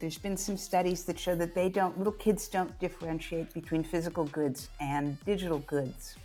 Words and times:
there's 0.00 0.18
been 0.18 0.36
some 0.36 0.56
studies 0.56 1.04
that 1.04 1.18
show 1.18 1.34
that 1.34 1.54
they 1.54 1.68
don't, 1.68 1.96
little 1.98 2.12
kids 2.12 2.48
don't 2.48 2.78
differentiate 2.78 3.52
between 3.52 3.82
physical 3.82 4.24
goods 4.26 4.68
and 4.80 5.22
digital 5.24 5.58
goods 5.60 6.16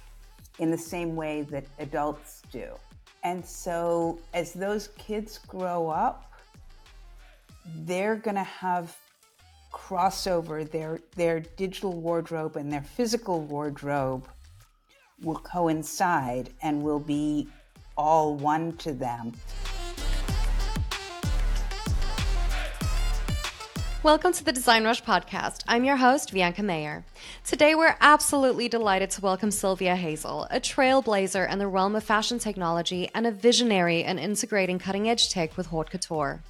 in 0.59 0.69
the 0.69 0.77
same 0.77 1.15
way 1.15 1.42
that 1.43 1.65
adults 1.79 2.44
do. 2.51 2.67
And 3.23 3.44
so 3.44 4.20
as 4.33 4.54
those 4.54 4.89
kids 4.97 5.39
grow 5.47 5.89
up, 5.89 6.31
they're 7.78 8.17
going 8.17 8.36
to 8.36 8.44
have 8.44 8.96
crossover 9.71 10.70
their 10.70 11.00
their 11.16 11.40
digital 11.40 11.94
wardrobe 11.94 12.58
and 12.58 12.71
their 12.71 12.84
physical 12.84 13.42
wardrobe 13.42 14.28
will 15.24 15.40
coincide 15.40 16.50
and 16.62 16.84
will 16.84 17.00
be 17.00 17.48
all 17.98 18.36
one 18.36 18.74
to 18.78 18.94
them. 18.94 19.34
Welcome 24.04 24.33
to 24.33 24.43
the 24.43 24.51
DesignRush 24.51 25.01
podcast. 25.04 25.63
I'm 25.66 25.85
your 25.85 25.95
host, 25.95 26.34
Vianca 26.34 26.61
Mayer. 26.61 27.05
Today, 27.45 27.73
we're 27.73 27.95
absolutely 28.02 28.67
delighted 28.67 29.09
to 29.11 29.21
welcome 29.21 29.49
Sylvia 29.49 29.95
Heisel, 29.95 30.45
a 30.52 30.59
trailblazer 30.59 31.49
in 31.49 31.57
the 31.57 31.70
realm 31.70 31.95
of 31.95 32.03
fashion 32.03 32.38
technology 32.38 33.09
and 33.16 33.25
a 33.25 33.31
visionary 33.31 34.03
in 34.03 34.20
integrating 34.20 34.77
cutting 34.77 35.09
edge 35.09 35.30
tech 35.30 35.55
with 35.55 35.67
haute 35.67 35.89
couture. 35.89 36.41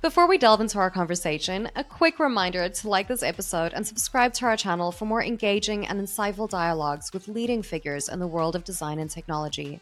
Before 0.00 0.26
we 0.26 0.38
delve 0.38 0.62
into 0.62 0.78
our 0.78 0.90
conversation, 0.90 1.68
a 1.76 1.84
quick 1.84 2.18
reminder 2.18 2.66
to 2.66 2.88
like 2.88 3.08
this 3.08 3.22
episode 3.22 3.74
and 3.74 3.86
subscribe 3.86 4.32
to 4.34 4.46
our 4.46 4.56
channel 4.56 4.90
for 4.90 5.04
more 5.04 5.22
engaging 5.22 5.86
and 5.86 6.00
insightful 6.00 6.48
dialogues 6.48 7.12
with 7.12 7.28
leading 7.28 7.62
figures 7.62 8.08
in 8.08 8.20
the 8.20 8.26
world 8.26 8.56
of 8.56 8.64
design 8.64 8.98
and 8.98 9.10
technology. 9.10 9.80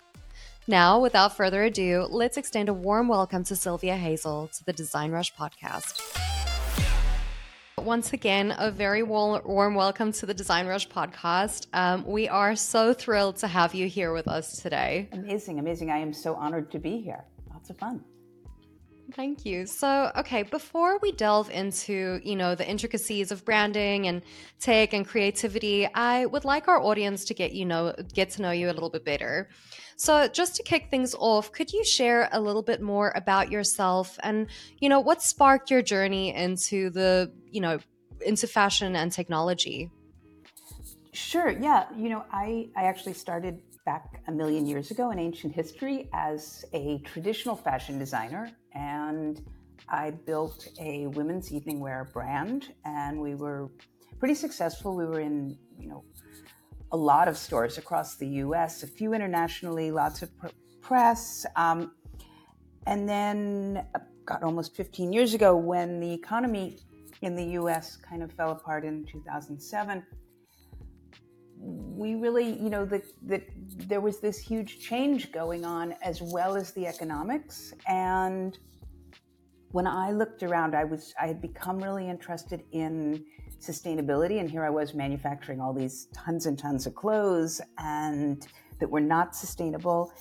Now, 0.66 0.98
without 0.98 1.36
further 1.36 1.62
ado, 1.62 2.08
let's 2.10 2.36
extend 2.36 2.68
a 2.68 2.74
warm 2.74 3.06
welcome 3.06 3.44
to 3.44 3.54
Sylvia 3.54 3.96
Heisel 3.96 4.50
to 4.58 4.64
the 4.64 4.74
DesignRush 4.74 5.34
podcast. 5.38 6.37
Once 7.84 8.12
again, 8.12 8.54
a 8.58 8.70
very 8.70 9.02
warm 9.02 9.74
welcome 9.74 10.12
to 10.12 10.26
the 10.26 10.34
DesignRush 10.34 10.88
podcast. 10.88 11.66
Um, 11.72 12.04
we 12.06 12.28
are 12.28 12.56
so 12.56 12.92
thrilled 12.92 13.36
to 13.36 13.46
have 13.46 13.74
you 13.74 13.88
here 13.88 14.12
with 14.12 14.26
us 14.26 14.60
today. 14.60 15.08
Amazing, 15.12 15.58
amazing. 15.58 15.90
I 15.90 15.98
am 15.98 16.12
so 16.12 16.34
honored 16.34 16.70
to 16.72 16.78
be 16.78 17.00
here. 17.00 17.24
Lots 17.50 17.70
of 17.70 17.78
fun. 17.78 18.04
Thank 19.14 19.46
you. 19.46 19.66
So, 19.66 20.12
okay, 20.16 20.42
before 20.42 20.98
we 20.98 21.12
delve 21.12 21.50
into, 21.50 22.20
you 22.22 22.36
know, 22.36 22.54
the 22.54 22.68
intricacies 22.68 23.32
of 23.32 23.44
branding 23.44 24.06
and 24.06 24.22
tech 24.60 24.92
and 24.92 25.06
creativity, 25.06 25.88
I 25.94 26.26
would 26.26 26.44
like 26.44 26.68
our 26.68 26.80
audience 26.80 27.24
to 27.26 27.34
get 27.34 27.52
you 27.52 27.64
know 27.64 27.94
get 28.12 28.30
to 28.30 28.42
know 28.42 28.50
you 28.50 28.70
a 28.70 28.74
little 28.74 28.90
bit 28.90 29.04
better. 29.04 29.48
So, 29.98 30.28
just 30.28 30.54
to 30.56 30.62
kick 30.62 30.90
things 30.90 31.14
off, 31.18 31.50
could 31.52 31.72
you 31.72 31.84
share 31.84 32.28
a 32.30 32.40
little 32.40 32.62
bit 32.62 32.80
more 32.80 33.12
about 33.16 33.50
yourself 33.50 34.16
and, 34.22 34.46
you 34.78 34.88
know, 34.88 35.00
what 35.00 35.22
sparked 35.22 35.70
your 35.70 35.82
journey 35.82 36.32
into 36.34 36.88
the, 36.90 37.32
you 37.50 37.60
know, 37.60 37.80
into 38.24 38.46
fashion 38.46 38.94
and 38.94 39.10
technology? 39.10 39.90
Sure. 41.12 41.50
Yeah. 41.50 41.86
You 41.96 42.10
know, 42.10 42.24
I 42.30 42.68
I 42.76 42.84
actually 42.84 43.14
started 43.14 43.60
back 43.84 44.22
a 44.28 44.32
million 44.32 44.66
years 44.66 44.92
ago 44.92 45.10
in 45.10 45.18
ancient 45.18 45.52
history 45.52 46.08
as 46.12 46.64
a 46.72 46.98
traditional 46.98 47.56
fashion 47.56 47.98
designer 47.98 48.50
and 48.74 49.42
I 49.88 50.10
built 50.10 50.68
a 50.78 51.06
women's 51.08 51.52
evening 51.52 51.80
wear 51.80 52.08
brand, 52.12 52.74
and 52.84 53.20
we 53.20 53.34
were 53.34 53.70
pretty 54.18 54.34
successful. 54.34 54.94
We 54.94 55.06
were 55.06 55.20
in, 55.20 55.56
you 55.78 55.88
know, 55.88 56.04
a 56.92 56.96
lot 56.96 57.28
of 57.28 57.36
stores 57.36 57.78
across 57.78 58.16
the 58.16 58.26
U.S., 58.26 58.82
a 58.82 58.86
few 58.86 59.12
internationally, 59.14 59.90
lots 59.90 60.22
of 60.22 60.36
pr- 60.38 60.48
press, 60.80 61.44
um, 61.56 61.92
and 62.86 63.08
then, 63.08 63.84
uh, 63.94 63.98
got 64.24 64.42
almost 64.42 64.74
15 64.76 65.12
years 65.12 65.34
ago, 65.34 65.56
when 65.56 66.00
the 66.00 66.12
economy 66.12 66.78
in 67.22 67.34
the 67.34 67.44
U.S. 67.60 67.96
kind 67.96 68.22
of 68.22 68.32
fell 68.32 68.52
apart 68.52 68.84
in 68.84 69.04
2007 69.04 70.04
we 71.60 72.14
really, 72.14 72.58
you 72.60 72.70
know, 72.70 72.84
that 72.86 73.04
that 73.24 73.42
there 73.88 74.00
was 74.00 74.20
this 74.20 74.38
huge 74.38 74.80
change 74.80 75.32
going 75.32 75.64
on 75.64 75.94
as 76.02 76.22
well 76.22 76.56
as 76.56 76.72
the 76.72 76.86
economics. 76.86 77.74
And 77.86 78.56
when 79.72 79.86
I 79.86 80.12
looked 80.12 80.42
around, 80.42 80.74
I 80.74 80.84
was 80.84 81.12
I 81.20 81.26
had 81.26 81.42
become 81.42 81.78
really 81.82 82.08
interested 82.08 82.62
in 82.72 83.24
sustainability, 83.60 84.40
and 84.40 84.50
here 84.50 84.64
I 84.64 84.70
was 84.70 84.94
manufacturing 84.94 85.60
all 85.60 85.72
these 85.72 86.06
tons 86.14 86.46
and 86.46 86.58
tons 86.58 86.86
of 86.86 86.94
clothes 86.94 87.60
and 87.78 88.46
that 88.78 88.88
were 88.88 89.00
not 89.00 89.34
sustainable. 89.34 90.12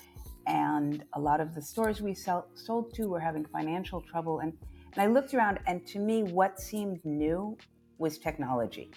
And 0.47 1.03
a 1.13 1.19
lot 1.19 1.41
of 1.41 1.53
the 1.53 1.61
stores 1.61 2.01
we 2.01 2.13
sell, 2.13 2.47
sold 2.53 2.93
to 2.95 3.07
were 3.07 3.19
having 3.19 3.45
financial 3.45 4.01
trouble. 4.01 4.39
And, 4.39 4.53
and 4.93 5.01
I 5.01 5.07
looked 5.07 5.33
around, 5.33 5.59
and 5.67 5.85
to 5.87 5.99
me, 5.99 6.23
what 6.23 6.59
seemed 6.59 7.03
new 7.03 7.57
was 7.97 8.17
technology 8.17 8.91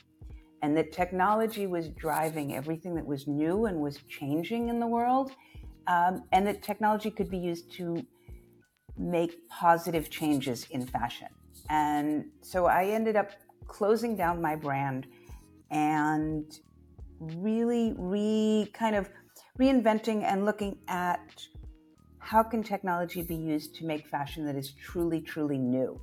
and 0.63 0.77
that 0.77 0.93
technology 0.93 1.67
was 1.67 1.89
driving 1.89 2.55
everything 2.55 2.95
that 2.95 3.07
was 3.07 3.27
new 3.27 3.67
and 3.67 3.81
was 3.81 3.99
changing 4.09 4.69
in 4.69 4.79
the 4.79 4.87
world, 4.87 5.33
um, 5.87 6.25
and 6.33 6.47
that 6.47 6.63
technology 6.63 7.11
could 7.11 7.31
be 7.31 7.39
used 7.39 7.73
to 7.73 8.05
make 8.97 9.49
positive 9.49 10.11
changes 10.11 10.67
in 10.71 10.87
fashion. 10.87 11.29
And 11.71 12.27
so 12.43 12.67
I 12.67 12.87
ended 12.87 13.17
up 13.17 13.31
closing 13.71 14.17
down 14.17 14.43
my 14.43 14.55
brand 14.55 15.07
and 15.71 16.45
really 17.19 17.95
re 17.97 18.71
kind 18.75 18.95
of 18.97 19.09
reinventing 19.59 20.23
and 20.25 20.45
looking 20.45 20.77
at 20.89 21.47
how 22.19 22.43
can 22.43 22.63
technology 22.63 23.23
be 23.23 23.35
used 23.35 23.75
to 23.75 23.85
make 23.85 24.07
fashion 24.07 24.45
that 24.45 24.57
is 24.57 24.73
truly 24.73 25.21
truly 25.21 25.59
new 25.59 26.01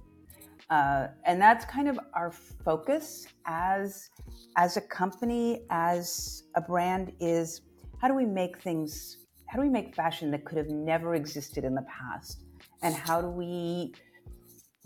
uh, 0.69 1.07
and 1.25 1.41
that's 1.41 1.63
kind 1.65 1.87
of 1.87 1.97
our 2.13 2.31
focus 2.31 3.27
as 3.45 4.09
as 4.57 4.75
a 4.75 4.81
company, 4.81 5.65
as 5.69 6.43
a 6.55 6.61
brand, 6.61 7.13
is 7.19 7.61
how 8.01 8.07
do 8.07 8.13
we 8.13 8.25
make 8.25 8.57
things? 8.61 9.17
How 9.47 9.57
do 9.57 9.61
we 9.61 9.69
make 9.69 9.95
fashion 9.95 10.29
that 10.31 10.43
could 10.43 10.57
have 10.57 10.69
never 10.69 11.15
existed 11.15 11.63
in 11.63 11.73
the 11.73 11.83
past? 11.83 12.43
And 12.81 12.93
how 12.93 13.21
do 13.21 13.29
we 13.29 13.93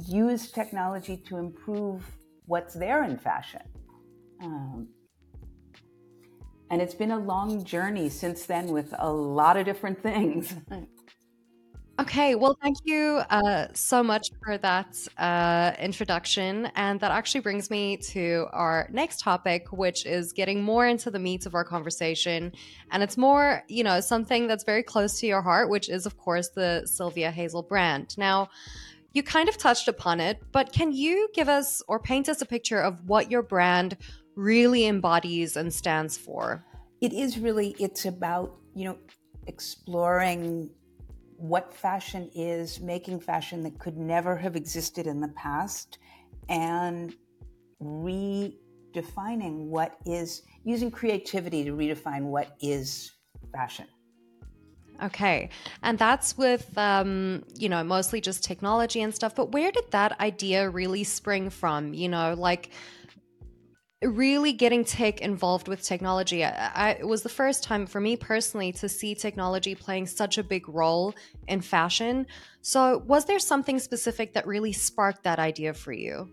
use 0.08 0.52
technology 0.52 1.18
to 1.28 1.38
improve 1.38 2.04
what's 2.46 2.74
there 2.74 3.04
in 3.04 3.18
fashion? 3.18 3.62
Um, 4.42 4.88
and 6.70 6.82
it's 6.82 6.96
been 6.96 7.12
a 7.12 7.20
long 7.20 7.64
journey 7.64 8.10
since 8.10 8.46
then 8.46 8.68
with 8.68 8.94
a 8.98 9.12
lot 9.12 9.58
of 9.58 9.66
different 9.66 10.02
things. 10.02 10.54
Okay, 12.02 12.34
well, 12.34 12.58
thank 12.60 12.78
you 12.84 13.22
uh, 13.30 13.68
so 13.74 14.02
much 14.02 14.30
for 14.44 14.58
that 14.58 14.98
uh, 15.20 15.74
introduction. 15.80 16.66
And 16.76 17.00
that 17.00 17.12
actually 17.12 17.42
brings 17.42 17.70
me 17.70 17.98
to 17.98 18.48
our 18.54 18.90
next 18.92 19.20
topic, 19.20 19.72
which 19.72 20.08
is 20.08 20.34
getting 20.34 20.64
more 20.64 20.88
into 20.88 21.12
the 21.12 21.20
meat 21.20 21.46
of 21.46 21.54
our 21.54 21.64
conversation. 21.64 22.54
And 22.90 23.04
it's 23.04 23.18
more, 23.18 23.64
you 23.68 23.84
know, 23.84 24.00
something 24.00 24.48
that's 24.48 24.64
very 24.64 24.82
close 24.82 25.20
to 25.20 25.28
your 25.28 25.44
heart, 25.44 25.70
which 25.70 25.90
is, 25.90 26.08
of 26.08 26.18
course, 26.18 26.50
the 26.50 26.88
Sylvia 26.88 27.32
Heisel 27.32 27.68
brand. 27.68 28.18
Now, 28.18 28.50
you 29.14 29.24
kind 29.24 29.50
of 29.50 29.58
touched 29.58 29.88
upon 29.88 30.20
it, 30.20 30.42
but 30.52 30.72
can 30.72 30.92
you 30.92 31.30
give 31.34 31.50
us 31.50 31.82
or 31.88 32.00
paint 32.00 32.30
us 32.30 32.42
a 32.42 32.46
picture 32.46 32.80
of 32.80 32.98
what 33.06 33.30
your 33.30 33.44
brand 33.44 33.98
really 34.36 34.86
embodies 34.86 35.58
and 35.58 35.74
stands 35.74 36.18
for? 36.18 36.66
It 37.02 37.14
is 37.14 37.38
really, 37.38 37.76
it's 37.80 38.06
about, 38.06 38.58
you 38.74 38.86
know, 38.86 38.98
exploring 39.48 40.70
what 41.36 41.74
fashion 41.74 42.30
is, 42.36 42.80
making 42.80 43.20
fashion 43.20 43.64
that 43.64 43.80
could 43.80 43.98
never 43.98 44.38
have 44.38 44.56
existed 44.56 45.08
in 45.08 45.20
the 45.20 45.30
past, 45.30 45.98
and 46.48 47.16
redefining 47.82 49.66
what 49.66 49.98
is, 50.06 50.44
using 50.64 50.92
creativity 50.92 51.64
to 51.64 51.72
redefine 51.72 52.26
what 52.26 52.56
is 52.62 53.12
fashion. 53.52 53.88
Okay. 55.02 55.50
And 55.82 55.98
that's 55.98 56.38
with, 56.38 56.78
um, 56.78 57.44
you 57.56 57.70
know, 57.70 57.84
mostly 57.84 58.22
just 58.22 58.44
technology 58.44 59.02
and 59.02 59.14
stuff. 59.14 59.36
But 59.36 59.52
where 59.52 59.72
did 59.72 59.90
that 59.92 60.20
idea 60.20 60.70
really 60.70 61.04
spring 61.04 61.50
from? 61.50 61.94
You 61.94 62.10
know, 62.10 62.36
like, 62.38 62.70
really 64.04 64.52
getting 64.54 64.84
tech 64.84 65.22
involved 65.22 65.68
with 65.68 65.84
technology. 65.84 66.44
I, 66.44 66.72
I, 66.74 66.90
it 66.92 67.08
was 67.08 67.22
the 67.22 67.30
first 67.30 67.64
time 67.64 67.86
for 67.86 68.00
me 68.00 68.16
personally 68.16 68.72
to 68.74 68.90
see 68.90 69.14
technology 69.14 69.76
playing 69.76 70.08
such 70.08 70.38
a 70.38 70.44
big 70.44 70.68
role 70.68 71.14
in 71.48 71.62
fashion. 71.62 72.26
So, 72.62 73.04
was 73.06 73.26
there 73.26 73.40
something 73.40 73.80
specific 73.80 74.34
that 74.34 74.48
really 74.48 74.74
sparked 74.74 75.24
that 75.24 75.40
idea 75.40 75.74
for 75.74 75.94
you? 75.94 76.30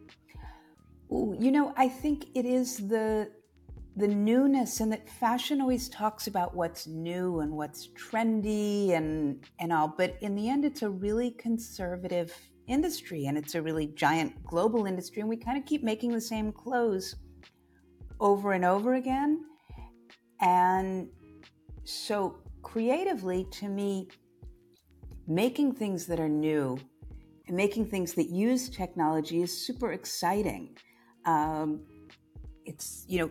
You 1.10 1.50
know, 1.52 1.72
I 1.76 1.88
think 1.88 2.26
it 2.34 2.44
is 2.44 2.88
the 2.88 3.30
the 3.98 4.06
newness 4.08 4.78
and 4.78 4.92
that 4.92 5.08
fashion 5.08 5.60
always 5.60 5.88
talks 5.88 6.28
about 6.28 6.54
what's 6.54 6.86
new 6.86 7.40
and 7.40 7.50
what's 7.50 7.88
trendy 7.88 8.92
and 8.92 9.44
and 9.58 9.72
all, 9.72 9.88
but 9.88 10.16
in 10.20 10.36
the 10.36 10.48
end 10.48 10.64
it's 10.64 10.82
a 10.82 10.88
really 10.88 11.32
conservative 11.32 12.32
industry 12.68 13.26
and 13.26 13.36
it's 13.36 13.56
a 13.56 13.62
really 13.62 13.88
giant 13.88 14.44
global 14.44 14.86
industry 14.86 15.20
and 15.20 15.28
we 15.28 15.36
kind 15.36 15.58
of 15.58 15.64
keep 15.64 15.82
making 15.82 16.12
the 16.12 16.20
same 16.20 16.52
clothes 16.52 17.16
over 18.20 18.52
and 18.52 18.64
over 18.64 18.94
again. 18.94 19.44
And 20.40 21.08
so, 21.82 22.38
creatively, 22.62 23.48
to 23.52 23.68
me, 23.68 24.08
making 25.26 25.72
things 25.72 26.06
that 26.06 26.20
are 26.20 26.28
new 26.28 26.78
and 27.48 27.56
making 27.56 27.86
things 27.86 28.12
that 28.14 28.28
use 28.28 28.68
technology 28.68 29.42
is 29.42 29.66
super 29.66 29.92
exciting. 29.92 30.76
Um, 31.24 31.80
it's 32.64 33.04
you 33.08 33.18
know 33.18 33.30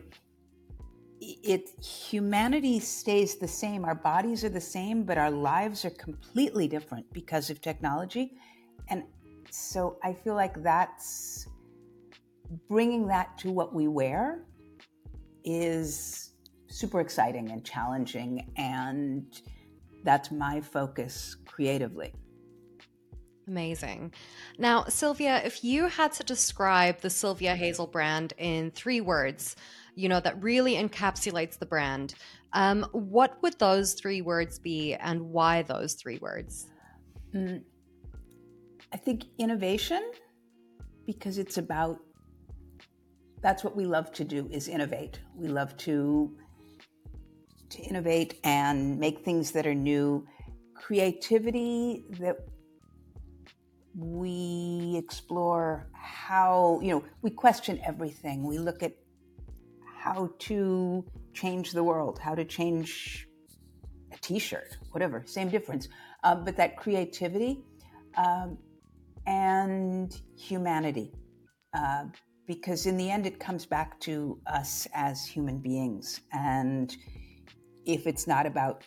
it 1.44 1.70
humanity 1.84 2.80
stays 2.80 3.36
the 3.36 3.48
same. 3.48 3.86
Our 3.86 3.96
bodies 3.96 4.44
are 4.44 4.50
the 4.50 4.62
same 4.62 5.04
but 5.04 5.18
our 5.18 5.32
lives 5.32 5.86
are 5.86 5.92
completely 5.92 6.68
different 6.68 7.12
because 7.14 7.50
of 7.50 7.62
technology. 7.62 8.38
And 8.90 9.04
so 9.50 9.98
i 10.04 10.14
feel 10.14 10.36
like 10.36 10.62
that's 10.62 11.48
bringing 12.68 13.08
that 13.08 13.38
to 13.40 13.52
what 13.52 13.74
we 13.74 13.88
wear 13.88 14.46
is 15.44 16.34
super 16.68 17.00
exciting 17.00 17.52
and 17.52 17.64
challenging 17.64 18.50
and 18.58 19.42
that's 20.04 20.32
my 20.32 20.62
focus 20.62 21.36
creatively. 21.46 22.14
Amazing. 23.48 24.14
Now, 24.58 24.86
Sylvia, 24.86 25.42
if 25.44 25.64
you 25.64 25.88
had 25.88 26.12
to 26.14 26.24
describe 26.24 27.00
the 27.00 27.10
Sylvia 27.10 27.56
Heisel 27.56 27.90
brand 27.90 28.34
in 28.38 28.72
three 28.72 29.02
words, 29.02 29.56
you 29.98 30.08
know, 30.08 30.20
that 30.20 30.42
really 30.44 30.76
encapsulates 30.76 31.58
the 31.58 31.66
brand, 31.66 32.14
um, 32.54 32.86
what 32.92 33.42
would 33.42 33.58
those 33.58 33.96
three 33.96 34.22
words 34.22 34.60
be 34.60 34.94
and 34.94 35.20
why 35.20 35.64
those 35.64 35.96
three 35.96 36.20
words? 36.20 36.68
Mm, 37.34 37.64
I 38.94 38.98
think 38.98 39.24
innovation, 39.40 40.12
because 41.08 41.40
it's 41.40 41.58
about 41.58 41.98
that's 43.42 43.64
what 43.64 43.76
we 43.76 43.86
love 43.86 44.12
to 44.14 44.24
do 44.24 44.48
is 44.52 44.68
innovate. 44.68 45.20
We 45.36 45.48
love 45.48 45.76
to 45.78 46.38
to 47.70 47.82
innovate 47.82 48.40
and 48.44 49.00
make 49.00 49.26
things 49.26 49.52
that 49.52 49.66
are 49.66 49.76
new. 49.76 50.28
Creativity 50.76 52.06
that 52.20 52.38
we 53.96 54.96
explore 54.96 55.90
how, 55.94 56.80
you 56.84 56.92
know, 56.92 57.04
we 57.24 57.32
question 57.32 57.80
everything. 57.84 58.44
We 58.44 58.60
look 58.60 58.84
at 58.84 58.94
how 60.08 60.30
to 60.40 61.04
change 61.34 61.72
the 61.72 61.84
world, 61.84 62.20
how 62.20 62.34
to 62.36 62.46
change 62.46 63.28
a 64.14 64.18
t 64.18 64.40
shirt, 64.40 64.78
whatever, 64.92 65.24
same 65.26 65.50
difference. 65.50 65.88
Uh, 66.24 66.36
but 66.36 66.56
that 66.58 66.78
creativity 66.78 67.60
um, 68.18 68.58
and 69.26 70.22
humanity. 70.38 71.12
Uh, 71.74 72.06
because 72.48 72.86
in 72.86 72.96
the 72.96 73.10
end, 73.10 73.26
it 73.26 73.40
comes 73.40 73.66
back 73.66 74.00
to 74.00 74.40
us 74.48 74.88
as 74.94 75.26
human 75.26 75.58
beings. 75.60 76.22
And 76.32 76.96
if 77.86 78.08
it's 78.08 78.26
not 78.26 78.46
about 78.46 78.84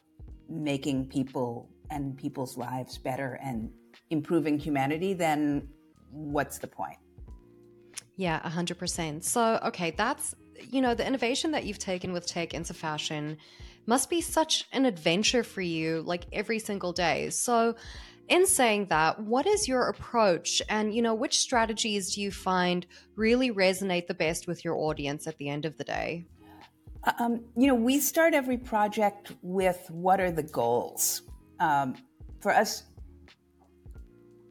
making 0.48 1.08
people 1.08 1.68
and 1.90 2.16
people's 2.16 2.56
lives 2.56 2.96
better 2.96 3.38
and 3.42 3.70
improving 4.08 4.58
humanity, 4.58 5.12
then 5.12 5.68
what's 6.10 6.58
the 6.58 6.66
point? 6.66 6.96
Yeah, 8.16 8.40
100%. 8.40 9.22
So, 9.22 9.58
okay, 9.64 9.92
that's, 9.92 10.34
you 10.70 10.80
know, 10.80 10.94
the 10.94 11.06
innovation 11.06 11.52
that 11.52 11.64
you've 11.64 11.78
taken 11.78 12.12
with 12.12 12.26
tech 12.26 12.54
into 12.54 12.74
fashion 12.74 13.38
must 13.86 14.10
be 14.10 14.20
such 14.20 14.66
an 14.72 14.84
adventure 14.84 15.42
for 15.42 15.60
you, 15.60 16.02
like 16.02 16.26
every 16.32 16.58
single 16.58 16.92
day. 16.92 17.30
So, 17.30 17.74
in 18.28 18.46
saying 18.46 18.86
that, 18.86 19.20
what 19.20 19.44
is 19.46 19.66
your 19.66 19.88
approach 19.88 20.62
and, 20.68 20.94
you 20.94 21.02
know, 21.02 21.14
which 21.14 21.38
strategies 21.38 22.14
do 22.14 22.20
you 22.20 22.30
find 22.30 22.86
really 23.16 23.50
resonate 23.50 24.06
the 24.06 24.14
best 24.14 24.46
with 24.46 24.64
your 24.64 24.76
audience 24.76 25.26
at 25.26 25.36
the 25.38 25.48
end 25.48 25.64
of 25.64 25.76
the 25.76 25.82
day? 25.82 26.26
Um, 27.18 27.44
you 27.56 27.66
know, 27.66 27.74
we 27.74 27.98
start 27.98 28.34
every 28.34 28.56
project 28.56 29.32
with 29.42 29.84
what 29.90 30.20
are 30.20 30.30
the 30.30 30.44
goals? 30.44 31.22
Um, 31.58 31.96
for 32.40 32.54
us, 32.54 32.84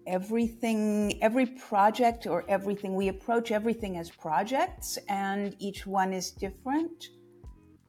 everything, 0.09 1.19
every 1.21 1.45
project 1.45 2.25
or 2.25 2.43
everything, 2.49 2.95
we 2.95 3.07
approach 3.09 3.51
everything 3.51 3.97
as 3.97 4.09
projects 4.09 4.97
and 5.07 5.55
each 5.59 5.85
one 5.85 6.11
is 6.11 6.31
different. 6.31 7.09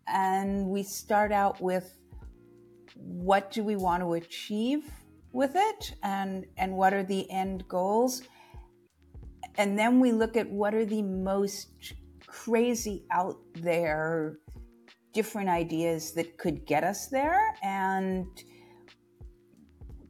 And 0.06 0.66
we 0.66 0.82
start 0.82 1.32
out 1.32 1.60
with 1.60 1.96
what 2.94 3.50
do 3.50 3.64
we 3.64 3.76
want 3.76 4.02
to 4.02 4.12
achieve 4.14 4.90
with 5.32 5.52
it 5.54 5.94
and, 6.02 6.44
and 6.58 6.74
what 6.74 6.92
are 6.92 7.02
the 7.02 7.28
end 7.30 7.66
goals. 7.68 8.22
And 9.56 9.78
then 9.78 9.98
we 9.98 10.12
look 10.12 10.36
at 10.36 10.48
what 10.48 10.74
are 10.74 10.84
the 10.84 11.02
most 11.02 11.94
crazy 12.26 13.06
out 13.10 13.36
there 13.54 14.38
different 15.12 15.48
ideas 15.48 16.12
that 16.12 16.38
could 16.38 16.66
get 16.66 16.84
us 16.84 17.08
there 17.08 17.54
and 17.62 18.26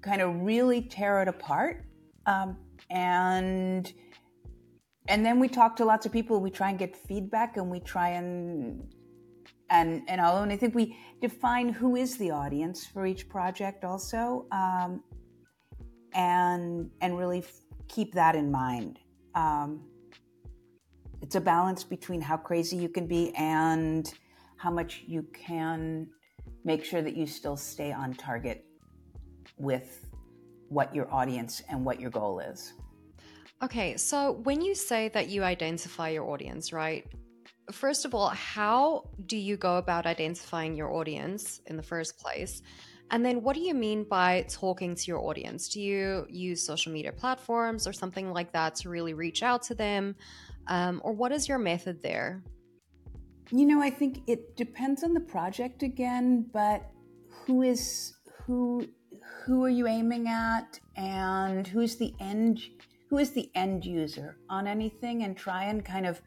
kind 0.02 0.20
of 0.20 0.34
really 0.42 0.82
tear 0.82 1.22
it 1.22 1.28
apart 1.28 1.84
um, 2.30 2.56
and 2.90 3.92
and 5.08 5.26
then 5.26 5.40
we 5.40 5.48
talk 5.48 5.76
to 5.76 5.84
lots 5.84 6.06
of 6.06 6.12
people. 6.12 6.40
We 6.40 6.50
try 6.50 6.70
and 6.70 6.78
get 6.78 6.96
feedback, 6.96 7.56
and 7.56 7.70
we 7.70 7.80
try 7.80 8.10
and 8.10 8.94
and 9.68 10.02
and 10.08 10.20
all. 10.20 10.42
And 10.42 10.52
I 10.52 10.56
think 10.56 10.74
we 10.74 10.96
define 11.20 11.68
who 11.68 11.96
is 11.96 12.16
the 12.16 12.30
audience 12.30 12.86
for 12.86 13.06
each 13.06 13.28
project, 13.28 13.84
also, 13.84 14.46
um, 14.52 15.02
and 16.14 16.90
and 17.00 17.18
really 17.18 17.38
f- 17.38 17.60
keep 17.88 18.14
that 18.14 18.36
in 18.36 18.50
mind. 18.50 19.00
Um, 19.34 19.82
it's 21.22 21.34
a 21.34 21.40
balance 21.40 21.84
between 21.84 22.20
how 22.20 22.36
crazy 22.36 22.76
you 22.76 22.88
can 22.88 23.06
be 23.06 23.34
and 23.34 24.12
how 24.56 24.70
much 24.70 25.04
you 25.06 25.22
can 25.32 26.08
make 26.64 26.84
sure 26.84 27.02
that 27.02 27.16
you 27.16 27.26
still 27.26 27.56
stay 27.56 27.92
on 27.92 28.14
target 28.14 28.64
with 29.56 30.09
what 30.70 30.94
your 30.94 31.12
audience 31.12 31.62
and 31.68 31.84
what 31.84 32.00
your 32.00 32.10
goal 32.10 32.40
is. 32.40 32.72
Okay, 33.62 33.96
so 33.96 34.40
when 34.44 34.62
you 34.62 34.74
say 34.74 35.08
that 35.10 35.28
you 35.28 35.42
identify 35.42 36.08
your 36.08 36.24
audience, 36.24 36.72
right? 36.72 37.06
First 37.70 38.04
of 38.06 38.14
all, 38.14 38.28
how 38.28 39.10
do 39.26 39.36
you 39.36 39.56
go 39.56 39.76
about 39.76 40.06
identifying 40.06 40.74
your 40.74 40.92
audience 40.92 41.60
in 41.66 41.76
the 41.76 41.82
first 41.82 42.18
place? 42.18 42.62
And 43.10 43.26
then 43.26 43.42
what 43.42 43.54
do 43.54 43.60
you 43.60 43.74
mean 43.74 44.04
by 44.04 44.46
talking 44.48 44.94
to 44.94 45.04
your 45.06 45.18
audience? 45.18 45.68
Do 45.68 45.80
you 45.80 46.26
use 46.30 46.64
social 46.64 46.92
media 46.92 47.12
platforms 47.12 47.86
or 47.86 47.92
something 47.92 48.32
like 48.32 48.52
that 48.52 48.76
to 48.76 48.88
really 48.88 49.14
reach 49.14 49.42
out 49.42 49.62
to 49.64 49.74
them? 49.74 50.14
Um, 50.68 51.00
or 51.04 51.12
what 51.12 51.32
is 51.32 51.48
your 51.48 51.58
method 51.58 52.02
there? 52.02 52.42
You 53.50 53.66
know, 53.66 53.82
I 53.82 53.90
think 53.90 54.22
it 54.28 54.56
depends 54.56 55.02
on 55.02 55.12
the 55.12 55.20
project 55.20 55.82
again, 55.82 56.46
but 56.52 56.88
who 57.28 57.62
is 57.62 58.14
who 58.46 58.88
who 59.44 59.64
are 59.64 59.70
you 59.70 59.86
aiming 59.86 60.28
at 60.28 60.78
and 60.96 61.66
who's 61.66 61.96
the 61.96 62.14
end 62.20 62.60
who 63.08 63.18
is 63.18 63.32
the 63.32 63.50
end 63.56 63.84
user 63.84 64.36
on 64.48 64.66
anything 64.66 65.24
and 65.24 65.36
try 65.36 65.64
and 65.64 65.84
kind 65.84 66.06
of 66.06 66.22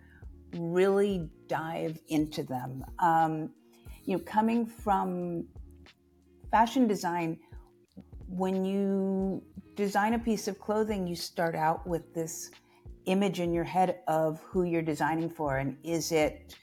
really 0.58 1.30
dive 1.48 1.98
into 2.10 2.44
them. 2.44 2.84
Um, 3.00 3.50
you 4.06 4.18
know 4.18 4.24
coming 4.24 4.66
from 4.66 5.46
fashion 6.52 6.88
design 6.88 7.40
when 8.28 8.66
you 8.66 9.42
design 9.76 10.14
a 10.14 10.20
piece 10.20 10.48
of 10.48 10.60
clothing 10.60 11.08
you 11.08 11.16
start 11.16 11.56
out 11.56 11.88
with 11.88 12.14
this 12.14 12.52
image 13.06 13.40
in 13.40 13.54
your 13.54 13.64
head 13.64 14.00
of 14.08 14.42
who 14.42 14.64
you're 14.64 14.82
designing 14.82 15.30
for. 15.30 15.58
And 15.58 15.78
is 15.84 16.12
it 16.12 16.56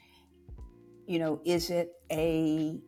you 1.07 1.19
know 1.19 1.41
is 1.45 1.69
it 1.69 1.93
a 2.11 2.79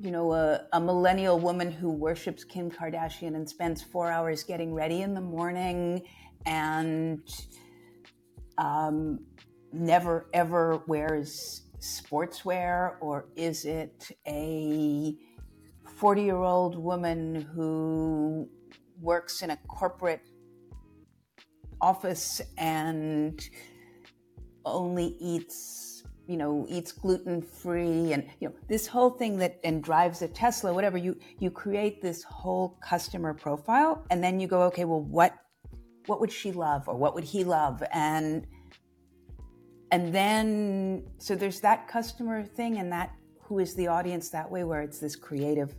you 0.00 0.10
know, 0.10 0.32
a, 0.32 0.66
a, 0.72 0.80
millennial 0.80 1.38
woman 1.38 1.70
who 1.70 1.90
worships 1.90 2.44
Kim 2.44 2.70
Kardashian 2.70 3.34
and 3.36 3.48
spends 3.48 3.82
four 3.82 4.10
hours 4.10 4.42
getting 4.42 4.74
ready 4.74 5.02
in 5.02 5.14
the 5.14 5.20
morning 5.20 6.02
and 6.46 7.20
um, 8.58 9.20
never 9.72 10.28
ever 10.32 10.82
wears 10.86 11.62
sportswear? 11.78 12.94
Or 13.00 13.26
is 13.36 13.64
it 13.64 14.10
a 14.26 15.14
40 15.96 16.22
year 16.22 16.36
old 16.36 16.76
woman 16.76 17.42
who 17.54 18.48
works 19.00 19.42
in 19.42 19.50
a 19.50 19.56
corporate 19.68 20.22
office 21.80 22.40
and 22.56 23.40
only 24.64 25.16
eats 25.20 25.83
you 26.26 26.36
know 26.36 26.64
eats 26.68 26.90
gluten 26.92 27.42
free 27.42 28.12
and 28.12 28.26
you 28.40 28.48
know 28.48 28.54
this 28.68 28.86
whole 28.86 29.10
thing 29.10 29.36
that 29.36 29.60
and 29.62 29.82
drives 29.82 30.22
a 30.22 30.28
tesla 30.28 30.72
whatever 30.72 30.96
you 30.96 31.14
you 31.38 31.50
create 31.50 32.00
this 32.00 32.22
whole 32.22 32.78
customer 32.82 33.34
profile 33.34 34.06
and 34.10 34.24
then 34.24 34.40
you 34.40 34.46
go 34.46 34.62
okay 34.62 34.84
well 34.84 35.02
what 35.02 35.34
what 36.06 36.20
would 36.20 36.32
she 36.32 36.52
love 36.52 36.88
or 36.88 36.96
what 36.96 37.14
would 37.14 37.24
he 37.24 37.44
love? 37.44 37.82
And 37.92 38.46
and 39.90 40.12
then 40.12 41.04
so 41.18 41.34
there's 41.34 41.60
that 41.60 41.88
customer 41.88 42.42
thing 42.42 42.78
and 42.78 42.90
that 42.92 43.12
who 43.40 43.58
is 43.58 43.74
the 43.74 43.86
audience 43.86 44.30
that 44.30 44.50
way 44.50 44.64
where 44.64 44.82
it's 44.82 44.98
this 44.98 45.16
creative 45.16 45.74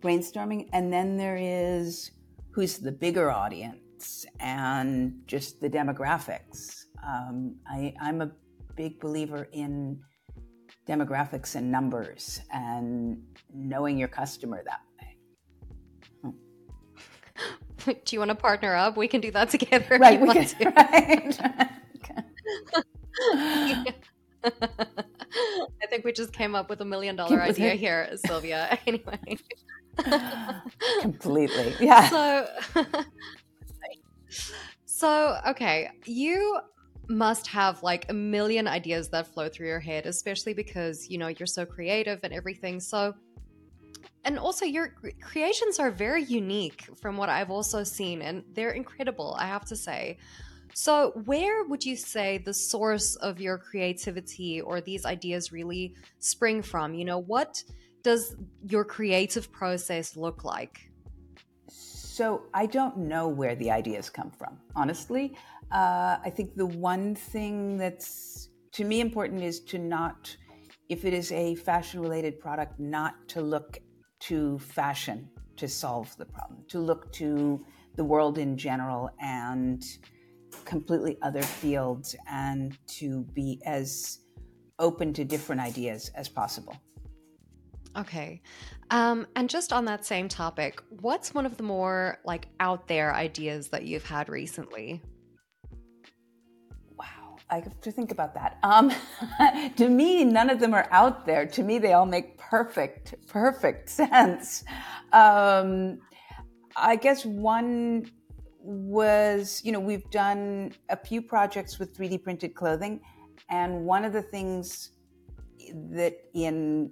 brainstorming. 0.00 0.68
And 0.72 0.92
then 0.92 1.16
there 1.16 1.38
is 1.40 2.10
who's 2.50 2.78
the 2.78 2.92
bigger 2.92 3.30
audience 3.30 4.26
and 4.40 5.20
just 5.26 5.60
the 5.60 5.70
demographics. 5.70 6.84
Um, 7.06 7.56
I, 7.68 7.94
i'm 8.00 8.22
a 8.22 8.32
big 8.76 9.00
believer 9.00 9.48
in 9.52 10.00
demographics 10.86 11.54
and 11.54 11.70
numbers 11.70 12.40
and 12.52 13.22
knowing 13.52 13.98
your 13.98 14.08
customer 14.08 14.62
that 14.64 14.80
way. 15.00 15.16
Hmm. 16.22 17.90
do 18.04 18.16
you 18.16 18.18
want 18.18 18.30
to 18.30 18.34
partner 18.34 18.74
up? 18.74 18.96
We 18.96 19.08
can 19.08 19.20
do 19.20 19.30
that 19.32 19.50
together. 19.56 19.98
Right. 19.98 20.20
We 20.20 20.32
can, 20.32 20.72
right. 20.76 21.40
I 24.44 25.86
think 25.88 26.04
we 26.04 26.12
just 26.12 26.32
came 26.32 26.54
up 26.54 26.68
with 26.68 26.80
a 26.80 26.84
million 26.84 27.16
dollar 27.16 27.40
idea 27.40 27.74
here, 27.74 28.08
Sylvia. 28.26 28.78
Anyway. 28.86 29.38
Completely. 31.00 31.74
Yeah. 31.80 32.08
So 32.10 32.46
So, 35.04 35.36
okay, 35.48 35.90
you 36.06 36.60
must 37.08 37.46
have 37.48 37.82
like 37.82 38.06
a 38.08 38.14
million 38.14 38.66
ideas 38.66 39.08
that 39.10 39.26
flow 39.32 39.48
through 39.48 39.68
your 39.68 39.80
head, 39.80 40.06
especially 40.06 40.54
because, 40.54 41.08
you 41.08 41.18
know, 41.18 41.28
you're 41.28 41.46
so 41.46 41.64
creative 41.66 42.20
and 42.22 42.32
everything. 42.32 42.80
So, 42.80 43.14
and 44.24 44.38
also 44.38 44.64
your 44.64 44.94
creations 45.20 45.78
are 45.78 45.90
very 45.90 46.24
unique 46.24 46.88
from 47.00 47.16
what 47.16 47.28
I've 47.28 47.50
also 47.50 47.84
seen, 47.84 48.22
and 48.22 48.42
they're 48.52 48.70
incredible, 48.70 49.36
I 49.38 49.46
have 49.46 49.64
to 49.66 49.76
say. 49.76 50.18
So, 50.72 51.12
where 51.24 51.64
would 51.64 51.84
you 51.84 51.94
say 51.94 52.38
the 52.38 52.52
source 52.52 53.14
of 53.16 53.40
your 53.40 53.58
creativity 53.58 54.60
or 54.60 54.80
these 54.80 55.06
ideas 55.06 55.52
really 55.52 55.94
spring 56.18 56.62
from? 56.62 56.94
You 56.94 57.04
know, 57.04 57.18
what 57.18 57.62
does 58.02 58.34
your 58.68 58.84
creative 58.84 59.52
process 59.52 60.16
look 60.16 60.44
like? 60.44 60.90
So, 61.68 62.42
I 62.54 62.66
don't 62.66 62.96
know 62.96 63.28
where 63.28 63.54
the 63.54 63.70
ideas 63.70 64.10
come 64.10 64.30
from, 64.30 64.58
honestly. 64.74 65.36
Uh, 65.70 66.18
I 66.24 66.30
think 66.30 66.54
the 66.54 66.66
one 66.66 67.14
thing 67.14 67.76
that's 67.76 68.48
to 68.72 68.84
me 68.84 69.00
important 69.00 69.42
is 69.42 69.60
to 69.60 69.78
not, 69.78 70.36
if 70.88 71.04
it 71.04 71.12
is 71.12 71.32
a 71.32 71.54
fashion 71.54 72.00
related 72.00 72.38
product, 72.38 72.78
not 72.78 73.14
to 73.28 73.40
look 73.40 73.78
to 74.20 74.58
fashion 74.58 75.28
to 75.56 75.68
solve 75.68 76.16
the 76.16 76.24
problem, 76.26 76.64
to 76.68 76.78
look 76.78 77.12
to 77.12 77.64
the 77.96 78.04
world 78.04 78.38
in 78.38 78.56
general 78.56 79.10
and 79.20 79.84
completely 80.64 81.18
other 81.22 81.42
fields 81.42 82.16
and 82.28 82.76
to 82.86 83.22
be 83.34 83.60
as 83.64 84.20
open 84.78 85.12
to 85.12 85.24
different 85.24 85.60
ideas 85.60 86.10
as 86.14 86.28
possible. 86.28 86.76
Okay. 87.96 88.42
Um, 88.90 89.26
and 89.36 89.48
just 89.48 89.72
on 89.72 89.84
that 89.84 90.04
same 90.04 90.28
topic, 90.28 90.82
what's 91.00 91.32
one 91.32 91.46
of 91.46 91.56
the 91.56 91.62
more 91.62 92.18
like 92.24 92.48
out 92.58 92.88
there 92.88 93.14
ideas 93.14 93.68
that 93.68 93.84
you've 93.84 94.04
had 94.04 94.28
recently? 94.28 95.00
I 97.54 97.60
have 97.60 97.80
to 97.82 97.92
think 97.92 98.10
about 98.10 98.34
that. 98.34 98.58
Um, 98.64 98.92
to 99.76 99.88
me, 99.88 100.24
none 100.24 100.50
of 100.50 100.58
them 100.58 100.74
are 100.74 100.88
out 100.90 101.24
there. 101.24 101.46
To 101.46 101.62
me, 101.62 101.78
they 101.78 101.92
all 101.92 102.04
make 102.04 102.36
perfect, 102.36 103.14
perfect 103.28 103.88
sense. 104.02 104.64
Um, 105.12 106.00
I 106.74 106.96
guess 106.96 107.24
one 107.24 108.10
was, 108.58 109.62
you 109.64 109.70
know, 109.70 109.78
we've 109.78 110.10
done 110.10 110.72
a 110.88 110.96
few 110.96 111.22
projects 111.22 111.78
with 111.78 111.96
3D 111.96 112.24
printed 112.24 112.56
clothing, 112.56 113.00
and 113.50 113.84
one 113.84 114.04
of 114.04 114.12
the 114.12 114.22
things 114.22 114.90
that 115.92 116.14
in 116.34 116.90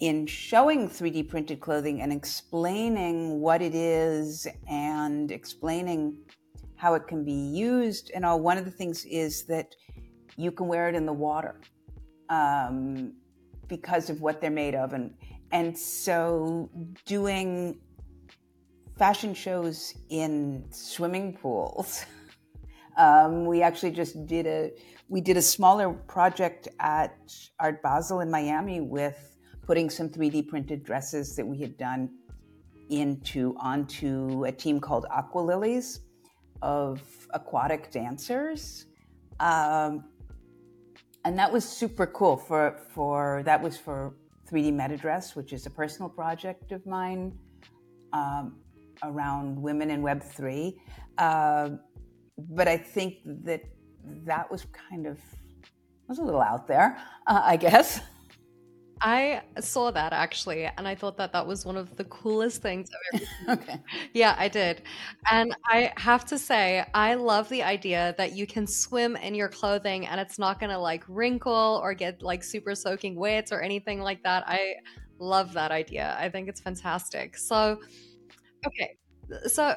in 0.00 0.26
showing 0.26 0.88
3D 0.88 1.28
printed 1.28 1.58
clothing 1.58 2.02
and 2.02 2.12
explaining 2.12 3.40
what 3.40 3.60
it 3.60 3.74
is 3.74 4.46
and 4.68 5.32
explaining 5.32 6.16
how 6.78 6.94
it 6.94 7.06
can 7.06 7.24
be 7.24 7.32
used 7.32 8.10
and 8.14 8.24
all, 8.24 8.40
one 8.40 8.56
of 8.56 8.64
the 8.64 8.70
things 8.70 9.04
is 9.04 9.42
that 9.44 9.74
you 10.36 10.52
can 10.52 10.68
wear 10.68 10.88
it 10.88 10.94
in 10.94 11.04
the 11.04 11.12
water 11.12 11.60
um, 12.30 13.12
because 13.66 14.08
of 14.08 14.20
what 14.20 14.40
they're 14.40 14.50
made 14.50 14.74
of, 14.74 14.92
and 14.92 15.12
and 15.50 15.76
so 15.76 16.70
doing 17.04 17.80
fashion 18.96 19.34
shows 19.34 19.94
in 20.08 20.64
swimming 20.70 21.36
pools. 21.36 22.04
Um, 22.96 23.44
we 23.44 23.62
actually 23.62 23.92
just 23.92 24.26
did 24.26 24.44
a 24.48 24.72
we 25.08 25.20
did 25.20 25.36
a 25.36 25.42
smaller 25.42 25.92
project 25.92 26.66
at 26.80 27.14
Art 27.60 27.80
Basel 27.80 28.18
in 28.18 28.28
Miami 28.28 28.80
with 28.80 29.38
putting 29.64 29.88
some 29.88 30.08
3D 30.08 30.48
printed 30.48 30.82
dresses 30.82 31.36
that 31.36 31.46
we 31.46 31.60
had 31.60 31.78
done 31.78 32.10
into 32.90 33.54
onto 33.60 34.44
a 34.46 34.50
team 34.50 34.80
called 34.80 35.06
AquaLillies 35.16 36.00
of 36.62 37.00
aquatic 37.30 37.90
dancers. 37.90 38.86
Um, 39.40 40.04
and 41.24 41.38
that 41.38 41.52
was 41.52 41.64
super 41.64 42.06
cool 42.06 42.36
for 42.36 42.80
for 42.94 43.42
that 43.44 43.62
was 43.62 43.76
for 43.76 44.14
3D 44.50 44.72
MetaDress, 44.72 45.36
which 45.36 45.52
is 45.52 45.66
a 45.66 45.70
personal 45.70 46.08
project 46.08 46.72
of 46.72 46.86
mine. 46.86 47.38
Um, 48.12 48.56
around 49.02 49.60
women 49.60 49.90
in 49.90 50.02
Web 50.02 50.22
three, 50.22 50.80
uh, 51.18 51.70
but 52.36 52.68
I 52.68 52.76
think 52.76 53.18
that 53.44 53.62
that 54.24 54.50
was 54.50 54.66
kind 54.90 55.06
of 55.06 55.18
was 56.08 56.18
a 56.18 56.22
little 56.22 56.40
out 56.40 56.66
there, 56.66 56.98
uh, 57.26 57.42
I 57.44 57.56
guess. 57.56 58.00
I 59.00 59.42
saw 59.60 59.90
that 59.92 60.12
actually, 60.12 60.64
and 60.64 60.88
I 60.88 60.94
thought 60.94 61.16
that 61.18 61.32
that 61.32 61.46
was 61.46 61.64
one 61.64 61.76
of 61.76 61.96
the 61.96 62.04
coolest 62.04 62.62
things 62.62 62.88
I've 62.92 63.20
ever 63.20 63.24
seen. 63.26 63.48
okay. 63.74 63.82
Yeah, 64.12 64.34
I 64.38 64.48
did. 64.48 64.82
And 65.30 65.54
I 65.66 65.92
have 65.96 66.24
to 66.26 66.38
say, 66.38 66.84
I 66.94 67.14
love 67.14 67.48
the 67.48 67.62
idea 67.62 68.14
that 68.18 68.32
you 68.32 68.46
can 68.46 68.66
swim 68.66 69.16
in 69.16 69.34
your 69.34 69.48
clothing 69.48 70.06
and 70.06 70.20
it's 70.20 70.38
not 70.38 70.58
going 70.58 70.70
to 70.70 70.78
like 70.78 71.04
wrinkle 71.08 71.80
or 71.82 71.94
get 71.94 72.22
like 72.22 72.42
super 72.42 72.74
soaking 72.74 73.14
wet 73.16 73.52
or 73.52 73.60
anything 73.62 74.00
like 74.00 74.22
that. 74.24 74.44
I 74.48 74.74
love 75.18 75.52
that 75.54 75.70
idea. 75.70 76.16
I 76.18 76.28
think 76.28 76.48
it's 76.48 76.60
fantastic. 76.60 77.36
So, 77.36 77.78
Okay. 78.66 78.96
So 79.46 79.76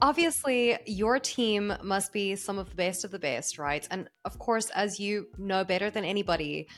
obviously 0.00 0.78
your 0.86 1.18
team 1.18 1.72
must 1.82 2.12
be 2.12 2.36
some 2.36 2.58
of 2.58 2.70
the 2.70 2.76
best 2.76 3.04
of 3.04 3.10
the 3.10 3.18
best, 3.18 3.58
right? 3.58 3.86
And 3.90 4.08
of 4.24 4.38
course, 4.38 4.70
as 4.70 5.00
you 5.00 5.28
know 5.38 5.64
better 5.64 5.90
than 5.90 6.04
anybody, 6.04 6.68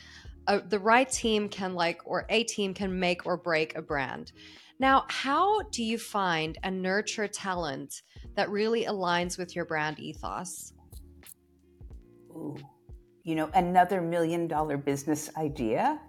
uh, 0.47 0.61
the 0.69 0.79
right 0.79 1.11
team 1.11 1.49
can 1.49 1.75
like, 1.75 2.01
or 2.05 2.27
a 2.29 2.45
team 2.45 2.75
can 2.75 2.99
make 2.99 3.27
or 3.27 3.37
break 3.37 3.77
a 3.77 3.83
brand. 3.83 4.33
Now, 4.79 5.05
how 5.09 5.61
do 5.73 5.85
you 5.85 5.99
find 5.99 6.57
and 6.63 6.81
nurture 6.81 7.29
talent 7.29 8.03
that 8.35 8.49
really 8.49 8.85
aligns 8.85 9.37
with 9.37 9.55
your 9.55 9.67
brand 9.67 9.99
ethos? 9.99 10.73
Ooh, 12.31 12.57
you 13.23 13.35
know, 13.35 13.51
another 13.55 14.01
million 14.01 14.49
dollar 14.49 14.79
business 14.79 15.29
idea. 15.37 16.01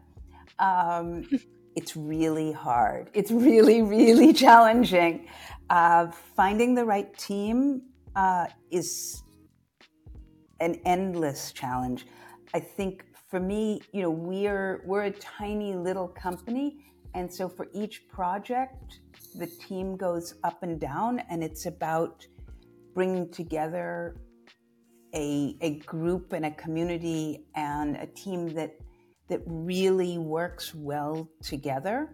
Um, 0.60 1.28
it's 1.76 1.98
really 1.98 2.52
hard. 2.52 3.10
It's 3.14 3.32
really, 3.32 3.82
really 3.82 4.32
challenging. 4.46 5.28
Uh, 5.70 6.10
finding 6.36 6.74
the 6.74 6.86
right 6.86 7.16
team 7.18 7.82
uh, 8.16 8.48
is 8.70 9.22
an 10.62 10.80
endless 10.86 11.52
challenge. 11.52 12.06
I 12.54 12.60
think 12.60 13.04
for 13.32 13.40
me, 13.40 13.82
you 13.94 14.02
know, 14.02 14.12
we're 14.12 14.82
we're 14.86 15.04
a 15.04 15.12
tiny 15.12 15.74
little 15.74 16.10
company, 16.10 16.84
and 17.14 17.34
so 17.34 17.48
for 17.48 17.68
each 17.74 18.10
project, 18.10 19.00
the 19.36 19.48
team 19.48 19.96
goes 19.96 20.36
up 20.44 20.64
and 20.64 20.80
down, 20.82 21.20
and 21.30 21.42
it's 21.42 21.66
about 21.66 22.28
bringing 22.94 23.32
together 23.32 24.18
a 25.16 25.56
a 25.62 25.80
group 25.80 26.34
and 26.34 26.46
a 26.46 26.52
community 26.52 27.46
and 27.56 27.96
a 27.96 28.06
team 28.08 28.50
that 28.50 28.76
that 29.30 29.42
really 29.46 30.18
works 30.18 30.76
well 30.76 31.30
together. 31.42 32.14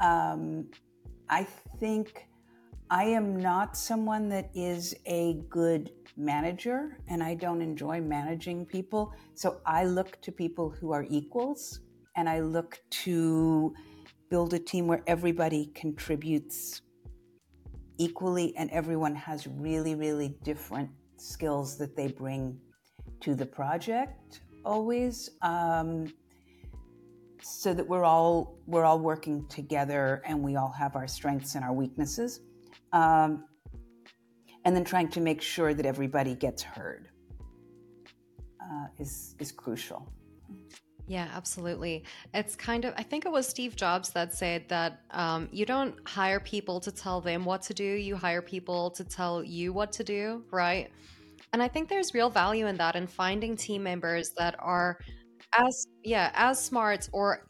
Um, 0.00 0.70
I 1.28 1.42
think 1.80 2.28
I 2.90 3.04
am 3.04 3.36
not 3.36 3.76
someone 3.76 4.28
that 4.28 4.50
is 4.54 4.94
a 5.04 5.40
good 5.48 5.90
manager 6.16 6.98
and 7.08 7.22
I 7.22 7.34
don't 7.34 7.62
enjoy 7.62 8.00
managing 8.00 8.66
people. 8.66 9.12
So 9.34 9.60
I 9.66 9.84
look 9.84 10.20
to 10.22 10.32
people 10.32 10.70
who 10.70 10.92
are 10.92 11.06
equals 11.08 11.80
and 12.16 12.28
I 12.28 12.40
look 12.40 12.80
to 12.90 13.74
build 14.30 14.54
a 14.54 14.58
team 14.58 14.86
where 14.86 15.02
everybody 15.06 15.72
contributes 15.74 16.82
equally 17.98 18.54
and 18.56 18.70
everyone 18.70 19.14
has 19.14 19.46
really, 19.46 19.94
really 19.94 20.36
different 20.42 20.90
skills 21.16 21.78
that 21.78 21.96
they 21.96 22.08
bring 22.08 22.58
to 23.20 23.34
the 23.34 23.46
project 23.46 24.40
always 24.64 25.30
um, 25.42 26.12
so 27.42 27.74
that 27.74 27.86
we're 27.86 28.04
all 28.04 28.58
we're 28.66 28.84
all 28.84 29.00
working 29.00 29.46
together 29.48 30.22
and 30.26 30.40
we 30.40 30.56
all 30.56 30.70
have 30.70 30.96
our 30.96 31.08
strengths 31.08 31.54
and 31.54 31.64
our 31.64 31.72
weaknesses 31.72 32.40
um, 32.92 33.44
and 34.64 34.74
then 34.74 34.84
trying 34.84 35.08
to 35.08 35.20
make 35.20 35.42
sure 35.42 35.74
that 35.74 35.86
everybody 35.86 36.34
gets 36.34 36.62
heard 36.62 37.08
uh, 38.60 38.86
is 38.98 39.34
is 39.38 39.52
crucial 39.52 40.12
yeah, 41.08 41.28
absolutely. 41.34 42.04
It's 42.32 42.54
kind 42.54 42.84
of, 42.84 42.94
I 42.96 43.02
think 43.02 43.26
it 43.26 43.32
was 43.32 43.46
Steve 43.46 43.74
Jobs 43.74 44.10
that 44.10 44.32
said 44.34 44.68
that 44.68 45.00
um, 45.10 45.48
you 45.52 45.66
don't 45.66 45.96
hire 46.08 46.38
people 46.40 46.80
to 46.80 46.92
tell 46.92 47.20
them 47.20 47.44
what 47.44 47.60
to 47.62 47.74
do, 47.74 47.84
you 47.84 48.16
hire 48.16 48.40
people 48.40 48.90
to 48.92 49.04
tell 49.04 49.42
you 49.42 49.72
what 49.72 49.92
to 49.92 50.04
do, 50.04 50.44
right? 50.50 50.90
And 51.52 51.62
I 51.62 51.68
think 51.68 51.88
there's 51.88 52.14
real 52.14 52.30
value 52.30 52.66
in 52.66 52.76
that 52.78 52.96
and 52.96 53.10
finding 53.10 53.56
team 53.56 53.82
members 53.82 54.30
that 54.38 54.54
are 54.58 54.98
as 55.58 55.86
yeah, 56.02 56.30
as 56.34 56.62
smart 56.62 57.08
or 57.12 57.46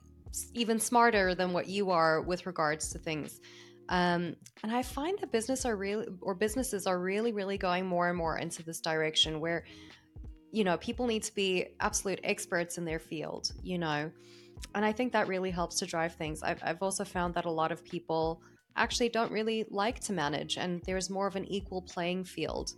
even 0.54 0.78
smarter 0.80 1.34
than 1.34 1.52
what 1.52 1.68
you 1.68 1.90
are 1.90 2.22
with 2.22 2.46
regards 2.46 2.88
to 2.90 2.98
things. 2.98 3.40
Um, 3.88 4.36
and 4.62 4.72
I 4.72 4.82
find 4.82 5.18
that 5.18 5.32
business 5.32 5.64
are 5.64 5.76
really 5.76 6.06
or 6.20 6.34
businesses 6.34 6.86
are 6.86 6.98
really, 6.98 7.32
really 7.32 7.58
going 7.58 7.86
more 7.86 8.08
and 8.08 8.16
more 8.16 8.38
into 8.38 8.62
this 8.62 8.80
direction 8.80 9.40
where, 9.40 9.64
you 10.50 10.64
know, 10.64 10.76
people 10.78 11.06
need 11.06 11.22
to 11.24 11.34
be 11.34 11.66
absolute 11.80 12.20
experts 12.24 12.78
in 12.78 12.84
their 12.84 12.98
field, 12.98 13.52
you 13.62 13.78
know. 13.78 14.10
And 14.74 14.84
I 14.84 14.92
think 14.92 15.12
that 15.12 15.28
really 15.28 15.50
helps 15.50 15.78
to 15.80 15.86
drive 15.86 16.14
things. 16.14 16.42
I've, 16.42 16.60
I've 16.62 16.82
also 16.82 17.04
found 17.04 17.34
that 17.34 17.44
a 17.44 17.50
lot 17.50 17.72
of 17.72 17.84
people 17.84 18.40
actually 18.76 19.08
don't 19.08 19.32
really 19.32 19.66
like 19.70 20.00
to 20.00 20.12
manage, 20.12 20.56
and 20.56 20.80
there's 20.86 21.10
more 21.10 21.26
of 21.26 21.36
an 21.36 21.44
equal 21.46 21.82
playing 21.82 22.24
field. 22.24 22.72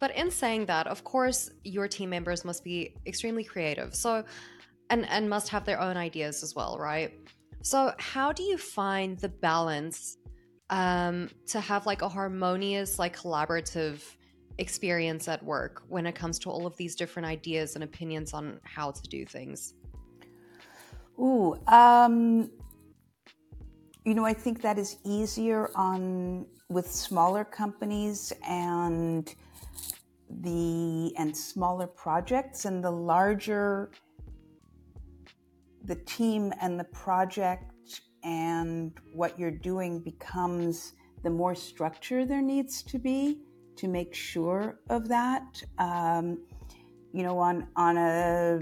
But 0.00 0.16
in 0.16 0.30
saying 0.30 0.66
that, 0.66 0.86
of 0.86 1.04
course, 1.04 1.50
your 1.62 1.86
team 1.88 2.10
members 2.10 2.44
must 2.44 2.64
be 2.64 2.94
extremely 3.06 3.44
creative. 3.44 3.94
So, 3.94 4.24
and 4.90 5.08
and 5.08 5.30
must 5.30 5.48
have 5.50 5.64
their 5.64 5.80
own 5.80 5.96
ideas 5.96 6.42
as 6.42 6.54
well, 6.54 6.76
right? 6.78 7.12
So, 7.64 7.94
how 7.98 8.30
do 8.30 8.42
you 8.42 8.58
find 8.58 9.18
the 9.18 9.30
balance 9.30 10.18
um, 10.68 11.30
to 11.46 11.60
have 11.60 11.86
like 11.86 12.02
a 12.02 12.08
harmonious, 12.10 12.98
like 12.98 13.16
collaborative 13.16 14.02
experience 14.58 15.28
at 15.28 15.42
work 15.42 15.82
when 15.88 16.04
it 16.04 16.14
comes 16.14 16.38
to 16.40 16.50
all 16.50 16.66
of 16.66 16.76
these 16.76 16.94
different 16.94 17.26
ideas 17.26 17.74
and 17.74 17.82
opinions 17.82 18.34
on 18.34 18.60
how 18.64 18.90
to 18.90 19.02
do 19.04 19.24
things? 19.24 19.72
Ooh, 21.18 21.58
um, 21.66 22.50
you 24.04 24.12
know, 24.12 24.26
I 24.26 24.34
think 24.34 24.60
that 24.60 24.78
is 24.78 24.98
easier 25.02 25.70
on 25.74 26.44
with 26.68 26.90
smaller 26.90 27.46
companies 27.46 28.30
and 28.46 29.34
the 30.28 31.14
and 31.16 31.34
smaller 31.34 31.86
projects, 31.86 32.66
and 32.66 32.84
the 32.84 32.90
larger 32.90 33.90
the 35.84 35.96
team 35.96 36.52
and 36.60 36.78
the 36.78 36.84
project 36.84 38.00
and 38.22 38.92
what 39.12 39.38
you're 39.38 39.50
doing 39.50 40.00
becomes 40.00 40.94
the 41.22 41.30
more 41.30 41.54
structure 41.54 42.24
there 42.24 42.42
needs 42.42 42.82
to 42.82 42.98
be 42.98 43.38
to 43.76 43.88
make 43.88 44.14
sure 44.14 44.80
of 44.88 45.08
that. 45.08 45.62
Um, 45.78 46.46
you 47.12 47.22
know, 47.22 47.38
on 47.38 47.68
on 47.76 47.96
a 47.96 48.60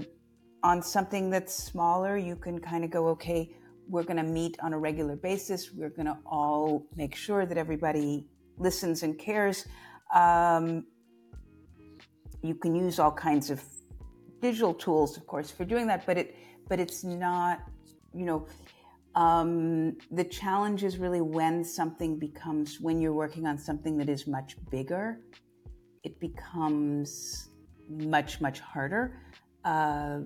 on 0.63 0.81
something 0.81 1.29
that's 1.29 1.53
smaller, 1.53 2.17
you 2.17 2.35
can 2.35 2.59
kind 2.59 2.83
of 2.83 2.89
go, 2.89 3.07
okay, 3.09 3.55
we're 3.89 4.03
going 4.03 4.17
to 4.17 4.23
meet 4.23 4.57
on 4.61 4.73
a 4.73 4.79
regular 4.79 5.15
basis. 5.15 5.71
We're 5.73 5.89
going 5.89 6.05
to 6.05 6.17
all 6.25 6.85
make 6.95 7.15
sure 7.15 7.45
that 7.45 7.57
everybody 7.57 8.27
listens 8.57 9.03
and 9.03 9.17
cares. 9.19 9.65
Um, 10.13 10.85
you 12.41 12.55
can 12.55 12.75
use 12.75 12.99
all 12.99 13.11
kinds 13.11 13.49
of 13.49 13.61
digital 14.41 14.73
tools, 14.73 15.17
of 15.17 15.27
course, 15.27 15.51
for 15.51 15.65
doing 15.65 15.87
that, 15.87 16.05
but 16.05 16.17
it 16.17 16.35
but 16.73 16.79
it's 16.79 17.03
not, 17.03 17.59
you 18.15 18.25
know, 18.25 18.47
um, 19.13 19.95
the 20.09 20.23
challenge 20.23 20.83
is 20.83 20.97
really 20.97 21.21
when 21.21 21.63
something 21.63 22.17
becomes, 22.17 22.79
when 22.81 22.99
you're 22.99 23.13
working 23.13 23.45
on 23.45 23.59
something 23.59 23.95
that 23.99 24.09
is 24.09 24.25
much 24.25 24.55
bigger, 24.71 25.19
it 26.03 26.19
becomes 26.19 27.49
much, 27.87 28.41
much 28.41 28.59
harder. 28.59 29.19
Uh, 29.63 30.21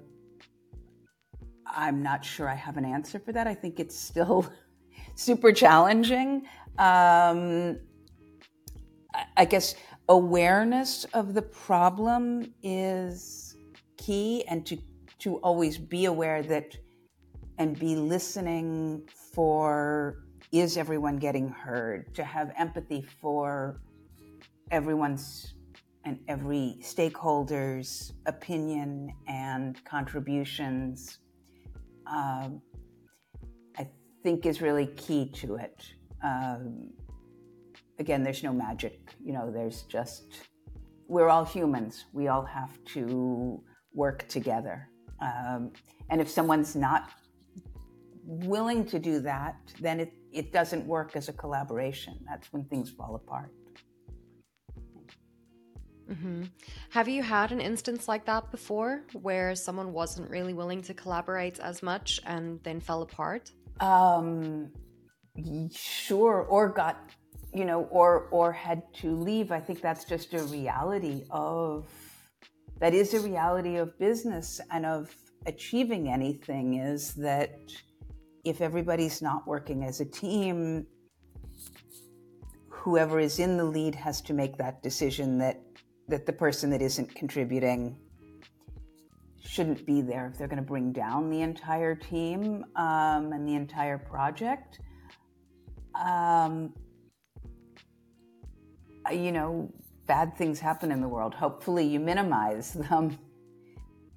I'm 1.65 2.01
not 2.01 2.23
sure 2.23 2.47
I 2.47 2.55
have 2.55 2.77
an 2.77 2.85
answer 2.85 3.19
for 3.19 3.33
that. 3.33 3.45
I 3.45 3.53
think 3.53 3.81
it's 3.81 3.99
still 3.99 4.49
super 5.15 5.51
challenging. 5.51 6.47
Um, 6.77 7.77
I 9.35 9.43
guess 9.43 9.75
awareness 10.07 11.03
of 11.13 11.33
the 11.33 11.41
problem 11.41 12.53
is 12.63 13.57
key 13.97 14.45
and 14.47 14.65
to 14.65 14.77
to 15.27 15.36
always 15.38 15.77
be 15.77 16.05
aware 16.05 16.41
that 16.41 16.77
and 17.57 17.77
be 17.77 17.98
listening 17.98 19.03
for 19.34 20.24
is 20.53 20.77
everyone 20.77 21.17
getting 21.17 21.50
heard? 21.50 22.15
To 22.15 22.24
have 22.24 22.53
empathy 22.57 23.05
for 23.19 23.81
everyone's 24.72 25.53
and 26.05 26.17
every 26.29 26.77
stakeholder's 26.79 28.13
opinion 28.27 29.12
and 29.27 29.84
contributions 29.84 31.19
um, 32.06 32.62
i 33.78 33.86
think 34.23 34.45
is 34.45 34.62
really 34.62 34.88
key 34.88 35.30
to 35.32 35.56
it. 35.56 35.84
Um, 36.23 36.91
again 37.99 38.23
there's 38.23 38.43
no 38.43 38.54
magic 38.54 38.99
you 39.21 39.34
know 39.34 39.51
there's 39.51 39.82
just 39.84 40.47
we're 41.10 41.30
all 41.30 41.45
humans. 41.45 42.06
We 42.13 42.28
all 42.28 42.43
have 42.43 42.73
to 42.95 43.62
work 43.93 44.28
together 44.28 44.89
um, 45.21 45.71
and 46.10 46.21
if 46.21 46.30
someone's 46.30 46.75
not 46.75 47.12
willing 48.23 48.86
to 48.86 48.99
do 48.99 49.19
that, 49.21 49.56
then 49.80 49.99
it, 49.99 50.13
it 50.32 50.51
doesn't 50.51 50.86
work 50.86 51.15
as 51.15 51.30
a 51.30 51.34
collaboration. 51.34 52.19
That's 52.27 52.51
when 52.51 52.65
things 52.65 52.89
fall 52.89 53.15
apart. 53.15 53.51
Mm-hmm. 56.10 56.43
Have 56.91 57.08
you 57.08 57.21
had 57.21 57.51
an 57.51 57.60
instance 57.60 58.08
like 58.08 58.25
that 58.25 58.49
before 58.51 59.03
where 59.13 59.56
someone 59.56 59.91
wasn't 59.91 60.30
really 60.30 60.53
willing 60.53 60.82
to 60.84 60.93
collaborate 60.93 61.60
as 61.60 61.84
much 61.84 62.21
and 62.25 62.60
then 62.63 62.80
fell 62.80 63.01
apart? 63.01 63.51
Um, 63.82 64.71
sure, 65.71 66.43
or 66.43 66.69
got, 66.69 67.12
you 67.53 67.65
know, 67.65 67.84
or 67.91 68.27
or 68.32 68.53
had 68.53 68.82
to 69.01 69.15
leave. 69.15 69.51
I 69.51 69.60
think 69.60 69.82
that's 69.82 70.06
just 70.06 70.34
a 70.34 70.43
reality 70.43 71.25
of 71.30 71.89
that 72.79 72.93
is 72.93 73.13
a 73.13 73.19
reality 73.19 73.77
of 73.77 73.97
business 73.97 74.61
and 74.71 74.85
of 74.85 75.15
achieving 75.45 76.09
anything 76.09 76.75
is 76.75 77.13
that 77.15 77.59
if 78.43 78.61
everybody's 78.61 79.21
not 79.21 79.47
working 79.47 79.83
as 79.83 79.99
a 79.99 80.05
team, 80.05 80.85
whoever 82.69 83.19
is 83.19 83.39
in 83.39 83.57
the 83.57 83.63
lead 83.63 83.95
has 83.95 84.21
to 84.21 84.33
make 84.33 84.57
that 84.57 84.81
decision 84.81 85.37
that 85.37 85.61
that 86.07 86.25
the 86.25 86.31
person 86.31 86.69
that 86.69 86.81
isn't 86.81 87.13
contributing 87.15 87.97
shouldn't 89.43 89.85
be 89.85 90.01
there 90.01 90.27
if 90.27 90.37
they're 90.37 90.47
going 90.47 90.61
to 90.61 90.65
bring 90.65 90.93
down 90.93 91.29
the 91.29 91.41
entire 91.41 91.95
team 91.95 92.63
um, 92.77 93.33
and 93.33 93.45
the 93.45 93.55
entire 93.55 93.97
project. 93.97 94.79
Um, 95.95 96.73
you 99.11 99.31
know, 99.31 99.69
bad 100.08 100.38
things 100.38 100.60
happen 100.60 100.91
in 100.91 101.02
the 101.02 101.08
world. 101.08 101.34
Hopefully, 101.34 101.86
you 101.86 102.00
minimize 102.00 102.74
them. 102.74 103.17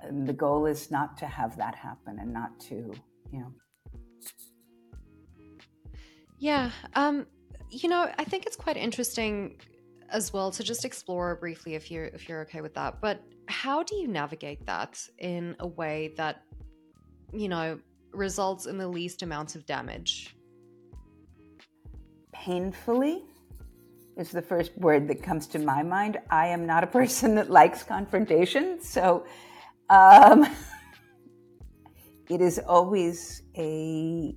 And 0.03 0.27
the 0.27 0.33
goal 0.33 0.67
is 0.67 0.91
not 0.91 1.19
to 1.19 1.27
have 1.27 1.57
that 1.59 1.75
happen 1.75 2.19
and 2.21 2.33
not 2.33 2.59
to, 2.61 2.95
you 3.33 3.41
know. 3.41 3.53
Yeah. 6.39 6.71
Um, 6.95 7.27
you 7.71 7.89
know, 7.89 8.11
I 8.19 8.25
think 8.25 8.47
it's 8.47 8.57
quite 8.57 8.79
interesting 8.79 9.61
as 10.09 10.33
well 10.33 10.51
to 10.53 10.65
just 10.65 10.85
explore 10.85 11.37
briefly 11.37 11.75
if 11.75 11.91
you're 11.91 12.07
if 12.07 12.29
you're 12.29 12.41
okay 12.43 12.63
with 12.63 12.75
that. 12.75 13.01
But 13.01 13.23
how 13.47 13.83
do 13.83 13.97
you 13.97 14.09
navigate 14.09 14.65
that 14.67 14.99
in 15.19 15.55
a 15.61 15.67
way 15.67 16.15
that, 16.17 16.45
you 17.33 17.49
know, 17.49 17.79
results 18.13 18.67
in 18.67 18.79
the 18.79 18.89
least 18.89 19.23
amount 19.23 19.55
of 19.55 19.67
damage? 19.67 20.35
Painfully 22.33 23.25
is 24.17 24.31
the 24.31 24.43
first 24.43 24.77
word 24.77 25.09
that 25.09 25.23
comes 25.23 25.47
to 25.49 25.59
my 25.59 25.83
mind. 25.83 26.19
I 26.31 26.49
am 26.49 26.67
not 26.67 26.85
a 26.85 26.87
person 26.87 27.35
that 27.37 27.51
likes 27.51 27.83
confrontation, 27.83 28.81
so 28.81 29.25
um, 29.89 30.47
it 32.29 32.41
is 32.41 32.59
always 32.59 33.43
a 33.57 34.35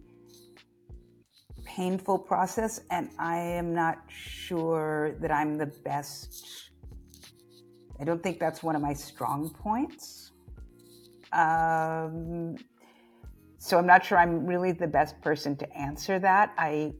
painful 1.66 2.20
process, 2.20 2.82
and 2.92 3.10
I 3.20 3.38
am 3.38 3.74
not 3.74 4.00
sure 4.10 5.16
that 5.20 5.32
I'm 5.32 5.58
the 5.58 5.66
best. 5.66 6.72
I 8.00 8.04
don't 8.04 8.22
think 8.22 8.40
that's 8.40 8.62
one 8.62 8.76
of 8.76 8.82
my 8.82 8.94
strong 8.94 9.50
points. 9.50 10.32
Um, 11.32 12.56
so 13.58 13.78
I'm 13.78 13.88
not 13.88 14.06
sure 14.06 14.18
I'm 14.18 14.46
really 14.46 14.72
the 14.72 14.88
best 14.88 15.20
person 15.22 15.56
to 15.56 15.78
answer 15.78 16.20
that. 16.20 16.54
I 16.58 16.94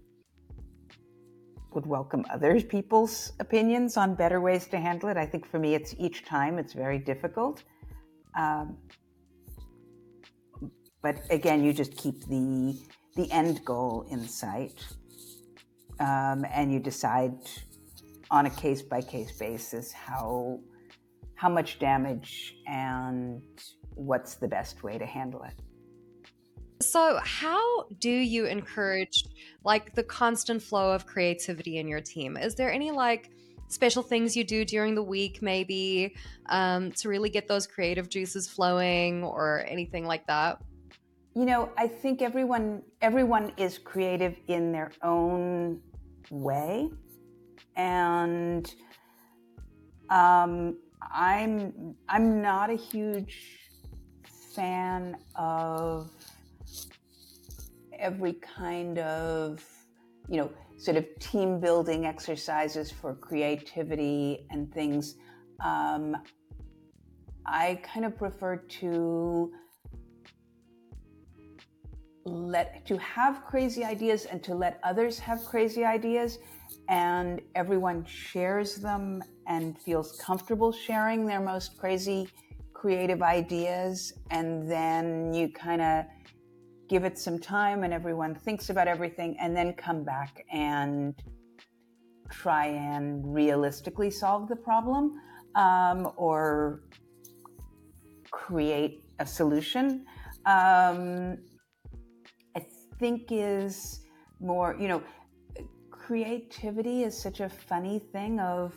would 1.76 1.86
welcome 1.86 2.26
other 2.32 2.60
people's 2.62 3.34
opinions 3.40 3.98
on 3.98 4.16
better 4.16 4.40
ways 4.42 4.68
to 4.68 4.78
handle 4.78 5.10
it. 5.10 5.18
I 5.18 5.26
think 5.26 5.46
for 5.46 5.60
me, 5.60 5.76
it's 5.76 5.96
each 5.98 6.26
time 6.26 6.58
it's 6.58 6.74
very 6.74 7.00
difficult. 7.00 7.64
Um, 8.38 8.78
but 11.02 11.20
again, 11.30 11.64
you 11.64 11.74
just 11.74 11.96
keep 11.98 12.26
the 12.28 12.80
the 13.16 13.32
end 13.32 13.64
goal 13.64 14.08
in 14.10 14.28
sight, 14.28 14.84
um, 16.00 16.46
and 16.52 16.74
you 16.74 16.80
decide 16.80 17.36
on 18.32 18.48
a 18.48 18.50
case 18.50 18.82
by 18.82 19.02
case 19.02 19.32
basis 19.38 19.92
how 19.92 20.60
how 21.36 21.50
much 21.50 21.78
damage 21.78 22.56
and 22.68 23.42
what's 23.96 24.36
the 24.36 24.48
best 24.48 24.84
way 24.84 24.98
to 24.98 25.06
handle 25.06 25.44
it. 25.44 25.54
So, 26.86 27.20
how 27.24 27.84
do 28.00 28.10
you 28.10 28.46
encourage 28.46 29.26
like 29.64 29.96
the 29.96 30.04
constant 30.04 30.62
flow 30.62 30.92
of 30.92 31.06
creativity 31.06 31.78
in 31.78 31.88
your 31.88 32.02
team? 32.02 32.38
Is 32.38 32.56
there 32.56 32.72
any 32.72 32.92
like 32.92 33.30
special 33.68 34.04
things 34.04 34.36
you 34.36 34.44
do 34.44 34.66
during 34.66 34.96
the 34.96 35.04
week, 35.04 35.42
maybe 35.42 36.16
um, 36.50 36.92
to 36.94 37.10
really 37.10 37.30
get 37.30 37.48
those 37.48 37.66
creative 37.66 38.10
juices 38.10 38.48
flowing 38.48 39.24
or 39.24 39.66
anything 39.68 40.06
like 40.06 40.28
that? 40.28 40.60
you 41.36 41.46
know, 41.46 41.70
I 41.78 41.88
think 41.88 42.22
everyone 42.22 42.84
everyone 43.02 43.54
is 43.58 43.80
creative 43.80 44.36
in 44.48 44.72
their 44.72 44.92
own 45.02 45.82
way, 46.30 46.90
and 47.76 48.72
um, 50.10 50.78
I'm 51.12 51.96
I'm 52.08 52.42
not 52.42 52.70
a 52.70 52.76
huge 52.76 53.60
fan 54.56 55.18
of 55.36 56.12
every 58.04 58.34
kind 58.34 59.00
of 59.00 59.64
you 60.30 60.38
know 60.38 60.52
sort 60.78 60.98
of 60.98 61.06
team 61.20 61.60
building 61.60 62.06
exercises 62.06 62.92
for 62.92 63.16
creativity 63.16 64.46
and 64.52 64.72
things. 64.74 65.16
Um, 65.64 66.18
I 67.46 67.80
kind 67.84 68.06
of 68.06 68.18
prefer 68.18 68.58
to 68.58 69.52
let 72.26 72.86
to 72.86 72.98
have 72.98 73.44
crazy 73.46 73.84
ideas 73.84 74.26
and 74.26 74.44
to 74.44 74.56
let 74.56 74.80
others 74.84 75.20
have 75.20 75.44
crazy 75.46 75.84
ideas 75.84 76.40
and 76.90 77.42
everyone 77.56 78.06
shares 78.06 78.76
them 78.76 79.22
and 79.48 79.80
feels 79.82 80.18
comfortable 80.22 80.72
sharing 80.72 81.26
their 81.26 81.42
most 81.42 81.78
crazy 81.78 82.30
creative 82.74 83.22
ideas 83.22 84.14
and 84.32 84.70
then 84.70 85.34
you 85.34 85.50
kind 85.50 85.82
of 85.82 86.06
give 86.94 87.06
it 87.06 87.18
some 87.18 87.40
time 87.40 87.84
and 87.84 87.92
everyone 87.92 88.36
thinks 88.36 88.70
about 88.70 88.88
everything 88.88 89.36
and 89.40 89.58
then 89.58 89.74
come 89.74 90.04
back 90.04 90.46
and 90.54 91.16
try 92.30 92.68
and 92.68 93.34
realistically 93.34 94.12
solve 94.12 94.48
the 94.48 94.56
problem 94.56 95.20
um, 95.56 96.12
or 96.18 96.82
create 98.30 99.06
a 99.18 99.26
solution. 99.26 100.06
Um, 100.46 101.38
i 102.58 102.62
think 103.00 103.22
is 103.32 104.06
more 104.40 104.70
you 104.80 104.90
know 104.90 105.02
creativity 105.90 106.98
is 107.08 107.14
such 107.28 107.40
a 107.40 107.50
funny 107.50 107.98
thing 108.14 108.40
of 108.40 108.76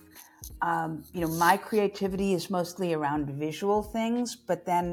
um, 0.63 1.03
you 1.13 1.21
know 1.21 1.33
my 1.47 1.55
creativity 1.69 2.33
is 2.39 2.49
mostly 2.49 2.95
around 2.95 3.29
visual 3.47 3.83
things 3.83 4.37
but 4.37 4.65
then 4.65 4.87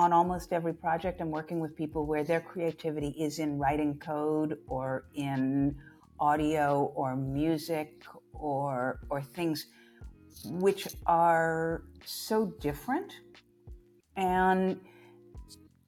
on 0.00 0.12
almost 0.12 0.52
every 0.52 0.76
project 0.86 1.20
i'm 1.20 1.32
working 1.40 1.58
with 1.64 1.72
people 1.82 2.06
where 2.10 2.24
their 2.30 2.40
creativity 2.40 3.10
is 3.26 3.38
in 3.44 3.58
writing 3.58 3.92
code 3.98 4.50
or 4.66 4.88
in 5.14 5.74
audio 6.20 6.92
or 6.94 7.16
music 7.16 8.04
or 8.32 9.00
or 9.10 9.20
things 9.20 9.66
which 10.44 10.88
are 11.06 11.82
so 12.04 12.46
different. 12.60 13.12
And 14.16 14.80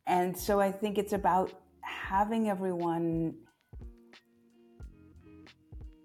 and 0.06 0.36
so 0.36 0.60
i 0.60 0.70
think 0.72 0.98
it's 0.98 1.12
about 1.12 1.52
having 1.82 2.48
everyone 2.48 3.34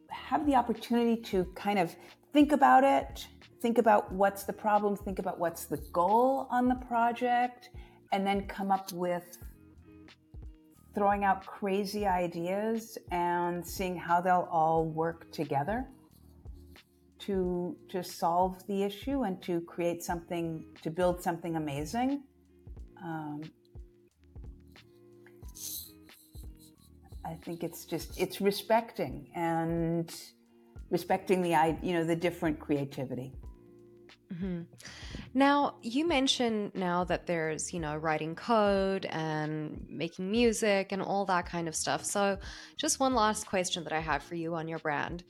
have 0.09 0.45
the 0.45 0.55
opportunity 0.55 1.21
to 1.21 1.45
kind 1.55 1.77
of 1.77 1.95
think 2.33 2.51
about 2.51 2.83
it, 2.83 3.27
think 3.61 3.77
about 3.77 4.11
what's 4.11 4.43
the 4.43 4.53
problem, 4.53 4.95
think 4.95 5.19
about 5.19 5.39
what's 5.39 5.65
the 5.65 5.77
goal 5.93 6.47
on 6.49 6.67
the 6.67 6.75
project, 6.75 7.69
and 8.15 8.25
then 8.25 8.47
come 8.47 8.71
up 8.71 8.91
with 8.93 9.37
throwing 10.95 11.25
out 11.25 11.45
crazy 11.45 12.07
ideas 12.07 12.97
and 13.11 13.65
seeing 13.65 13.97
how 13.97 14.21
they'll 14.21 14.47
all 14.49 14.85
work 14.85 15.29
together 15.31 15.85
to 17.19 17.75
to 17.89 18.01
solve 18.01 18.65
the 18.67 18.83
issue 18.83 19.23
and 19.23 19.41
to 19.41 19.59
create 19.61 20.01
something 20.01 20.63
to 20.81 20.89
build 20.89 21.21
something 21.21 21.57
amazing 21.57 22.23
um, 23.03 23.41
I 27.25 27.33
think 27.43 27.63
it's 27.63 27.83
just 27.85 28.19
it's 28.19 28.39
respecting 28.39 29.27
and 29.35 30.13
respecting 30.89 31.41
the 31.41 31.77
you 31.81 31.93
know 31.93 32.05
the 32.05 32.15
different 32.15 32.59
creativity. 32.59 33.33
Mm-hmm. 34.33 34.61
Now, 35.37 35.75
you 35.81 36.07
mentioned 36.07 36.71
now 36.75 37.03
that 37.03 37.27
there's, 37.27 37.73
you 37.73 37.79
know, 37.79 37.97
writing 37.97 38.35
code 38.35 39.05
and 39.09 39.85
making 39.89 40.31
music 40.31 40.93
and 40.93 41.01
all 41.01 41.25
that 41.25 41.45
kind 41.45 41.67
of 41.67 41.75
stuff. 41.75 42.05
So, 42.05 42.39
just 42.77 43.01
one 43.01 43.13
last 43.13 43.45
question 43.45 43.83
that 43.83 43.93
I 43.93 43.99
have 43.99 44.23
for 44.23 44.35
you 44.35 44.55
on 44.55 44.67
your 44.67 44.79
brand. 44.79 45.25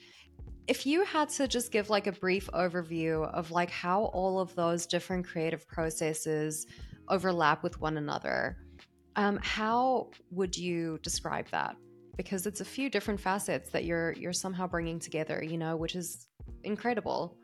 If 0.68 0.86
you 0.86 1.04
had 1.04 1.30
to 1.30 1.48
just 1.48 1.72
give 1.72 1.90
like 1.90 2.06
a 2.08 2.12
brief 2.12 2.48
overview 2.54 3.28
of 3.34 3.52
like 3.52 3.72
how 3.72 4.06
all 4.06 4.40
of 4.40 4.56
those 4.56 4.86
different 4.86 5.26
creative 5.26 5.68
processes 5.68 6.68
overlap 7.10 7.64
with 7.64 7.82
one 7.82 7.98
another, 7.98 8.58
um, 9.16 9.40
how 9.42 10.12
would 10.32 10.56
you 10.56 11.00
describe 11.02 11.50
that? 11.50 11.76
because 12.18 12.46
it's 12.46 12.62
a 12.62 12.66
few 12.66 12.90
different 12.90 13.20
facets 13.20 13.70
that 13.72 13.86
you're 13.86 14.14
you're 14.14 14.34
somehow 14.34 14.68
bringing 14.68 15.00
together, 15.00 15.44
you 15.44 15.58
know, 15.58 15.76
which 15.76 15.96
is 15.96 16.28
incredible. 16.64 17.38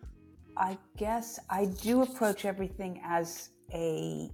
I 0.57 0.77
guess 0.97 1.39
I 1.49 1.65
do 1.65 2.01
approach 2.01 2.45
everything 2.45 3.01
as 3.05 3.49
a 3.73 4.29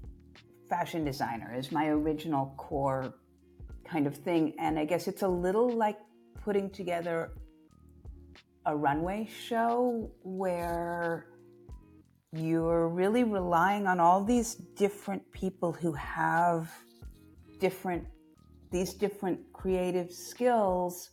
fashion 0.70 1.06
designer 1.06 1.54
as 1.56 1.72
my 1.72 1.88
original 1.88 2.54
core 2.58 3.14
kind 3.86 4.08
of 4.08 4.16
thing. 4.16 4.54
And 4.60 4.78
I 4.78 4.86
guess 4.86 5.08
it's 5.08 5.22
a 5.22 5.28
little 5.28 5.70
like 5.70 5.98
putting 6.44 6.70
together 6.70 7.32
a 8.66 8.76
runway 8.76 9.28
show 9.28 10.12
where 10.24 11.28
you're 12.34 12.90
really 12.90 13.24
relying 13.24 13.88
on 13.88 14.00
all 14.00 14.24
these 14.24 14.56
different 14.56 15.24
people 15.32 15.72
who 15.72 15.94
have 15.94 16.70
different 17.60 18.06
these 18.70 18.94
different 18.94 19.40
creative 19.54 20.12
skills. 20.12 21.12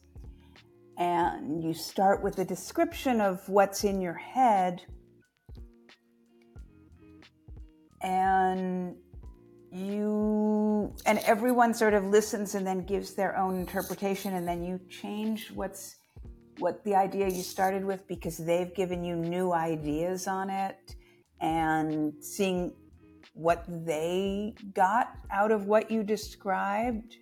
And 0.98 1.62
you 1.62 1.72
start 1.72 2.22
with 2.22 2.38
a 2.38 2.44
description 2.44 3.20
of 3.20 3.48
what's 3.48 3.84
in 3.84 4.00
your 4.00 4.14
head 4.14 4.82
and 8.04 8.94
you 9.72 10.94
and 11.06 11.18
everyone 11.20 11.74
sort 11.74 11.94
of 11.94 12.04
listens 12.04 12.54
and 12.54 12.64
then 12.64 12.84
gives 12.84 13.14
their 13.14 13.36
own 13.36 13.58
interpretation 13.58 14.34
and 14.34 14.46
then 14.46 14.62
you 14.62 14.78
change 14.88 15.50
what's 15.50 15.96
what 16.58 16.84
the 16.84 16.94
idea 16.94 17.26
you 17.26 17.42
started 17.42 17.84
with 17.84 18.06
because 18.06 18.36
they've 18.36 18.72
given 18.76 19.02
you 19.02 19.16
new 19.16 19.52
ideas 19.52 20.28
on 20.28 20.48
it 20.48 20.94
and 21.40 22.12
seeing 22.20 22.72
what 23.32 23.64
they 23.84 24.54
got 24.74 25.16
out 25.32 25.50
of 25.50 25.66
what 25.66 25.90
you 25.90 26.04
described 26.04 27.16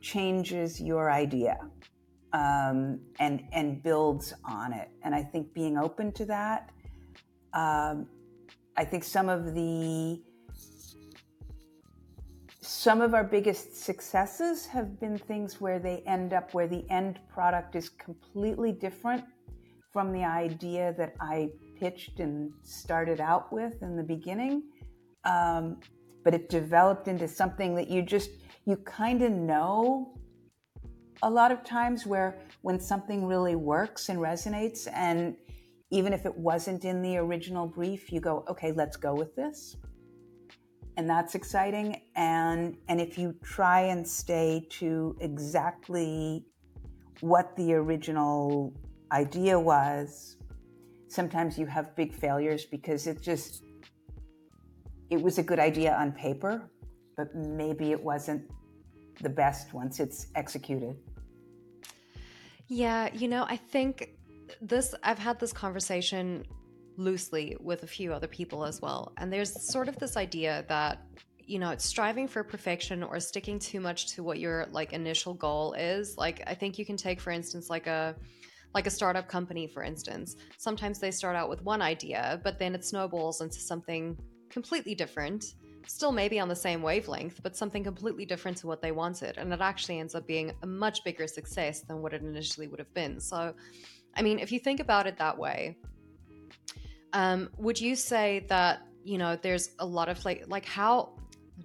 changes 0.00 0.80
your 0.80 1.10
idea 1.10 1.58
um, 2.32 3.00
and 3.18 3.42
and 3.52 3.82
builds 3.82 4.32
on 4.44 4.72
it. 4.72 4.90
And 5.02 5.14
I 5.14 5.22
think 5.22 5.52
being 5.52 5.76
open 5.78 6.12
to 6.12 6.24
that, 6.26 6.70
um, 7.54 8.06
I 8.76 8.84
think 8.84 9.04
some 9.04 9.28
of 9.28 9.54
the 9.54 10.20
some 12.60 13.00
of 13.00 13.14
our 13.14 13.24
biggest 13.24 13.76
successes 13.76 14.66
have 14.66 15.00
been 15.00 15.18
things 15.18 15.60
where 15.60 15.78
they 15.78 16.02
end 16.06 16.32
up 16.32 16.52
where 16.52 16.66
the 16.66 16.84
end 16.90 17.18
product 17.28 17.74
is 17.74 17.88
completely 17.88 18.72
different 18.72 19.24
from 19.92 20.12
the 20.12 20.24
idea 20.24 20.94
that 20.98 21.14
I 21.20 21.50
pitched 21.78 22.20
and 22.20 22.52
started 22.62 23.20
out 23.20 23.52
with 23.52 23.82
in 23.82 23.96
the 23.96 24.02
beginning. 24.02 24.64
Um, 25.24 25.78
but 26.22 26.34
it 26.34 26.48
developed 26.48 27.08
into 27.08 27.28
something 27.28 27.74
that 27.76 27.88
you 27.88 28.02
just 28.02 28.30
you 28.66 28.76
kind 28.76 29.22
of 29.22 29.32
know 29.32 30.12
a 31.22 31.30
lot 31.30 31.50
of 31.50 31.64
times 31.64 32.04
where 32.04 32.38
when 32.62 32.78
something 32.78 33.24
really 33.24 33.54
works 33.56 34.08
and 34.08 34.18
resonates 34.18 34.86
and 34.92 35.36
even 35.90 36.12
if 36.12 36.26
it 36.26 36.36
wasn't 36.36 36.84
in 36.84 37.02
the 37.02 37.16
original 37.16 37.66
brief 37.66 38.12
you 38.12 38.20
go 38.20 38.44
okay 38.48 38.72
let's 38.72 38.96
go 38.96 39.14
with 39.14 39.34
this 39.36 39.76
and 40.96 41.08
that's 41.08 41.34
exciting 41.34 42.00
and 42.16 42.76
and 42.88 43.00
if 43.00 43.18
you 43.18 43.34
try 43.42 43.80
and 43.80 44.06
stay 44.06 44.66
to 44.70 45.16
exactly 45.20 46.44
what 47.20 47.56
the 47.56 47.72
original 47.72 48.72
idea 49.12 49.58
was 49.58 50.36
sometimes 51.08 51.58
you 51.58 51.66
have 51.66 51.94
big 51.96 52.12
failures 52.12 52.64
because 52.66 53.06
it 53.06 53.20
just 53.22 53.62
it 55.10 55.20
was 55.20 55.38
a 55.38 55.42
good 55.42 55.58
idea 55.58 55.94
on 55.94 56.10
paper 56.12 56.68
but 57.16 57.34
maybe 57.34 57.92
it 57.92 58.02
wasn't 58.02 58.42
the 59.22 59.28
best 59.28 59.72
once 59.72 60.00
it's 60.00 60.26
executed. 60.34 60.96
Yeah, 62.68 63.12
you 63.14 63.28
know, 63.28 63.44
I 63.48 63.56
think 63.56 64.15
this, 64.60 64.94
I've 65.02 65.18
had 65.18 65.38
this 65.38 65.52
conversation 65.52 66.44
loosely 66.96 67.56
with 67.60 67.82
a 67.82 67.86
few 67.86 68.12
other 68.12 68.26
people 68.26 68.64
as 68.64 68.80
well. 68.80 69.12
And 69.18 69.32
there's 69.32 69.70
sort 69.70 69.88
of 69.88 69.98
this 69.98 70.16
idea 70.16 70.64
that, 70.68 71.02
you 71.38 71.58
know, 71.58 71.70
it's 71.70 71.84
striving 71.84 72.26
for 72.26 72.42
perfection 72.42 73.02
or 73.02 73.20
sticking 73.20 73.58
too 73.58 73.80
much 73.80 74.14
to 74.14 74.22
what 74.22 74.38
your 74.38 74.66
like 74.70 74.92
initial 74.92 75.34
goal 75.34 75.74
is. 75.74 76.16
Like, 76.16 76.42
I 76.46 76.54
think 76.54 76.78
you 76.78 76.86
can 76.86 76.96
take, 76.96 77.20
for 77.20 77.30
instance, 77.30 77.70
like 77.70 77.86
a, 77.86 78.16
like 78.74 78.86
a 78.86 78.90
startup 78.90 79.28
company, 79.28 79.66
for 79.66 79.82
instance. 79.82 80.36
Sometimes 80.58 80.98
they 80.98 81.10
start 81.10 81.36
out 81.36 81.48
with 81.48 81.62
one 81.62 81.82
idea, 81.82 82.40
but 82.42 82.58
then 82.58 82.74
it 82.74 82.84
snowballs 82.84 83.40
into 83.40 83.58
something 83.58 84.16
completely 84.50 84.94
different 84.94 85.54
still 85.86 86.12
maybe 86.12 86.38
on 86.38 86.48
the 86.48 86.56
same 86.56 86.82
wavelength, 86.82 87.40
but 87.42 87.56
something 87.56 87.84
completely 87.84 88.24
different 88.26 88.56
to 88.58 88.66
what 88.66 88.82
they 88.82 88.92
wanted. 88.92 89.38
And 89.38 89.52
it 89.52 89.60
actually 89.60 90.00
ends 90.00 90.14
up 90.14 90.26
being 90.26 90.52
a 90.62 90.66
much 90.66 91.04
bigger 91.04 91.26
success 91.26 91.80
than 91.80 92.02
what 92.02 92.12
it 92.12 92.22
initially 92.22 92.66
would 92.66 92.78
have 92.78 92.92
been. 92.94 93.20
So, 93.20 93.54
I 94.16 94.22
mean, 94.22 94.38
if 94.38 94.50
you 94.50 94.58
think 94.58 94.80
about 94.80 95.06
it 95.06 95.18
that 95.18 95.38
way, 95.38 95.76
um, 97.12 97.50
would 97.58 97.80
you 97.80 97.96
say 97.96 98.44
that, 98.48 98.86
you 99.04 99.18
know, 99.18 99.36
there's 99.36 99.70
a 99.78 99.86
lot 99.86 100.08
of 100.08 100.24
like, 100.24 100.44
like 100.48 100.64
how, 100.64 101.18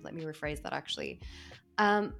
let 0.03 0.13
me 0.13 0.23
rephrase 0.23 0.61
that 0.63 0.73
actually. 0.73 1.19
Um, 1.77 2.13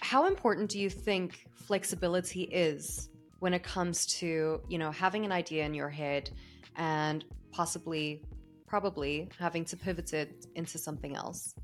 how 0.00 0.26
important 0.26 0.68
do 0.70 0.78
you 0.78 0.90
think 0.90 1.46
flexibility 1.54 2.42
is 2.42 3.08
when 3.38 3.54
it 3.54 3.62
comes 3.62 4.06
to, 4.06 4.60
you 4.68 4.78
know, 4.78 4.90
having 4.90 5.24
an 5.24 5.32
idea 5.32 5.64
in 5.64 5.74
your 5.74 5.88
head 5.88 6.30
and 6.76 7.24
possibly 7.52 8.22
probably 8.66 9.28
having 9.38 9.64
to 9.66 9.76
pivot 9.76 10.12
it 10.12 10.46
into 10.54 10.78
something 10.78 11.14
else 11.14 11.54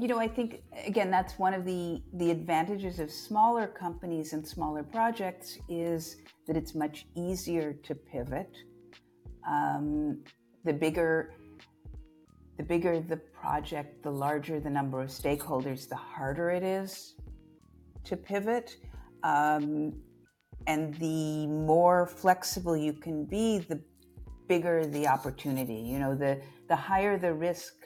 you 0.00 0.08
know 0.08 0.18
i 0.18 0.28
think 0.28 0.62
again 0.86 1.10
that's 1.10 1.38
one 1.38 1.54
of 1.54 1.64
the 1.64 2.02
the 2.14 2.30
advantages 2.30 2.98
of 2.98 3.10
smaller 3.10 3.66
companies 3.66 4.32
and 4.32 4.46
smaller 4.46 4.82
projects 4.82 5.58
is 5.68 6.16
that 6.46 6.56
it's 6.56 6.74
much 6.74 7.06
easier 7.16 7.72
to 7.82 7.94
pivot 7.94 8.56
um, 9.48 10.22
the 10.64 10.72
bigger 10.72 11.32
the 12.56 12.62
bigger 12.62 13.00
the 13.00 13.16
project 13.16 14.02
the 14.02 14.10
larger 14.10 14.60
the 14.60 14.70
number 14.70 15.00
of 15.00 15.08
stakeholders 15.08 15.88
the 15.88 15.96
harder 15.96 16.50
it 16.50 16.62
is 16.62 17.14
to 18.04 18.16
pivot 18.16 18.76
um, 19.22 19.92
and 20.66 20.94
the 20.94 21.46
more 21.46 22.06
flexible 22.06 22.76
you 22.76 22.92
can 22.92 23.24
be 23.24 23.58
the 23.58 23.80
bigger 24.48 24.86
the 24.86 25.06
opportunity. 25.06 25.74
You 25.74 25.98
know, 25.98 26.14
the 26.14 26.40
the 26.68 26.76
higher 26.76 27.18
the 27.18 27.32
risk, 27.32 27.83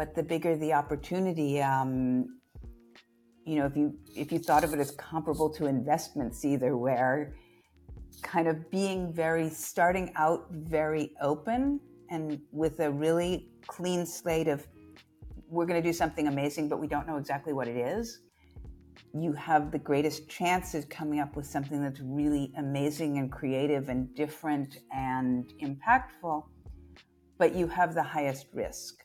but 0.00 0.14
the 0.14 0.22
bigger 0.22 0.56
the 0.56 0.72
opportunity. 0.72 1.60
Um, 1.60 2.40
you 3.44 3.56
know, 3.56 3.66
if 3.66 3.76
you 3.76 3.98
if 4.16 4.32
you 4.32 4.38
thought 4.38 4.64
of 4.64 4.72
it 4.72 4.80
as 4.80 4.92
comparable 4.92 5.50
to 5.50 5.66
investments, 5.66 6.42
either 6.42 6.74
where 6.78 7.34
kind 8.22 8.48
of 8.48 8.70
being 8.70 9.12
very 9.12 9.50
starting 9.50 10.10
out 10.16 10.46
very 10.52 11.12
open 11.20 11.80
and 12.08 12.40
with 12.50 12.80
a 12.80 12.90
really 12.90 13.50
clean 13.66 14.06
slate 14.06 14.48
of 14.48 14.66
we're 15.50 15.66
going 15.66 15.82
to 15.82 15.86
do 15.86 15.92
something 15.92 16.28
amazing, 16.28 16.66
but 16.70 16.80
we 16.80 16.86
don't 16.86 17.06
know 17.06 17.18
exactly 17.18 17.52
what 17.52 17.68
it 17.68 17.76
is 17.76 18.20
you 19.12 19.32
have 19.32 19.72
the 19.72 19.78
greatest 19.78 20.28
chances 20.28 20.84
coming 20.84 21.18
up 21.18 21.34
with 21.34 21.44
something 21.44 21.82
that's 21.82 22.00
really 22.00 22.52
amazing 22.56 23.18
and 23.18 23.32
creative 23.32 23.88
and 23.88 24.14
different 24.14 24.78
and 24.92 25.52
impactful, 25.60 26.44
but 27.36 27.52
you 27.54 27.66
have 27.66 27.92
the 27.92 28.02
highest 28.02 28.46
risk. 28.54 29.02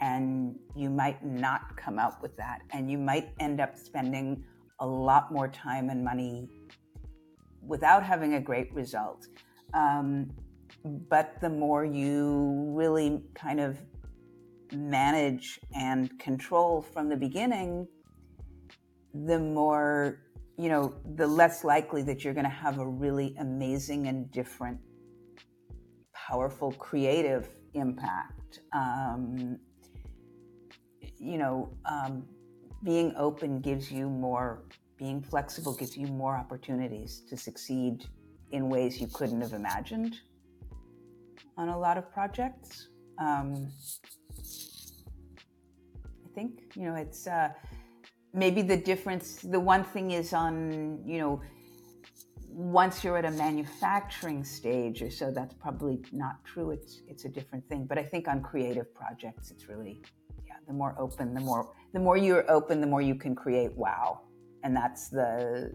And 0.00 0.56
you 0.74 0.88
might 0.90 1.24
not 1.24 1.76
come 1.76 1.98
out 1.98 2.22
with 2.22 2.36
that. 2.36 2.62
And 2.72 2.90
you 2.90 2.98
might 2.98 3.30
end 3.38 3.60
up 3.60 3.76
spending 3.76 4.44
a 4.78 4.86
lot 4.86 5.30
more 5.30 5.48
time 5.48 5.90
and 5.90 6.02
money 6.02 6.48
without 7.62 8.02
having 8.02 8.34
a 8.34 8.40
great 8.40 8.72
result. 8.74 9.26
Um, 9.74 10.30
but 10.84 11.40
the 11.40 11.50
more 11.50 11.84
you 11.84 12.72
really 12.74 13.22
kind 13.34 13.60
of 13.60 13.78
manage 14.72 15.60
and 15.74 16.18
control 16.18 16.80
from 16.80 17.08
the 17.08 17.16
beginning, 17.16 17.86
the 19.12 19.38
more, 19.38 20.20
you 20.56 20.68
know, 20.68 20.94
the 21.16 21.26
less 21.26 21.64
likely 21.64 22.02
that 22.02 22.24
you're 22.24 22.34
going 22.34 22.44
to 22.44 22.50
have 22.50 22.78
a 22.78 22.86
really 22.86 23.34
amazing 23.38 24.06
and 24.06 24.30
different, 24.30 24.78
powerful, 26.14 26.72
creative 26.72 27.48
impact. 27.74 28.60
Um, 28.72 29.58
you 31.20 31.38
know, 31.38 31.70
um, 31.84 32.24
being 32.82 33.14
open 33.16 33.60
gives 33.60 33.92
you 33.92 34.08
more, 34.08 34.62
being 34.96 35.22
flexible 35.22 35.74
gives 35.74 35.96
you 35.96 36.06
more 36.06 36.36
opportunities 36.36 37.22
to 37.28 37.36
succeed 37.36 38.04
in 38.52 38.68
ways 38.68 39.00
you 39.00 39.06
couldn't 39.06 39.40
have 39.40 39.52
imagined 39.52 40.18
on 41.56 41.68
a 41.68 41.78
lot 41.78 41.98
of 41.98 42.10
projects. 42.12 42.88
Um, 43.18 43.70
I 46.24 46.34
think, 46.34 46.72
you 46.74 46.84
know, 46.84 46.94
it's, 46.94 47.26
uh, 47.26 47.50
maybe 48.32 48.62
the 48.62 48.76
difference 48.76 49.40
the 49.42 49.58
one 49.58 49.82
thing 49.82 50.12
is 50.12 50.32
on 50.32 51.02
you 51.04 51.18
know 51.18 51.40
once 52.48 53.02
you're 53.02 53.16
at 53.16 53.24
a 53.24 53.30
manufacturing 53.32 54.44
stage 54.44 55.02
or 55.02 55.10
so 55.10 55.30
that's 55.30 55.54
probably 55.54 56.02
not 56.12 56.44
true 56.44 56.70
it's 56.70 57.00
it's 57.08 57.24
a 57.24 57.28
different 57.28 57.66
thing 57.68 57.84
but 57.84 57.98
i 57.98 58.02
think 58.02 58.28
on 58.28 58.42
creative 58.42 58.94
projects 58.94 59.50
it's 59.50 59.68
really 59.68 60.00
the 60.70 60.76
more 60.76 60.94
open 60.98 61.34
the 61.34 61.40
more 61.40 61.72
the 61.92 61.98
more 61.98 62.16
you're 62.16 62.48
open 62.50 62.80
the 62.80 62.86
more 62.86 63.02
you 63.02 63.16
can 63.16 63.34
create 63.34 63.72
wow. 63.76 64.20
And 64.62 64.74
that's 64.76 65.08
the 65.08 65.74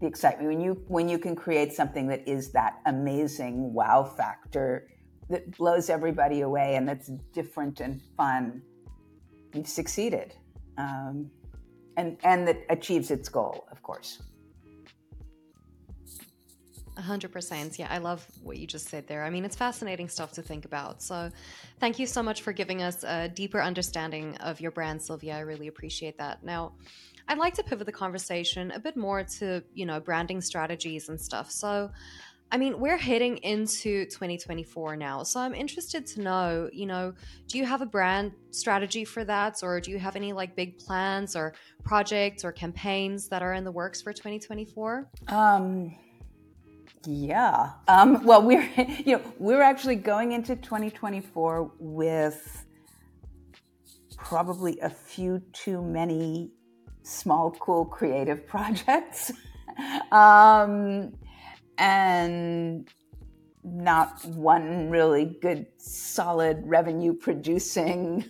the 0.00 0.06
excitement. 0.06 0.48
When 0.48 0.60
you 0.60 0.72
when 0.88 1.08
you 1.08 1.18
can 1.18 1.36
create 1.36 1.72
something 1.72 2.08
that 2.08 2.26
is 2.28 2.50
that 2.52 2.80
amazing 2.86 3.72
wow 3.72 4.02
factor 4.02 4.88
that 5.30 5.56
blows 5.56 5.88
everybody 5.88 6.40
away 6.40 6.74
and 6.76 6.88
that's 6.88 7.08
different 7.32 7.80
and 7.80 8.00
fun 8.16 8.62
you've 9.54 9.68
succeeded. 9.68 10.34
Um, 10.76 11.30
and 11.96 12.16
and 12.24 12.46
that 12.48 12.58
achieves 12.70 13.10
its 13.10 13.28
goal, 13.28 13.66
of 13.70 13.82
course. 13.82 14.22
A 17.08 17.10
hundred 17.10 17.32
percent. 17.32 17.78
Yeah, 17.78 17.88
I 17.90 17.98
love 17.98 18.26
what 18.42 18.58
you 18.58 18.66
just 18.66 18.88
said 18.88 19.06
there. 19.06 19.24
I 19.24 19.30
mean, 19.30 19.46
it's 19.46 19.56
fascinating 19.56 20.10
stuff 20.10 20.32
to 20.32 20.42
think 20.42 20.66
about. 20.66 21.02
So, 21.02 21.30
thank 21.80 21.98
you 21.98 22.06
so 22.06 22.22
much 22.22 22.42
for 22.42 22.52
giving 22.52 22.82
us 22.82 23.02
a 23.02 23.30
deeper 23.30 23.62
understanding 23.62 24.36
of 24.36 24.60
your 24.60 24.72
brand, 24.72 25.00
Sylvia. 25.00 25.36
I 25.36 25.40
really 25.40 25.68
appreciate 25.68 26.18
that. 26.18 26.44
Now, 26.44 26.74
I'd 27.26 27.38
like 27.38 27.54
to 27.54 27.62
pivot 27.62 27.86
the 27.86 27.92
conversation 27.92 28.72
a 28.72 28.78
bit 28.78 28.94
more 28.94 29.22
to 29.38 29.62
you 29.72 29.86
know 29.86 30.00
branding 30.00 30.42
strategies 30.42 31.08
and 31.08 31.18
stuff. 31.18 31.50
So, 31.50 31.90
I 32.52 32.58
mean, 32.58 32.78
we're 32.78 32.98
heading 32.98 33.38
into 33.38 34.04
2024 34.04 34.96
now. 34.96 35.22
So 35.22 35.40
I'm 35.40 35.54
interested 35.54 36.06
to 36.08 36.20
know, 36.20 36.68
you 36.72 36.84
know, 36.84 37.14
do 37.46 37.56
you 37.56 37.64
have 37.64 37.80
a 37.80 37.86
brand 37.86 38.32
strategy 38.50 39.06
for 39.06 39.24
that? 39.24 39.60
Or 39.62 39.80
do 39.80 39.90
you 39.90 39.98
have 39.98 40.14
any 40.14 40.34
like 40.34 40.56
big 40.56 40.78
plans 40.78 41.34
or 41.34 41.54
projects 41.84 42.44
or 42.44 42.52
campaigns 42.52 43.28
that 43.28 43.42
are 43.42 43.54
in 43.54 43.64
the 43.64 43.72
works 43.72 44.02
for 44.02 44.12
2024? 44.12 45.10
Um, 45.28 45.94
yeah. 47.06 47.72
Um, 47.86 48.24
well, 48.24 48.42
we're, 48.42 48.68
you 49.04 49.16
know, 49.16 49.22
we're 49.38 49.62
actually 49.62 49.96
going 49.96 50.32
into 50.32 50.56
2024 50.56 51.72
with 51.78 52.64
probably 54.16 54.78
a 54.80 54.90
few 54.90 55.40
too 55.52 55.82
many 55.82 56.50
small, 57.02 57.50
cool, 57.52 57.84
creative 57.84 58.46
projects. 58.54 59.32
um, 60.12 61.12
and 61.78 62.90
not 63.62 64.24
one 64.24 64.90
really 64.90 65.36
good, 65.40 65.66
solid 65.78 66.60
revenue 66.64 67.12
producing 67.12 68.24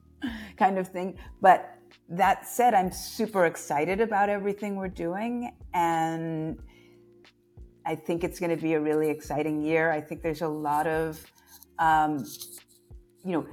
kind 0.56 0.78
of 0.78 0.88
thing. 0.88 1.16
But 1.40 1.78
that 2.08 2.46
said, 2.46 2.74
I'm 2.74 2.90
super 2.92 3.46
excited 3.46 4.00
about 4.00 4.28
everything 4.28 4.76
we're 4.76 4.88
doing. 4.88 5.52
And 5.72 6.58
I 7.84 7.94
think 7.94 8.24
it's 8.24 8.38
going 8.38 8.56
to 8.56 8.62
be 8.62 8.74
a 8.74 8.80
really 8.80 9.10
exciting 9.10 9.62
year. 9.62 9.90
I 9.90 10.00
think 10.00 10.22
there's 10.22 10.42
a 10.42 10.48
lot 10.48 10.86
of, 10.86 11.24
um, 11.78 12.24
you 13.24 13.32
know, 13.32 13.46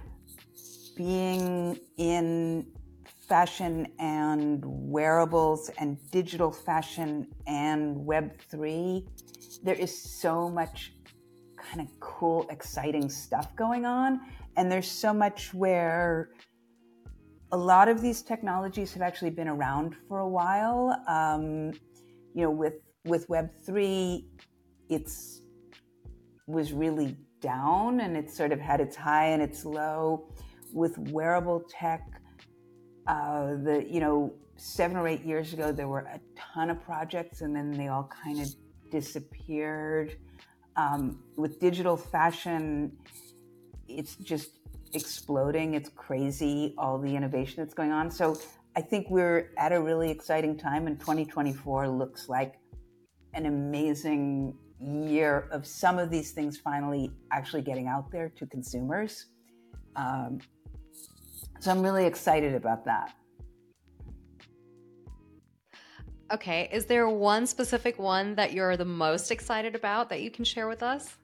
being 0.96 1.80
in 1.98 2.68
fashion 3.28 3.88
and 4.00 4.64
wearables 4.66 5.70
and 5.78 5.98
digital 6.12 6.52
fashion 6.52 7.28
and 7.48 7.96
Web3. 7.96 9.08
There 9.64 9.76
is 9.76 9.96
so 9.96 10.50
much 10.50 10.94
kind 11.58 11.82
of 11.82 11.88
cool, 12.00 12.48
exciting 12.50 13.10
stuff 13.10 13.56
going 13.56 13.86
on. 13.86 14.20
And 14.58 14.72
there's 14.72 14.90
so 14.90 15.14
much 15.14 15.54
where 15.54 16.32
a 17.52 17.58
lot 17.58 17.88
of 17.88 18.02
these 18.02 18.22
technologies 18.22 18.94
have 18.94 19.02
actually 19.02 19.32
been 19.32 19.48
around 19.48 19.96
for 20.08 20.20
a 20.20 20.28
while. 20.28 21.02
Um, 21.08 21.72
you 22.34 22.44
know, 22.44 22.52
with 22.52 22.74
with 23.10 23.28
Web 23.28 23.50
three, 23.66 24.28
it's 24.88 25.42
was 26.48 26.72
really 26.74 27.16
down 27.42 28.00
and 28.02 28.18
it 28.18 28.30
sort 28.30 28.52
of 28.52 28.60
had 28.60 28.82
its 28.82 28.96
high 28.96 29.28
and 29.28 29.42
its 29.42 29.66
low. 29.66 30.30
With 30.74 30.98
wearable 30.98 31.64
tech, 31.70 32.08
uh, 33.08 33.56
the 33.64 33.86
you 33.90 34.00
know 34.00 34.34
seven 34.56 34.98
or 34.98 35.08
eight 35.08 35.24
years 35.24 35.54
ago 35.54 35.72
there 35.72 35.88
were 35.88 36.02
a 36.02 36.20
ton 36.36 36.70
of 36.70 36.82
projects 36.84 37.42
and 37.42 37.56
then 37.56 37.72
they 37.72 37.88
all 37.88 38.10
kind 38.24 38.40
of 38.40 38.48
disappeared. 38.92 40.16
Um, 40.76 41.24
with 41.36 41.60
digital 41.60 41.98
fashion 41.98 42.92
it's 43.88 44.16
just 44.16 44.60
exploding. 44.94 45.74
It's 45.74 45.90
crazy 45.90 46.76
all 46.78 47.00
the 47.00 47.16
innovation 47.16 47.64
that's 47.64 47.74
going 47.74 47.92
on. 47.92 48.12
So 48.12 48.38
i 48.76 48.82
think 48.82 49.10
we're 49.10 49.50
at 49.58 49.72
a 49.72 49.82
really 49.82 50.12
exciting 50.12 50.56
time 50.56 50.86
and 50.86 51.00
2024 51.00 51.90
looks 51.90 52.30
like 52.30 52.60
an 53.34 53.46
amazing 53.46 54.56
year 54.80 55.50
of 55.52 55.66
some 55.66 56.00
of 56.00 56.10
these 56.10 56.32
things 56.32 56.58
finally 56.58 57.12
actually 57.32 57.62
getting 57.62 57.88
out 57.88 58.12
there 58.12 58.30
to 58.30 58.46
consumers 58.46 59.26
um, 59.96 60.40
So 61.60 61.72
I'm 61.72 61.82
really 61.82 62.06
excited 62.06 62.56
about 62.56 62.86
that. 62.86 63.14
Okay. 66.32 66.70
Is 66.72 66.86
there 66.86 67.10
one 67.10 67.48
specific 67.48 67.98
one 67.98 68.36
that 68.36 68.54
you're 68.54 68.78
the 68.78 68.86
most 68.86 69.32
excited 69.32 69.76
about 69.76 70.10
that 70.10 70.22
you 70.22 70.30
can 70.30 70.46
share 70.46 70.68
with 70.68 70.84
us? 70.84 71.18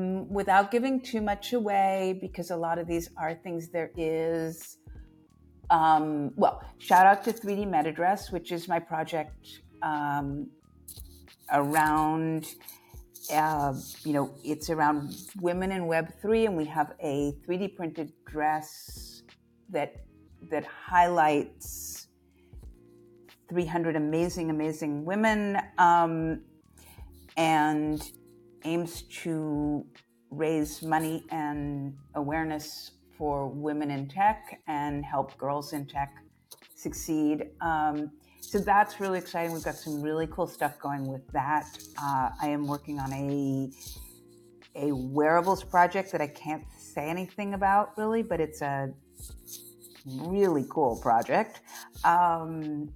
Mm, 0.00 0.26
without 0.28 0.70
giving 0.70 1.00
too 1.00 1.20
much 1.20 1.52
away, 1.52 2.18
because 2.20 2.50
a 2.50 2.56
lot 2.56 2.78
of 2.78 2.86
these 2.86 3.10
are 3.16 3.34
things 3.34 3.68
there 3.68 3.90
is. 3.96 4.78
Um, 5.70 6.32
well, 6.34 6.64
shout 6.78 7.06
out 7.06 7.22
to 7.24 7.32
3D 7.32 7.64
MetaDress, 7.68 8.32
which 8.32 8.50
is 8.50 8.66
my 8.66 8.80
project 8.80 9.60
um, 9.82 10.48
around, 11.52 12.46
uh, 13.32 13.74
you 14.04 14.12
know, 14.12 14.34
it's 14.44 14.70
around 14.70 15.14
women 15.40 15.72
in 15.72 15.82
Web3, 15.82 16.46
and 16.46 16.56
we 16.56 16.64
have 16.66 16.94
a 17.02 17.32
3D 17.46 17.76
printed 17.76 18.12
dress 18.26 19.22
that 19.70 19.96
that 20.50 20.64
highlights 20.64 22.08
300 23.50 23.96
amazing, 23.96 24.50
amazing 24.50 25.04
women 25.04 25.58
um, 25.76 26.40
and 27.36 28.10
aims 28.64 29.02
to 29.02 29.84
raise 30.30 30.82
money 30.82 31.24
and 31.30 31.94
awareness 32.14 32.92
for 33.18 33.48
women 33.48 33.90
in 33.90 34.08
tech 34.08 34.60
and 34.66 35.04
help 35.04 35.36
girls 35.36 35.72
in 35.72 35.84
tech 35.86 36.14
succeed. 36.74 37.48
Um, 37.60 38.12
so 38.50 38.58
that's 38.58 38.98
really 38.98 39.20
exciting. 39.20 39.52
We've 39.52 39.62
got 39.62 39.76
some 39.76 40.02
really 40.02 40.26
cool 40.26 40.48
stuff 40.48 40.76
going 40.80 41.06
with 41.06 41.24
that. 41.28 41.68
Uh, 41.96 42.30
I 42.42 42.48
am 42.48 42.66
working 42.66 42.98
on 42.98 43.12
a 43.12 43.70
a 44.74 44.90
wearables 44.92 45.62
project 45.62 46.10
that 46.10 46.20
I 46.20 46.26
can't 46.26 46.64
say 46.76 47.08
anything 47.08 47.54
about 47.54 47.96
really, 47.96 48.24
but 48.24 48.40
it's 48.40 48.60
a 48.60 48.92
really 50.04 50.66
cool 50.68 50.96
project. 50.96 51.60
Um, 52.02 52.92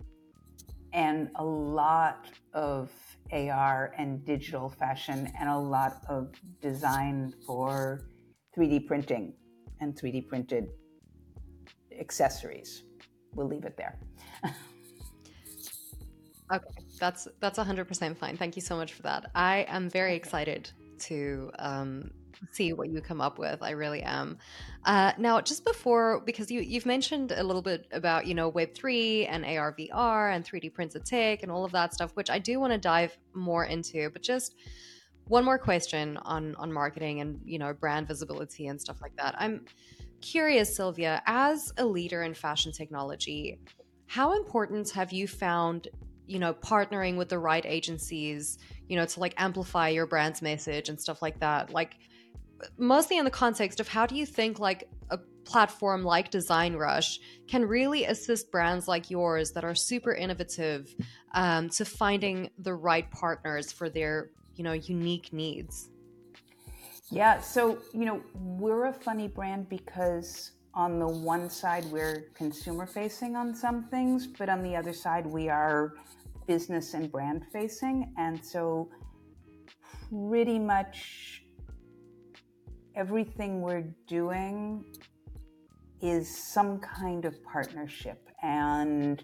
and 0.93 1.31
a 1.37 1.45
lot 1.45 2.27
of 2.53 2.91
AR 3.31 3.95
and 3.97 4.25
digital 4.25 4.69
fashion 4.69 5.33
and 5.39 5.49
a 5.49 5.57
lot 5.57 6.03
of 6.09 6.33
design 6.63 7.33
for 7.47 8.09
3D 8.59 8.89
printing 8.89 9.35
and 9.81 9.95
3D 9.95 10.27
printed 10.27 10.67
accessories. 11.97 12.83
We'll 13.35 13.47
leave 13.47 13.65
it 13.65 13.77
there. 13.77 14.01
okay, 16.53 16.85
that's 16.99 17.29
that's 17.41 17.59
100% 17.59 18.17
fine. 18.17 18.37
Thank 18.37 18.57
you 18.57 18.63
so 18.63 18.77
much 18.77 18.93
for 18.93 19.03
that. 19.03 19.31
I 19.35 19.67
am 19.69 19.89
very 19.89 20.15
excited 20.15 20.71
to 21.01 21.51
um, 21.59 22.11
see 22.53 22.73
what 22.73 22.89
you 22.89 23.01
come 23.01 23.21
up 23.21 23.39
with. 23.39 23.63
I 23.63 23.71
really 23.71 24.03
am. 24.03 24.39
Uh, 24.85 25.13
now, 25.19 25.41
just 25.41 25.65
before, 25.65 26.21
because 26.25 26.51
you, 26.51 26.61
you've 26.61 26.87
mentioned 26.87 27.33
a 27.33 27.43
little 27.43 27.63
bit 27.63 27.87
about, 27.93 28.27
you 28.27 28.35
know, 28.35 28.51
Web3 28.51 29.29
and 29.31 29.45
AR, 29.45 29.75
VR 29.75 30.35
and 30.35 30.45
3D 30.45 30.73
printed 30.73 31.05
tech 31.05 31.43
and 31.43 31.51
all 31.51 31.65
of 31.65 31.73
that 31.73 31.95
stuff, 31.95 32.13
which 32.15 32.31
I 32.31 32.39
do 32.39 32.61
want 32.61 32.73
to 32.73 32.79
dive 32.79 33.17
more 33.35 33.65
into, 33.65 34.11
but 34.11 34.23
just 34.23 34.57
one 35.27 35.45
more 35.45 35.59
question 35.59 36.17
on, 36.19 36.55
on 36.57 36.73
marketing 36.73 37.21
and, 37.21 37.41
you 37.45 37.59
know, 37.59 37.73
brand 37.73 38.07
visibility 38.07 38.67
and 38.67 38.81
stuff 38.81 39.01
like 39.01 39.17
that. 39.17 39.35
I'm 39.39 39.65
curious, 40.21 40.75
Sylvia, 40.75 41.23
as 41.27 41.73
a 41.79 41.85
leader 41.85 42.23
in 42.23 42.35
fashion 42.35 42.73
technology, 42.73 43.59
how 44.07 44.37
important 44.37 44.91
have 44.91 45.13
you 45.13 45.27
found 45.27 45.89
you 46.27 46.39
know 46.39 46.55
partnering 46.55 47.17
with 47.17 47.29
the 47.29 47.39
right 47.39 47.65
agencies 47.67 48.59
you 48.89 48.97
know 48.97 49.05
to 49.05 49.21
like 49.21 49.35
amplify 49.37 49.89
your 49.89 50.07
brand's 50.07 50.41
message 50.43 50.89
and 50.89 51.01
stuff 51.01 51.21
like 51.23 51.39
that 51.41 51.71
like 51.71 51.97
mostly 52.79 53.19
in 53.19 53.25
the 53.25 53.31
context 53.31 53.81
of 53.81 53.89
how 53.89 54.07
do 54.07 54.15
you 54.15 54.27
think 54.27 54.59
like 54.59 54.89
a 55.11 55.19
platform 55.45 56.03
like 56.03 56.31
DesignRush 56.31 57.19
can 57.47 57.65
really 57.65 58.05
assist 58.05 58.51
brands 58.51 58.89
like 58.89 59.11
yours 59.11 59.53
that 59.53 59.65
are 59.65 59.75
super 59.75 60.13
innovative 60.13 60.95
um, 61.33 61.69
to 61.71 61.85
finding 61.85 62.51
the 62.59 62.75
right 62.75 63.11
partners 63.11 63.71
for 63.73 63.89
their 63.89 64.31
you 64.57 64.65
know 64.65 64.73
unique 64.73 65.33
needs. 65.33 65.91
Yeah, 67.11 67.41
so 67.41 67.79
you 67.93 68.07
know 68.07 68.23
we're 68.35 68.87
a 68.87 68.93
funny 68.93 69.29
brand 69.29 69.69
because 69.69 70.53
on 70.75 70.99
the 70.99 71.07
one 71.07 71.49
side 71.49 71.85
we're 71.87 72.27
consumer 72.35 72.87
facing 72.87 73.37
on 73.37 73.55
some 73.55 73.85
things, 73.85 74.27
but 74.27 74.49
on 74.49 74.63
the 74.63 74.75
other 74.75 74.93
side 74.93 75.27
we 75.27 75.49
are 75.49 75.95
business 76.47 76.95
and 76.95 77.11
brand 77.11 77.45
facing, 77.53 78.13
and 78.19 78.45
so 78.45 78.89
pretty 80.11 80.59
much 80.59 81.45
everything 82.95 83.61
we're 83.61 83.89
doing 84.07 84.85
is 86.01 86.29
some 86.53 86.79
kind 86.81 87.25
of 87.25 87.43
partnership 87.45 88.29
and 88.43 89.23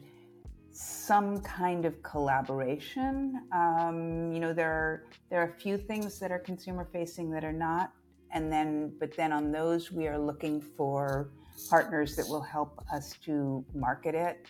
some 0.73 1.41
kind 1.41 1.85
of 1.85 2.03
collaboration. 2.03 3.43
Um, 3.53 4.33
you 4.33 4.41
know, 4.41 4.53
there 4.53 4.71
are 4.71 5.05
there 5.29 5.41
are 5.43 5.49
a 5.51 5.61
few 5.61 5.77
things 5.77 6.19
that 6.21 6.31
are 6.33 6.39
consumer 6.39 6.89
facing 6.91 7.31
that 7.33 7.45
are 7.45 7.53
not, 7.53 7.93
and 8.33 8.53
then 8.53 8.93
but 8.99 9.17
then 9.17 9.33
on 9.33 9.53
those 9.53 9.91
we 9.93 10.07
are 10.07 10.19
looking 10.19 10.61
for 10.61 11.31
partners 11.69 12.17
that 12.17 12.27
will 12.29 12.41
help 12.41 12.83
us 12.93 13.15
to 13.25 13.65
market 13.75 14.15
it 14.15 14.47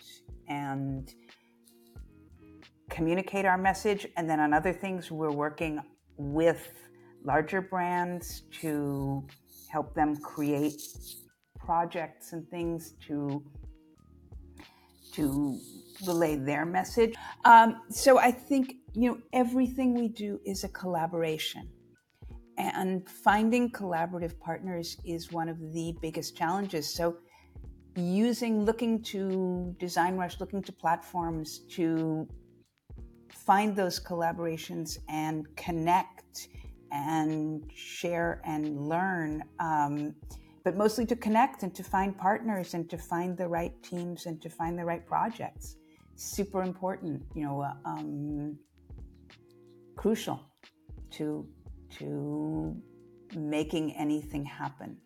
and 0.47 1.13
communicate 2.91 3.45
our 3.45 3.57
message. 3.57 4.05
And 4.17 4.29
then 4.29 4.39
on 4.39 4.53
other 4.53 4.73
things, 4.73 5.09
we're 5.09 5.31
working 5.31 5.79
with 6.17 6.69
larger 7.23 7.61
brands 7.61 8.43
to 8.61 9.25
help 9.71 9.95
them 9.95 10.17
create 10.17 10.81
projects 11.57 12.33
and 12.33 12.47
things 12.49 12.93
to 13.07 13.43
to 15.13 15.59
relay 16.07 16.37
their 16.37 16.65
message. 16.65 17.15
Um, 17.43 17.81
so 17.89 18.17
I 18.17 18.31
think 18.31 18.75
you 18.93 19.09
know 19.09 19.17
everything 19.33 19.93
we 19.93 20.07
do 20.07 20.39
is 20.45 20.63
a 20.63 20.69
collaboration, 20.69 21.69
and 22.61 23.09
finding 23.09 23.71
collaborative 23.71 24.39
partners 24.39 24.97
is 25.05 25.31
one 25.31 25.49
of 25.49 25.59
the 25.73 25.95
biggest 26.01 26.37
challenges. 26.37 26.93
So 26.93 27.17
using 27.95 28.63
looking 28.63 29.01
to 29.03 29.75
DesignRush 29.79 30.39
looking 30.39 30.61
to 30.63 30.71
platforms 30.71 31.59
to 31.71 32.27
find 33.29 33.75
those 33.75 33.99
collaborations 33.99 34.97
and 35.09 35.45
connect 35.55 36.47
and 36.91 37.69
share 37.73 38.41
and 38.45 38.87
learn, 38.87 39.43
um, 39.59 40.15
but 40.63 40.77
mostly 40.77 41.05
to 41.05 41.15
connect 41.15 41.63
and 41.63 41.73
to 41.73 41.83
find 41.83 42.17
partners 42.17 42.73
and 42.73 42.89
to 42.89 42.97
find 42.97 43.37
the 43.37 43.47
right 43.47 43.73
teams 43.81 44.25
and 44.25 44.41
to 44.41 44.49
find 44.49 44.77
the 44.77 44.85
right 44.85 45.05
projects. 45.07 45.77
Super 46.15 46.61
important, 46.61 47.23
you 47.33 47.43
know, 47.43 47.65
um, 47.85 48.57
crucial 49.95 50.39
to 51.11 51.47
to 51.99 52.75
making 53.35 53.95
anything 53.95 54.45
happen. 54.45 54.97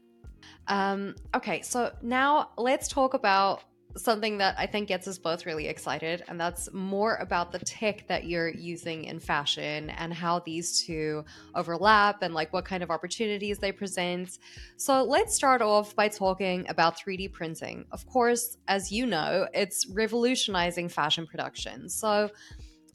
Um, 0.68 1.16
okay, 1.36 1.62
so 1.62 1.92
now 2.02 2.50
let's 2.58 2.88
talk 2.88 3.14
about 3.14 3.64
something 3.98 4.38
that 4.40 4.56
I 4.58 4.66
think 4.66 4.90
gets 4.90 5.08
us 5.08 5.18
both 5.18 5.46
really 5.46 5.68
excited, 5.68 6.24
and 6.28 6.40
that's 6.40 6.72
more 6.74 7.16
about 7.16 7.52
the 7.52 7.60
tech 7.60 8.08
that 8.08 8.26
you're 8.26 8.50
using 8.50 9.06
in 9.06 9.20
fashion 9.20 9.90
and 9.92 10.14
how 10.14 10.40
these 10.40 10.84
two 10.86 11.24
overlap 11.54 12.22
and 12.22 12.34
like 12.34 12.52
what 12.52 12.66
kind 12.66 12.84
of 12.84 12.92
opportunities 12.92 13.58
they 13.58 13.72
present. 13.72 14.40
So 14.78 15.04
let's 15.04 15.34
start 15.34 15.62
off 15.62 15.96
by 15.96 16.10
talking 16.10 16.68
about 16.68 16.98
3D 16.98 17.32
printing. 17.32 17.86
Of 17.92 18.06
course, 18.06 18.58
as 18.68 18.92
you 18.92 19.06
know, 19.06 19.48
it's 19.54 19.88
revolutionizing 19.88 20.90
fashion 20.90 21.26
production. 21.26 21.90
So 21.90 22.30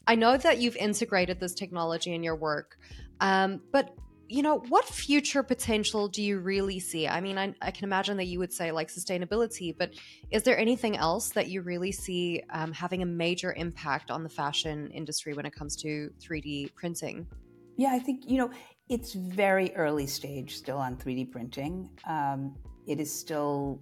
I 0.07 0.15
know 0.15 0.37
that 0.37 0.59
you've 0.59 0.75
integrated 0.75 1.39
this 1.39 1.53
technology 1.53 2.13
in 2.13 2.23
your 2.23 2.35
work, 2.35 2.77
um, 3.21 3.61
but 3.71 3.95
you 4.27 4.41
know, 4.41 4.59
what 4.69 4.85
future 4.85 5.43
potential 5.43 6.07
do 6.07 6.21
you 6.21 6.39
really 6.39 6.79
see? 6.79 7.05
I 7.05 7.19
mean, 7.19 7.37
I, 7.37 7.53
I, 7.61 7.69
can 7.69 7.83
imagine 7.83 8.15
that 8.15 8.27
you 8.27 8.39
would 8.39 8.53
say 8.53 8.71
like 8.71 8.87
sustainability, 8.87 9.75
but 9.77 9.93
is 10.29 10.43
there 10.43 10.57
anything 10.57 10.95
else 10.95 11.31
that 11.31 11.49
you 11.49 11.61
really 11.61 11.91
see 11.91 12.41
um, 12.49 12.71
having 12.71 13.01
a 13.01 13.05
major 13.05 13.51
impact 13.51 14.09
on 14.09 14.23
the 14.23 14.29
fashion 14.29 14.89
industry 14.91 15.33
when 15.33 15.45
it 15.45 15.53
comes 15.53 15.75
to 15.77 16.11
3D 16.21 16.73
printing? 16.75 17.27
Yeah, 17.75 17.89
I 17.91 17.99
think, 17.99 18.29
you 18.29 18.37
know, 18.37 18.51
it's 18.87 19.11
very 19.11 19.75
early 19.75 20.07
stage 20.07 20.55
still 20.55 20.77
on 20.77 20.95
3D 20.95 21.29
printing. 21.29 21.89
Um, 22.07 22.55
it 22.87 23.01
is 23.01 23.13
still 23.13 23.81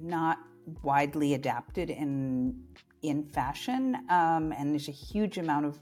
not 0.00 0.38
widely 0.82 1.34
adapted 1.34 1.90
in 1.90 2.62
in 3.02 3.24
fashion, 3.24 3.94
um, 4.08 4.52
and 4.52 4.72
there's 4.72 4.88
a 4.88 4.92
huge 4.92 5.38
amount 5.38 5.66
of 5.66 5.78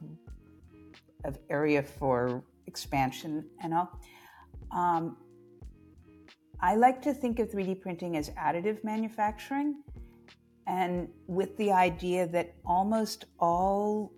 of 1.24 1.38
area 1.48 1.82
for 1.82 2.44
expansion 2.66 3.44
and 3.62 3.74
all. 3.74 4.00
Um, 4.70 5.16
I 6.60 6.76
like 6.76 7.02
to 7.02 7.12
think 7.12 7.38
of 7.38 7.50
3D 7.50 7.80
printing 7.80 8.16
as 8.16 8.30
additive 8.30 8.82
manufacturing, 8.84 9.82
and 10.66 11.08
with 11.26 11.56
the 11.56 11.72
idea 11.72 12.26
that 12.28 12.54
almost 12.64 13.26
all 13.38 14.12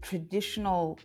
traditional 0.00 0.98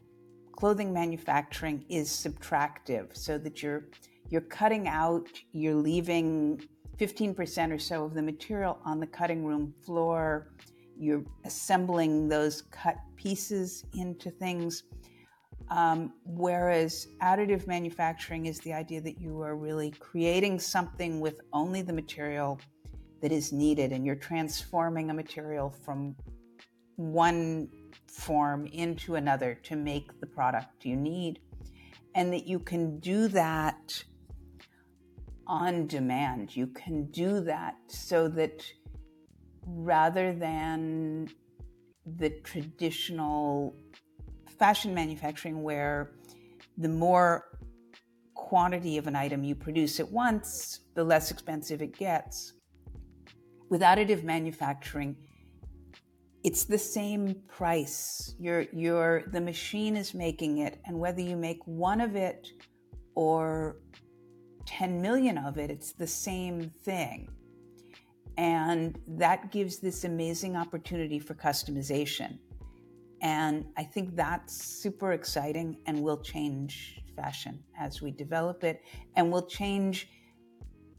clothing 0.54 0.93
manufacturing 0.93 1.84
is 1.89 2.10
subtractive, 2.10 3.16
so 3.16 3.38
that 3.38 3.62
you're 3.62 3.86
you're 4.30 4.41
cutting 4.41 4.88
out, 4.88 5.28
you're 5.52 5.76
leaving 5.76 6.62
15% 6.98 7.72
or 7.72 7.80
so 7.80 8.06
of 8.06 8.14
the 8.14 8.22
material 8.22 8.80
on 8.86 9.00
the 9.00 9.08
cutting 9.08 9.46
room 9.46 9.74
floor. 9.86 10.48
You're 10.98 11.24
assembling 11.43 12.30
those 12.30 12.64
cut 12.72 12.98
pieces 13.16 13.86
into 13.93 14.32
things. 14.32 14.84
Um, 15.70 16.13
whereas 16.26 17.07
additive 17.22 17.66
manufacturing 17.66 18.45
is 18.45 18.59
the 18.59 18.74
idea 18.74 19.01
that 19.01 19.20
you 19.20 19.41
are 19.41 19.55
really 19.55 19.91
creating 19.91 20.59
something 20.59 21.20
with 21.20 21.41
only 21.53 21.82
the 21.82 21.93
material 21.93 22.59
that 23.22 23.32
is 23.32 23.51
needed 23.51 23.91
and 23.91 24.05
you're 24.05 24.16
transforming 24.16 25.09
a 25.09 25.13
material 25.13 25.72
from 25.72 26.16
one 26.97 27.68
form 28.07 28.68
into 28.68 29.16
another 29.16 29.55
to 29.63 29.76
make 29.76 30.20
the 30.20 30.28
product 30.28 30.86
you 30.86 30.95
need. 30.95 31.39
And 32.13 32.32
that 32.32 32.47
you 32.47 32.59
can 32.59 32.99
do 32.99 33.28
that 33.30 34.03
on 35.47 35.88
demand. 35.88 36.55
You 36.55 36.68
can 36.68 37.05
do 37.11 37.41
that 37.41 37.76
so 37.88 38.28
that 38.30 38.63
rather 39.66 40.34
than 40.34 41.30
the 42.05 42.30
traditional 42.43 43.76
fashion 44.58 44.93
manufacturing, 44.93 45.64
where 45.64 46.12
the 46.78 46.89
more 46.89 47.45
quantity 48.34 48.97
of 48.97 49.08
an 49.08 49.16
item 49.16 49.43
you 49.43 49.56
produce 49.56 49.99
at 49.99 50.12
once, 50.12 50.82
the 50.93 51.03
less 51.03 51.32
expensive 51.32 51.82
it 51.82 51.97
gets. 51.97 52.53
With 53.70 53.82
additive 53.82 54.24
manufacturing, 54.24 55.16
it's 56.43 56.66
the 56.66 56.78
same 56.78 57.36
price. 57.47 58.36
You're, 58.39 58.66
you're, 58.72 59.24
the 59.32 59.41
machine 59.41 59.95
is 59.97 60.14
making 60.14 60.60
it, 60.60 60.80
and 60.86 60.99
whether 60.99 61.22
you 61.22 61.36
make 61.36 61.60
one 61.66 61.99
of 61.99 62.16
it 62.16 62.47
or 63.16 63.78
10 64.68 65.01
million 65.01 65.38
of 65.38 65.58
it, 65.58 65.72
it's 65.72 65.93
the 65.93 66.06
same 66.06 66.72
thing. 66.84 67.30
And 68.38 68.99
that 69.08 69.51
gives 69.51 69.80
this 69.80 70.03
amazing 70.03 70.56
opportunity 70.56 71.20
for 71.20 71.34
customization. 71.34 72.38
And 73.22 73.66
I 73.78 73.84
think 73.84 74.16
that's 74.16 74.53
super 74.53 75.13
exciting 75.13 75.78
and 75.86 76.01
will 76.01 76.22
change 76.22 77.01
fashion 77.16 77.63
as 77.80 78.01
we 78.01 78.11
develop 78.11 78.63
it 78.63 78.82
and 79.16 79.32
will 79.32 79.45
change 79.47 80.09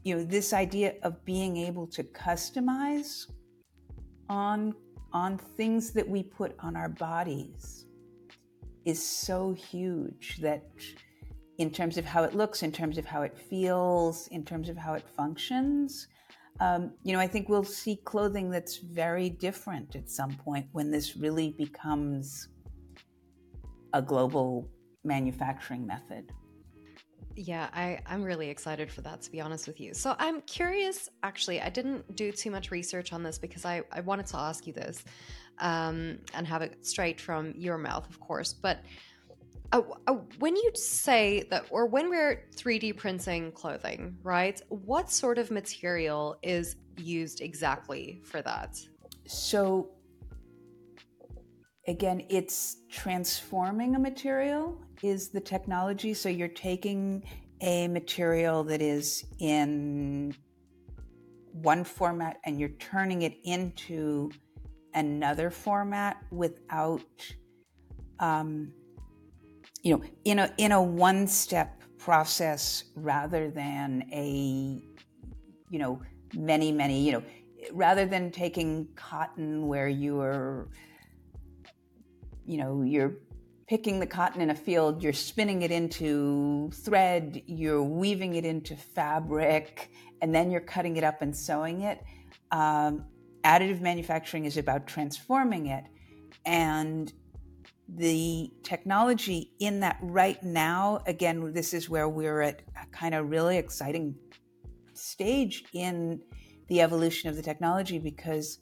you 0.03 0.15
know 0.15 0.23
this 0.23 0.53
idea 0.53 0.93
of 1.03 1.23
being 1.25 1.57
able 1.57 1.85
to 1.85 2.03
customize 2.03 3.27
on 4.29 4.73
on 5.13 5.37
things 5.37 5.91
that 5.91 6.07
we 6.07 6.23
put 6.23 6.55
on 6.59 6.75
our 6.75 6.89
bodies 6.89 7.85
is 8.85 9.05
so 9.05 9.53
huge 9.53 10.37
that 10.41 10.63
in 11.57 11.69
terms 11.69 11.97
of 11.97 12.05
how 12.05 12.23
it 12.23 12.33
looks 12.33 12.63
in 12.63 12.71
terms 12.71 12.97
of 12.97 13.05
how 13.05 13.21
it 13.21 13.37
feels 13.37 14.27
in 14.27 14.43
terms 14.43 14.69
of 14.69 14.77
how 14.77 14.93
it 14.93 15.03
functions 15.15 16.07
um, 16.59 16.91
you 17.03 17.13
know, 17.13 17.19
I 17.19 17.27
think 17.27 17.49
we'll 17.49 17.63
see 17.63 17.97
clothing 17.97 18.49
that's 18.49 18.77
very 18.77 19.29
different 19.29 19.95
at 19.95 20.09
some 20.09 20.33
point 20.35 20.67
when 20.71 20.91
this 20.91 21.15
really 21.15 21.51
becomes 21.57 22.49
a 23.93 24.01
global 24.01 24.67
manufacturing 25.03 25.85
method. 25.85 26.31
Yeah, 27.35 27.69
I, 27.71 27.99
I'm 28.07 28.23
really 28.23 28.49
excited 28.49 28.91
for 28.91 29.01
that, 29.01 29.21
to 29.21 29.31
be 29.31 29.39
honest 29.39 29.67
with 29.67 29.79
you. 29.79 29.93
So 29.93 30.15
I'm 30.17 30.41
curious, 30.41 31.07
actually, 31.21 31.61
I 31.61 31.69
didn't 31.69 32.15
do 32.15 32.31
too 32.31 32.49
much 32.49 32.71
research 32.71 33.13
on 33.13 33.21
this 33.21 33.37
because 33.37 33.63
I, 33.63 33.83
I 33.91 34.01
wanted 34.01 34.25
to 34.27 34.37
ask 34.37 34.65
you 34.65 34.73
this 34.73 35.03
um, 35.59 36.17
and 36.33 36.47
have 36.47 36.63
it 36.63 36.83
straight 36.85 37.21
from 37.21 37.53
your 37.55 37.77
mouth, 37.77 38.09
of 38.09 38.19
course. 38.19 38.53
But 38.53 38.79
uh, 39.71 39.81
uh, 40.07 40.13
when 40.39 40.55
you 40.55 40.71
say 40.75 41.43
that, 41.49 41.65
or 41.69 41.85
when 41.85 42.09
we're 42.09 42.45
3D 42.55 42.95
printing 42.95 43.51
clothing, 43.51 44.17
right? 44.23 44.61
What 44.69 45.11
sort 45.11 45.37
of 45.37 45.51
material 45.51 46.37
is 46.41 46.77
used 46.97 47.41
exactly 47.41 48.21
for 48.23 48.41
that? 48.43 48.77
So, 49.25 49.89
again, 51.87 52.23
it's 52.29 52.77
transforming 52.89 53.95
a 53.95 53.99
material 53.99 54.81
is 55.03 55.29
the 55.29 55.41
technology. 55.41 56.13
So, 56.13 56.29
you're 56.29 56.47
taking 56.47 57.23
a 57.61 57.87
material 57.87 58.63
that 58.65 58.81
is 58.81 59.25
in 59.39 60.33
one 61.51 61.83
format 61.83 62.37
and 62.45 62.59
you're 62.59 62.69
turning 62.69 63.23
it 63.23 63.35
into 63.43 64.31
another 64.93 65.49
format 65.49 66.17
without 66.31 67.01
um, 68.19 68.71
you 69.83 69.95
know, 69.95 70.03
in 70.25 70.39
a 70.39 70.53
in 70.57 70.71
a 70.71 70.81
one 70.81 71.27
step 71.27 71.81
process 71.97 72.85
rather 72.95 73.49
than 73.49 74.07
a, 74.11 74.81
you 75.69 75.79
know, 75.79 76.01
many 76.33 76.71
many, 76.71 77.05
you 77.05 77.11
know, 77.13 77.23
rather 77.71 78.05
than 78.05 78.31
taking 78.31 78.87
cotton 78.95 79.67
where 79.67 79.87
you 79.87 80.19
are, 80.19 80.69
you 82.45 82.57
know, 82.57 82.81
you're 82.81 83.17
picking 83.67 83.99
the 83.99 84.07
cotton 84.07 84.41
in 84.41 84.49
a 84.49 84.55
field, 84.55 85.03
you're 85.03 85.11
spinning 85.11 85.61
it 85.61 85.71
into 85.71 86.69
thread, 86.73 87.41
you're 87.45 87.83
weaving 87.83 88.35
it 88.35 88.45
into 88.45 88.75
fabric, 88.75 89.91
and 90.21 90.33
then 90.33 90.49
you're 90.49 90.61
cutting 90.61 90.95
it 90.95 91.03
up 91.03 91.21
and 91.21 91.35
sewing 91.35 91.81
it. 91.81 92.01
Um, 92.51 93.03
additive 93.43 93.81
manufacturing 93.81 94.45
is 94.45 94.57
about 94.57 94.87
transforming 94.87 95.67
it. 95.67 95.83
And 96.45 97.11
the 97.95 98.51
technology 98.63 99.53
in 99.59 99.79
that 99.79 99.97
right 100.01 100.41
now, 100.43 101.01
again, 101.07 101.53
this 101.53 101.73
is 101.73 101.89
where 101.89 102.09
we're 102.09 102.41
at 102.41 102.61
a 102.81 102.85
kind 102.87 103.15
of 103.15 103.29
really 103.29 103.57
exciting 103.57 104.15
stage 104.93 105.63
in 105.73 106.19
the 106.67 106.81
evolution 106.81 107.29
of 107.29 107.35
the 107.35 107.41
technology 107.41 107.97
because 107.97 108.59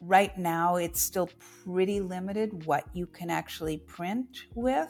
right 0.00 0.36
now 0.38 0.76
it's 0.76 1.00
still 1.00 1.28
pretty 1.64 2.00
limited 2.00 2.64
what 2.66 2.84
you 2.94 3.06
can 3.06 3.28
actually 3.28 3.78
print 3.78 4.44
with 4.54 4.88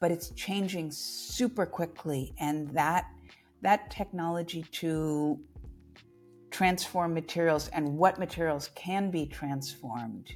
but 0.00 0.10
it's 0.10 0.30
changing 0.30 0.90
super 0.90 1.66
quickly. 1.66 2.34
And 2.38 2.68
that 2.70 3.06
that 3.62 3.90
technology 3.90 4.64
to 4.70 5.38
transform 6.50 7.12
materials 7.12 7.68
and 7.68 7.98
what 7.98 8.18
materials 8.18 8.70
can 8.74 9.10
be 9.10 9.26
transformed 9.26 10.32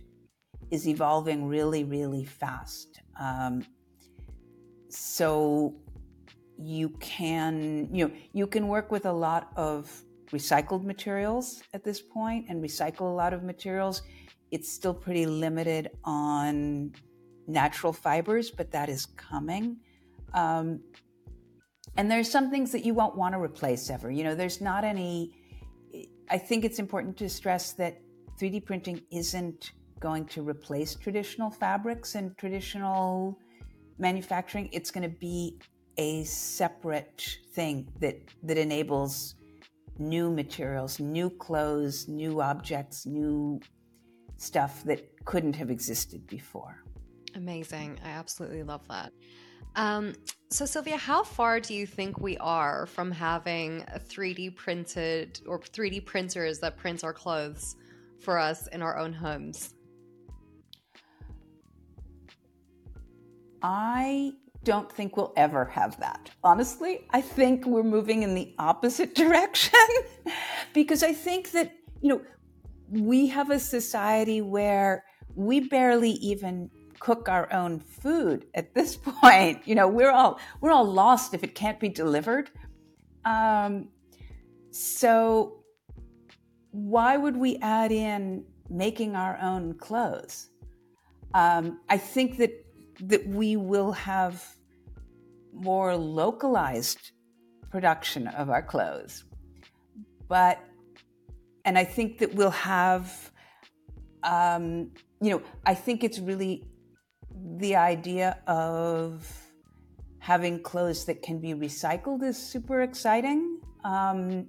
is 0.72 0.88
evolving 0.88 1.46
really, 1.46 1.84
really 1.84 2.24
fast. 2.24 3.02
Um, 3.20 3.64
so 4.88 5.74
you 6.58 6.88
can, 6.98 7.88
you 7.92 8.08
know, 8.08 8.14
you 8.32 8.46
can 8.46 8.68
work 8.68 8.90
with 8.90 9.04
a 9.04 9.12
lot 9.12 9.52
of 9.54 9.92
recycled 10.32 10.82
materials 10.82 11.62
at 11.74 11.84
this 11.84 12.00
point 12.00 12.46
and 12.48 12.62
recycle 12.64 13.02
a 13.02 13.14
lot 13.22 13.34
of 13.34 13.42
materials. 13.42 14.02
It's 14.50 14.72
still 14.72 14.94
pretty 14.94 15.26
limited 15.26 15.90
on 16.04 16.92
natural 17.46 17.92
fibers, 17.92 18.50
but 18.50 18.70
that 18.72 18.88
is 18.88 19.04
coming. 19.04 19.76
Um, 20.32 20.80
and 21.98 22.10
there's 22.10 22.30
some 22.30 22.50
things 22.50 22.72
that 22.72 22.86
you 22.86 22.94
won't 22.94 23.14
want 23.14 23.34
to 23.34 23.40
replace 23.40 23.90
ever. 23.90 24.10
You 24.10 24.24
know, 24.24 24.34
there's 24.34 24.62
not 24.62 24.84
any. 24.84 25.32
I 26.30 26.38
think 26.38 26.64
it's 26.64 26.78
important 26.78 27.18
to 27.18 27.28
stress 27.28 27.72
that 27.74 28.00
3D 28.40 28.64
printing 28.64 29.02
isn't 29.10 29.72
going 30.02 30.24
to 30.26 30.42
replace 30.42 30.96
traditional 30.96 31.50
fabrics 31.50 32.16
and 32.16 32.36
traditional 32.36 33.38
manufacturing. 33.98 34.68
It's 34.72 34.90
going 34.90 35.08
to 35.08 35.16
be 35.16 35.58
a 35.96 36.24
separate 36.24 37.38
thing 37.54 37.88
that 38.00 38.18
that 38.42 38.58
enables 38.58 39.36
new 39.98 40.30
materials, 40.30 40.98
new 40.98 41.30
clothes, 41.30 42.08
new 42.08 42.40
objects, 42.40 43.06
new 43.06 43.60
stuff 44.36 44.82
that 44.84 45.00
couldn't 45.24 45.54
have 45.54 45.70
existed 45.70 46.26
before. 46.26 46.82
Amazing. 47.36 48.00
I 48.04 48.08
absolutely 48.08 48.64
love 48.64 48.86
that. 48.88 49.12
Um, 49.76 50.14
so, 50.50 50.66
Sylvia, 50.66 50.96
how 50.96 51.22
far 51.22 51.60
do 51.60 51.74
you 51.74 51.86
think 51.86 52.20
we 52.20 52.36
are 52.38 52.86
from 52.86 53.10
having 53.10 53.84
a 53.94 53.98
3D 53.98 54.56
printed 54.56 55.40
or 55.46 55.60
3D 55.60 56.04
printers 56.04 56.58
that 56.58 56.76
print 56.76 57.04
our 57.04 57.12
clothes 57.12 57.76
for 58.20 58.38
us 58.38 58.66
in 58.66 58.82
our 58.82 58.98
own 58.98 59.12
homes? 59.12 59.74
I 63.62 64.32
don't 64.64 64.90
think 64.90 65.16
we'll 65.16 65.32
ever 65.36 65.64
have 65.64 65.98
that. 66.00 66.30
Honestly, 66.44 67.06
I 67.10 67.20
think 67.20 67.66
we're 67.66 67.82
moving 67.82 68.22
in 68.22 68.34
the 68.34 68.54
opposite 68.58 69.14
direction 69.24 69.78
because 70.74 71.02
I 71.02 71.12
think 71.12 71.50
that, 71.52 71.72
you 72.00 72.08
know, 72.08 72.22
we 72.90 73.26
have 73.28 73.50
a 73.50 73.58
society 73.58 74.40
where 74.40 75.04
we 75.34 75.60
barely 75.60 76.12
even 76.12 76.70
cook 76.98 77.28
our 77.28 77.52
own 77.52 77.80
food 77.80 78.46
at 78.54 78.74
this 78.74 78.96
point. 79.20 79.66
You 79.66 79.74
know, 79.74 79.88
we're 79.88 80.10
all 80.10 80.38
we're 80.60 80.70
all 80.70 80.84
lost 80.84 81.34
if 81.34 81.42
it 81.42 81.54
can't 81.54 81.80
be 81.80 81.88
delivered. 81.88 82.50
Um, 83.24 83.88
so 84.70 85.64
why 86.70 87.16
would 87.16 87.36
we 87.36 87.58
add 87.58 87.92
in 87.92 88.44
making 88.68 89.16
our 89.16 89.38
own 89.40 89.74
clothes? 89.74 90.48
Um, 91.34 91.80
I 91.88 91.98
think 91.98 92.36
that 92.38 92.61
that 93.06 93.26
we 93.26 93.56
will 93.56 93.92
have 93.92 94.44
more 95.52 95.96
localized 95.96 97.12
production 97.70 98.28
of 98.28 98.48
our 98.48 98.62
clothes. 98.62 99.24
but 100.28 100.58
and 101.64 101.78
I 101.78 101.84
think 101.84 102.18
that 102.18 102.34
we'll 102.34 102.50
have, 102.50 103.30
um, 104.24 104.90
you 105.20 105.30
know, 105.30 105.42
I 105.64 105.74
think 105.74 106.02
it's 106.02 106.18
really 106.18 106.64
the 107.58 107.76
idea 107.76 108.38
of 108.48 109.32
having 110.18 110.60
clothes 110.60 111.04
that 111.04 111.22
can 111.22 111.38
be 111.40 111.54
recycled 111.54 112.24
is 112.24 112.36
super 112.36 112.82
exciting, 112.82 113.60
um, 113.84 114.48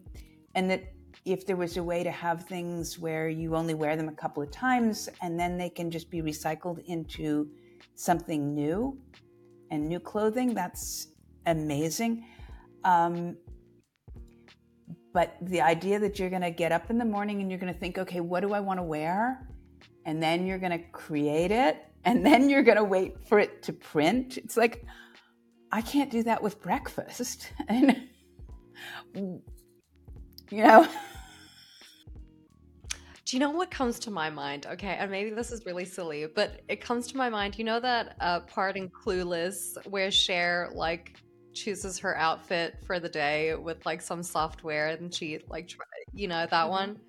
and 0.55 0.71
that 0.71 0.83
if 1.25 1.45
there 1.45 1.55
was 1.55 1.77
a 1.77 1.83
way 1.83 2.03
to 2.03 2.11
have 2.11 2.45
things 2.45 2.97
where 2.99 3.29
you 3.29 3.55
only 3.55 3.73
wear 3.73 3.95
them 3.95 4.09
a 4.09 4.13
couple 4.13 4.41
of 4.41 4.51
times 4.51 5.07
and 5.21 5.39
then 5.39 5.57
they 5.57 5.69
can 5.69 5.89
just 5.89 6.09
be 6.09 6.21
recycled 6.21 6.83
into 6.85 7.47
something 7.95 8.53
new 8.53 8.97
and 9.71 9.87
new 9.87 9.99
clothing, 9.99 10.53
that's 10.53 11.07
amazing. 11.45 12.25
Um, 12.83 13.37
but 15.13 15.37
the 15.41 15.61
idea 15.61 15.99
that 15.99 16.17
you're 16.17 16.29
going 16.29 16.41
to 16.41 16.51
get 16.51 16.71
up 16.71 16.89
in 16.89 16.97
the 16.97 17.05
morning 17.05 17.41
and 17.41 17.49
you're 17.49 17.59
going 17.59 17.73
to 17.73 17.79
think, 17.79 17.97
okay, 17.97 18.19
what 18.19 18.41
do 18.41 18.53
I 18.53 18.59
want 18.59 18.79
to 18.79 18.83
wear? 18.83 19.47
And 20.05 20.21
then 20.21 20.45
you're 20.45 20.57
going 20.57 20.71
to 20.71 20.83
create 20.91 21.51
it 21.51 21.85
and 22.03 22.25
then 22.25 22.49
you're 22.49 22.63
going 22.63 22.77
to 22.77 22.83
wait 22.83 23.27
for 23.27 23.39
it 23.39 23.61
to 23.63 23.73
print. 23.73 24.37
It's 24.37 24.57
like, 24.57 24.85
I 25.71 25.81
can't 25.81 26.11
do 26.11 26.23
that 26.23 26.41
with 26.41 26.61
breakfast. 26.61 27.51
And, 29.15 29.41
you 30.49 30.63
know, 30.63 30.87
do 33.33 33.37
you 33.37 33.39
know 33.39 33.49
what 33.49 33.71
comes 33.71 33.97
to 33.97 34.11
my 34.11 34.29
mind? 34.29 34.67
Okay, 34.67 34.95
and 34.99 35.09
maybe 35.09 35.31
this 35.31 35.51
is 35.51 35.65
really 35.65 35.85
silly, 35.85 36.27
but 36.27 36.61
it 36.67 36.81
comes 36.81 37.07
to 37.07 37.17
my 37.17 37.31
mind. 37.31 37.57
You 37.57 37.63
know 37.63 37.79
that 37.79 38.15
uh, 38.19 38.41
part 38.41 38.77
in 38.77 38.89
Clueless 38.89 39.75
where 39.87 40.11
Cher 40.11 40.69
like 40.75 41.15
chooses 41.51 41.97
her 41.97 42.15
outfit 42.15 42.75
for 42.85 42.99
the 42.99 43.09
day 43.09 43.55
with 43.55 43.83
like 43.87 44.03
some 44.03 44.21
software 44.21 44.89
and 44.89 45.11
she 45.11 45.39
like 45.49 45.67
try, 45.67 45.83
you 46.13 46.27
know 46.27 46.45
that 46.45 46.51
mm-hmm. 46.51 46.69
one 46.69 46.99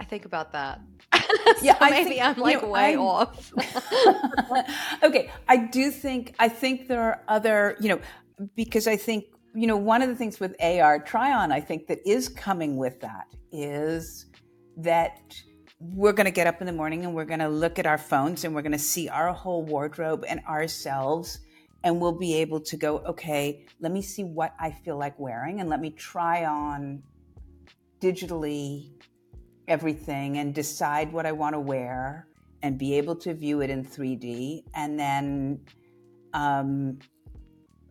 i 0.00 0.04
think 0.04 0.24
about 0.24 0.50
that 0.52 0.80
yeah 1.62 1.76
I 1.80 1.90
maybe 1.90 2.10
think, 2.10 2.22
i'm 2.22 2.36
like 2.36 2.56
you 2.56 2.62
know, 2.62 2.68
way 2.68 2.94
I'm... 2.94 3.00
off 3.00 3.52
okay 5.04 5.30
i 5.46 5.56
do 5.56 5.92
think 5.92 6.34
i 6.40 6.48
think 6.48 6.88
there 6.88 7.00
are 7.00 7.22
other 7.28 7.76
you 7.80 7.90
know 7.90 8.00
because 8.56 8.88
i 8.88 8.96
think 8.96 9.26
you 9.54 9.68
know 9.68 9.76
one 9.76 10.02
of 10.02 10.08
the 10.08 10.16
things 10.16 10.40
with 10.40 10.56
ar 10.60 10.98
try 10.98 11.32
on 11.32 11.52
i 11.52 11.60
think 11.60 11.86
that 11.86 12.00
is 12.04 12.28
coming 12.28 12.76
with 12.76 13.00
that 13.00 13.28
is 13.52 14.26
that 14.78 15.34
we're 15.80 16.12
going 16.12 16.26
to 16.26 16.32
get 16.32 16.46
up 16.46 16.60
in 16.60 16.66
the 16.66 16.72
morning 16.72 17.04
and 17.04 17.14
we're 17.14 17.24
going 17.24 17.40
to 17.40 17.48
look 17.48 17.78
at 17.78 17.86
our 17.86 17.98
phones 17.98 18.44
and 18.44 18.54
we're 18.54 18.62
going 18.62 18.72
to 18.72 18.78
see 18.78 19.08
our 19.08 19.32
whole 19.32 19.62
wardrobe 19.64 20.24
and 20.28 20.40
ourselves 20.48 21.40
and 21.84 22.00
we'll 22.00 22.18
be 22.18 22.34
able 22.34 22.60
to 22.60 22.76
go, 22.76 22.98
okay, 22.98 23.64
let 23.80 23.92
me 23.92 24.02
see 24.02 24.24
what 24.24 24.54
I 24.58 24.72
feel 24.72 24.98
like 24.98 25.18
wearing 25.18 25.60
and 25.60 25.68
let 25.68 25.80
me 25.80 25.90
try 25.90 26.44
on 26.44 27.02
digitally 28.00 28.90
everything 29.68 30.38
and 30.38 30.54
decide 30.54 31.12
what 31.12 31.26
I 31.26 31.32
want 31.32 31.54
to 31.54 31.60
wear 31.60 32.26
and 32.62 32.78
be 32.78 32.94
able 32.94 33.14
to 33.16 33.34
view 33.34 33.60
it 33.60 33.70
in 33.70 33.84
3D. 33.84 34.64
And 34.74 34.98
then 34.98 35.60
um, 36.34 36.98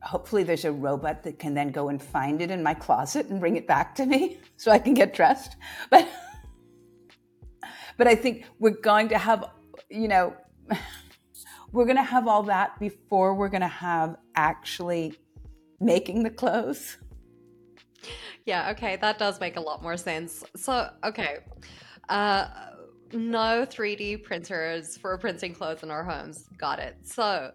hopefully 0.01 0.43
there's 0.43 0.65
a 0.65 0.71
robot 0.71 1.23
that 1.23 1.39
can 1.39 1.53
then 1.53 1.71
go 1.71 1.89
and 1.89 2.01
find 2.01 2.41
it 2.41 2.51
in 2.51 2.61
my 2.61 2.73
closet 2.73 3.27
and 3.27 3.39
bring 3.39 3.55
it 3.55 3.67
back 3.67 3.95
to 3.95 4.05
me 4.05 4.39
so 4.57 4.71
I 4.71 4.79
can 4.79 4.93
get 4.93 5.13
dressed. 5.13 5.55
But 5.89 6.09
but 7.97 8.07
I 8.07 8.15
think 8.15 8.45
we're 8.59 8.79
going 8.81 9.09
to 9.09 9.17
have, 9.17 9.45
you 9.89 10.07
know, 10.07 10.35
we're 11.71 11.85
going 11.85 11.97
to 11.97 12.03
have 12.03 12.27
all 12.27 12.43
that 12.43 12.79
before 12.79 13.33
we're 13.33 13.49
going 13.49 13.61
to 13.61 13.67
have 13.67 14.17
actually 14.35 15.17
making 15.79 16.23
the 16.23 16.29
clothes. 16.29 16.97
Yeah, 18.45 18.71
okay, 18.71 18.95
that 18.97 19.17
does 19.17 19.39
make 19.39 19.57
a 19.57 19.61
lot 19.61 19.83
more 19.83 19.97
sense. 19.97 20.43
So, 20.55 20.89
okay. 21.03 21.39
Uh 22.07 22.47
no 23.13 23.65
3D 23.65 24.23
printers 24.23 24.97
for 24.97 25.17
printing 25.17 25.53
clothes 25.53 25.83
in 25.83 25.91
our 25.91 26.03
homes. 26.03 26.47
Got 26.57 26.79
it. 26.79 26.97
So, 27.03 27.51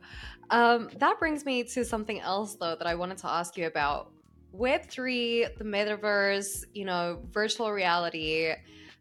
um, 0.50 0.90
that 0.98 1.18
brings 1.18 1.44
me 1.44 1.64
to 1.64 1.84
something 1.84 2.20
else, 2.20 2.56
though, 2.56 2.76
that 2.76 2.86
I 2.86 2.94
wanted 2.94 3.18
to 3.18 3.28
ask 3.28 3.56
you 3.56 3.66
about. 3.66 4.12
Web3, 4.54 5.56
the 5.56 5.64
metaverse, 5.64 6.64
you 6.74 6.84
know, 6.84 7.20
virtual 7.30 7.72
reality, 7.72 8.52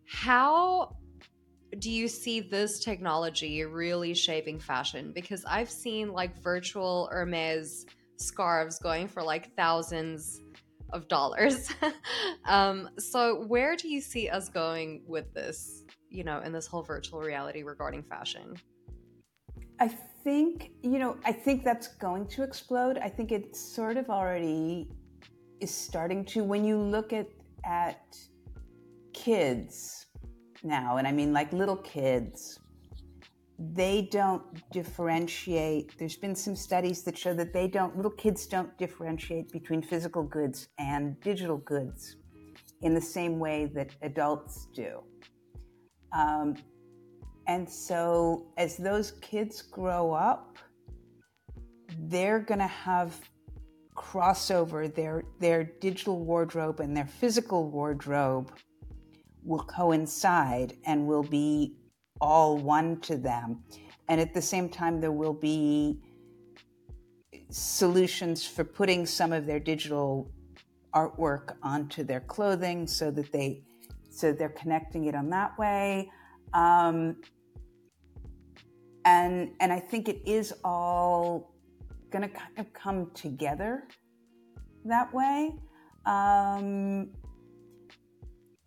how 0.06 0.96
do 1.80 1.90
you 1.90 2.08
see 2.08 2.40
this 2.40 2.80
technology 2.80 3.64
really 3.64 4.14
shaping 4.14 4.60
fashion? 4.60 5.12
Because 5.14 5.46
I've 5.46 5.70
seen 5.70 6.12
like 6.12 6.42
virtual 6.42 7.10
Hermes 7.12 7.86
scarves 8.18 8.80
going 8.80 9.08
for 9.08 9.24
like 9.24 9.56
thousands 9.56 10.42
of 10.92 11.08
dollars. 11.08 11.72
um, 12.46 12.90
so, 12.98 13.46
where 13.48 13.76
do 13.76 13.88
you 13.88 14.02
see 14.02 14.30
us 14.30 14.50
going 14.50 15.04
with 15.08 15.34
this, 15.34 15.84
you 16.10 16.24
know, 16.24 16.42
in 16.42 16.52
this 16.52 16.68
whole 16.68 16.84
virtual 16.84 17.22
reality 17.22 17.64
regarding 17.64 18.04
fashion? 18.04 18.56
I 19.80 19.88
think, 20.24 20.72
you 20.84 21.00
know, 21.00 21.18
I 21.26 21.32
think 21.32 21.64
that's 21.64 21.88
going 21.88 22.28
to 22.28 22.44
explode. 22.44 22.98
I 22.98 23.10
think 23.10 23.32
it 23.32 23.56
sort 23.56 23.98
of 23.98 24.10
already 24.10 24.90
is 25.60 25.74
starting 25.74 26.26
to. 26.26 26.44
When 26.44 26.64
you 26.64 26.78
look 26.78 27.14
at, 27.14 27.28
at 27.64 28.16
kids, 29.14 30.06
now, 30.64 30.98
and 30.98 31.08
I 31.08 31.12
mean 31.12 31.34
like 31.34 31.52
little 31.54 31.78
kids, 31.78 32.60
they 33.60 34.08
don't 34.12 34.44
differentiate. 34.72 35.98
There's 35.98 36.16
been 36.16 36.36
some 36.36 36.56
studies 36.56 37.04
that 37.04 37.18
show 37.18 37.34
that 37.36 37.54
they 37.54 37.68
don't, 37.68 37.96
little 37.96 38.12
kids 38.12 38.48
don't 38.48 38.76
differentiate 38.78 39.52
between 39.52 39.82
physical 39.82 40.24
goods 40.24 40.68
and 40.80 41.20
digital 41.22 41.58
goods 41.58 42.16
in 42.82 42.94
the 42.94 43.02
same 43.02 43.38
way 43.38 43.72
that 43.76 43.92
adults 44.02 44.68
do. 44.74 45.04
Um, 46.12 46.56
and 47.48 47.70
so 47.70 48.48
as 48.58 48.78
those 48.78 49.12
kids 49.22 49.62
grow 49.62 50.12
up, 50.12 50.58
they're 52.00 52.40
going 52.40 52.60
to 52.60 52.68
have 52.68 53.20
crossover 53.96 54.94
their 54.94 55.24
their 55.40 55.64
digital 55.64 56.24
wardrobe 56.24 56.80
and 56.80 56.96
their 56.96 57.06
physical 57.06 57.70
wardrobe 57.70 58.52
will 59.44 59.64
coincide 59.64 60.78
and 60.86 61.08
will 61.08 61.24
be 61.24 61.76
all 62.20 62.58
one 62.58 63.00
to 63.02 63.18
them. 63.18 63.64
And 64.08 64.22
at 64.22 64.34
the 64.34 64.42
same 64.42 64.70
time, 64.70 65.02
there 65.02 65.12
will 65.12 65.34
be 65.34 66.00
solutions 67.50 68.46
for 68.46 68.64
putting 68.64 69.06
some 69.06 69.34
of 69.34 69.46
their 69.46 69.60
digital 69.60 70.32
artwork 70.96 71.56
onto 71.64 72.04
their 72.04 72.22
clothing 72.22 72.88
so 72.88 73.12
that 73.12 73.32
they 73.32 73.62
so 74.10 74.34
they're 74.34 74.50
connecting 74.50 75.06
it 75.06 75.16
on 75.16 75.30
that 75.30 75.58
way 75.58 76.10
um, 76.54 77.16
and 79.06 79.52
and 79.60 79.72
i 79.72 79.80
think 79.80 80.10
it 80.10 80.22
is 80.26 80.54
all 80.64 81.54
going 82.10 82.22
to 82.22 82.30
kind 82.30 82.58
of 82.58 82.72
come 82.74 83.10
together 83.14 83.88
that 84.86 85.14
way 85.14 85.54
um, 86.06 87.10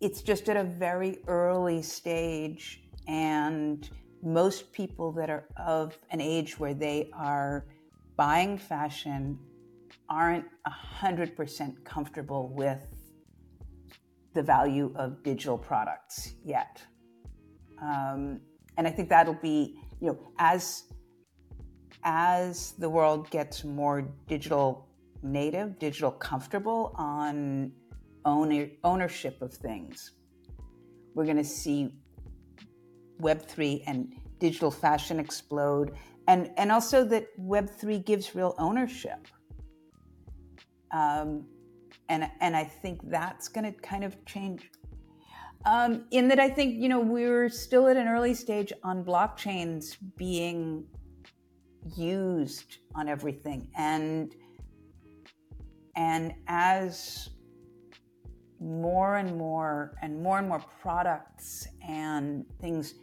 it's 0.05 0.21
just 0.21 0.49
at 0.49 0.57
a 0.57 0.63
very 0.63 1.19
early 1.27 1.81
stage 1.81 2.83
and 3.07 3.89
most 4.21 4.71
people 4.71 5.11
that 5.11 5.29
are 5.29 5.45
of 5.57 5.97
an 6.11 6.21
age 6.21 6.59
where 6.59 6.73
they 6.73 7.09
are 7.13 7.65
buying 8.15 8.57
fashion 8.57 9.37
aren't 10.09 10.45
100% 10.67 11.83
comfortable 11.83 12.53
with 12.53 12.85
the 14.33 14.43
value 14.43 14.93
of 14.95 15.23
digital 15.23 15.57
products 15.57 16.35
yet. 16.43 16.81
Um, 17.81 18.41
and 18.77 18.87
i 18.87 18.91
think 18.91 19.09
that'll 19.09 19.33
be 19.35 19.79
you 20.01 20.07
know 20.07 20.19
as 20.37 20.83
as 22.03 22.73
the 22.73 22.89
world 22.89 23.29
gets 23.29 23.63
more 23.63 24.01
digital 24.27 24.87
native 25.23 25.79
digital 25.79 26.11
comfortable 26.11 26.93
on 26.95 27.71
owner, 28.25 28.67
ownership 28.83 29.41
of 29.41 29.53
things. 29.53 30.11
We're 31.13 31.25
going 31.25 31.37
to 31.37 31.43
see 31.43 31.93
Web3 33.21 33.83
and 33.87 34.13
digital 34.39 34.71
fashion 34.71 35.19
explode, 35.19 35.95
and, 36.27 36.51
and 36.57 36.71
also 36.71 37.05
that 37.05 37.27
Web3 37.39 38.05
gives 38.05 38.35
real 38.35 38.55
ownership. 38.57 39.27
Um, 40.91 41.45
and, 42.09 42.29
and 42.41 42.55
I 42.55 42.63
think 42.63 42.99
that's 43.09 43.47
going 43.47 43.71
to 43.71 43.79
kind 43.79 44.03
of 44.03 44.23
change. 44.25 44.69
Um, 45.65 46.05
in 46.11 46.27
that, 46.27 46.39
I 46.39 46.49
think, 46.49 46.75
you 46.75 46.89
know, 46.89 46.99
we're 46.99 47.49
still 47.49 47.87
at 47.87 47.97
an 47.97 48.07
early 48.07 48.33
stage 48.33 48.71
on 48.83 49.03
blockchains 49.03 49.97
being 50.15 50.85
used 51.95 52.77
on 52.93 53.07
everything. 53.07 53.67
And 53.75 54.35
and 55.95 56.33
as 56.47 57.29
more 58.59 59.17
and 59.17 59.37
more 59.37 59.95
and 60.01 60.21
more 60.21 60.39
and 60.39 60.47
more 60.47 60.63
products 60.81 61.67
and 61.87 62.45
things 62.61 62.95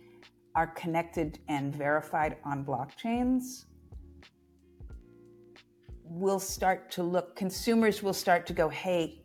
are 0.55 0.67
connected 0.69 1.39
and 1.49 1.75
verified 1.75 2.37
on 2.45 2.65
blockchains, 2.65 3.65
we'll 6.05 6.41
start 6.41 6.91
to 6.91 7.03
look, 7.03 7.37
consumers 7.37 8.03
will 8.03 8.13
start 8.13 8.47
to 8.47 8.53
go, 8.53 8.69
hey, 8.69 9.23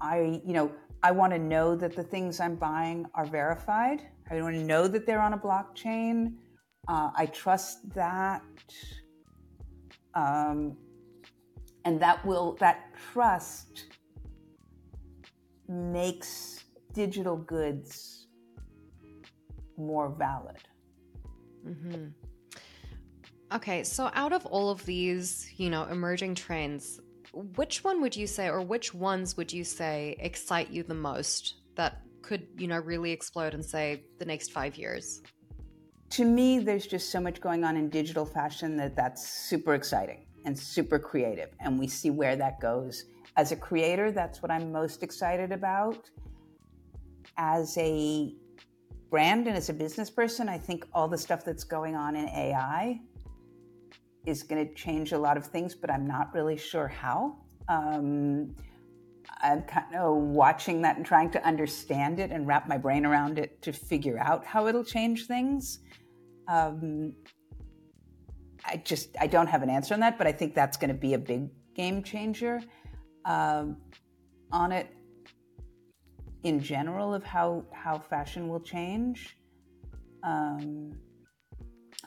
I, 0.00 0.40
you 0.44 0.52
know, 0.52 0.72
I 1.02 1.10
want 1.12 1.32
to 1.32 1.38
know 1.38 1.74
that 1.76 1.96
the 1.96 2.02
things 2.02 2.40
I'm 2.40 2.56
buying 2.56 3.06
are 3.14 3.24
verified. 3.24 4.02
I 4.30 4.40
want 4.42 4.54
to 4.54 4.62
know 4.62 4.86
that 4.86 5.06
they're 5.06 5.22
on 5.22 5.32
a 5.32 5.38
blockchain. 5.38 6.34
Uh, 6.88 7.10
I 7.16 7.26
trust 7.26 7.92
that. 7.94 8.42
Um, 10.14 10.76
and 11.84 12.00
that 12.00 12.24
will, 12.26 12.56
that 12.60 12.92
trust 13.12 13.86
makes 15.70 16.64
digital 16.92 17.36
goods 17.36 18.26
more 19.76 20.08
valid. 20.10 20.58
Mm-hmm. 21.66 22.06
Okay, 23.52 23.84
so 23.84 24.10
out 24.14 24.32
of 24.32 24.44
all 24.46 24.70
of 24.70 24.84
these, 24.84 25.50
you 25.56 25.70
know, 25.70 25.84
emerging 25.84 26.34
trends, 26.34 27.00
which 27.32 27.84
one 27.84 28.00
would 28.00 28.16
you 28.16 28.26
say, 28.26 28.48
or 28.48 28.60
which 28.60 28.92
ones 28.92 29.36
would 29.36 29.52
you 29.52 29.64
say 29.64 30.16
excite 30.18 30.70
you 30.70 30.82
the 30.82 30.94
most 30.94 31.54
that 31.76 32.02
could, 32.22 32.46
you 32.58 32.66
know, 32.66 32.78
really 32.78 33.12
explode 33.12 33.54
in, 33.54 33.62
say, 33.62 34.02
the 34.18 34.24
next 34.24 34.52
five 34.52 34.76
years? 34.76 35.22
To 36.10 36.24
me, 36.24 36.58
there's 36.58 36.86
just 36.86 37.10
so 37.10 37.20
much 37.20 37.40
going 37.40 37.64
on 37.64 37.76
in 37.76 37.88
digital 37.88 38.26
fashion 38.26 38.76
that 38.76 38.96
that's 38.96 39.28
super 39.28 39.74
exciting 39.74 40.26
and 40.44 40.58
super 40.58 40.98
creative. 40.98 41.50
And 41.60 41.78
we 41.78 41.86
see 41.86 42.10
where 42.10 42.34
that 42.36 42.60
goes. 42.60 43.04
As 43.36 43.52
a 43.52 43.56
creator, 43.56 44.10
that's 44.10 44.42
what 44.42 44.50
I'm 44.50 44.72
most 44.72 45.02
excited 45.02 45.52
about. 45.52 46.10
As 47.36 47.76
a 47.78 48.34
brand 49.10 49.46
and 49.46 49.56
as 49.56 49.68
a 49.68 49.72
business 49.72 50.10
person, 50.10 50.48
I 50.48 50.58
think 50.58 50.86
all 50.92 51.08
the 51.08 51.18
stuff 51.18 51.44
that's 51.44 51.64
going 51.64 51.96
on 51.96 52.16
in 52.16 52.28
AI 52.28 53.00
is 54.26 54.42
going 54.42 54.66
to 54.66 54.74
change 54.74 55.12
a 55.12 55.18
lot 55.18 55.36
of 55.36 55.46
things, 55.46 55.74
but 55.74 55.90
I'm 55.90 56.06
not 56.06 56.34
really 56.34 56.56
sure 56.56 56.88
how. 56.88 57.36
Um, 57.68 58.54
I'm 59.42 59.62
kind 59.62 59.94
of 59.94 60.16
watching 60.16 60.82
that 60.82 60.96
and 60.96 61.06
trying 61.06 61.30
to 61.30 61.46
understand 61.46 62.18
it 62.18 62.30
and 62.30 62.46
wrap 62.46 62.68
my 62.68 62.76
brain 62.76 63.06
around 63.06 63.38
it 63.38 63.62
to 63.62 63.72
figure 63.72 64.18
out 64.18 64.44
how 64.44 64.66
it'll 64.66 64.84
change 64.84 65.26
things. 65.26 65.80
Um, 66.48 67.14
I 68.64 68.76
just 68.76 69.16
I 69.18 69.26
don't 69.26 69.46
have 69.46 69.62
an 69.62 69.70
answer 69.70 69.94
on 69.94 70.00
that, 70.00 70.18
but 70.18 70.26
I 70.26 70.32
think 70.32 70.54
that's 70.54 70.76
going 70.76 70.88
to 70.88 70.94
be 70.94 71.14
a 71.14 71.18
big 71.18 71.48
game 71.74 72.02
changer 72.02 72.60
um, 73.24 73.76
on 74.52 74.72
it 74.72 74.88
in 76.42 76.60
general 76.60 77.12
of 77.12 77.24
how 77.24 77.64
how 77.72 77.98
fashion 77.98 78.48
will 78.48 78.60
change. 78.60 79.36
Um, 80.22 80.92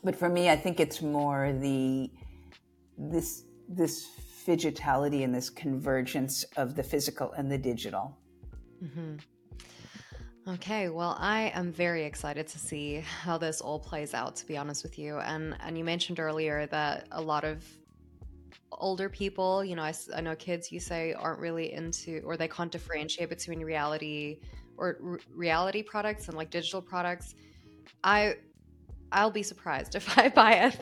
but 0.03 0.15
for 0.15 0.29
me, 0.29 0.49
I 0.49 0.55
think 0.55 0.79
it's 0.79 1.01
more 1.01 1.53
the 1.53 2.11
this 2.97 3.43
this 3.69 4.07
phygitality 4.45 5.23
and 5.23 5.33
this 5.33 5.49
convergence 5.49 6.43
of 6.57 6.75
the 6.75 6.83
physical 6.83 7.31
and 7.33 7.51
the 7.51 7.57
digital. 7.57 8.17
Mm-hmm. 8.83 9.15
Okay, 10.45 10.89
well, 10.89 11.15
I 11.19 11.53
am 11.55 11.71
very 11.71 12.03
excited 12.03 12.47
to 12.47 12.59
see 12.59 12.95
how 12.95 13.37
this 13.37 13.61
all 13.61 13.79
plays 13.79 14.13
out. 14.13 14.35
To 14.37 14.45
be 14.45 14.57
honest 14.57 14.83
with 14.83 14.99
you, 14.99 15.19
and 15.19 15.55
and 15.61 15.77
you 15.77 15.85
mentioned 15.85 16.19
earlier 16.19 16.65
that 16.67 17.07
a 17.11 17.21
lot 17.21 17.45
of 17.45 17.63
older 18.79 19.09
people, 19.09 19.63
you 19.63 19.75
know, 19.75 19.83
I, 19.83 19.93
I 20.15 20.21
know 20.21 20.35
kids 20.35 20.71
you 20.71 20.79
say 20.79 21.13
aren't 21.13 21.39
really 21.39 21.73
into 21.73 22.21
or 22.25 22.37
they 22.37 22.47
can't 22.47 22.71
differentiate 22.71 23.29
between 23.29 23.61
reality 23.61 24.39
or 24.77 25.19
reality 25.33 25.83
products 25.83 26.27
and 26.27 26.37
like 26.37 26.49
digital 26.49 26.81
products. 26.81 27.35
I 28.03 28.35
I'll 29.11 29.31
be 29.31 29.43
surprised 29.43 29.95
if 30.01 30.17
I 30.17 30.29
buy 30.29 30.53
a, 30.53 30.73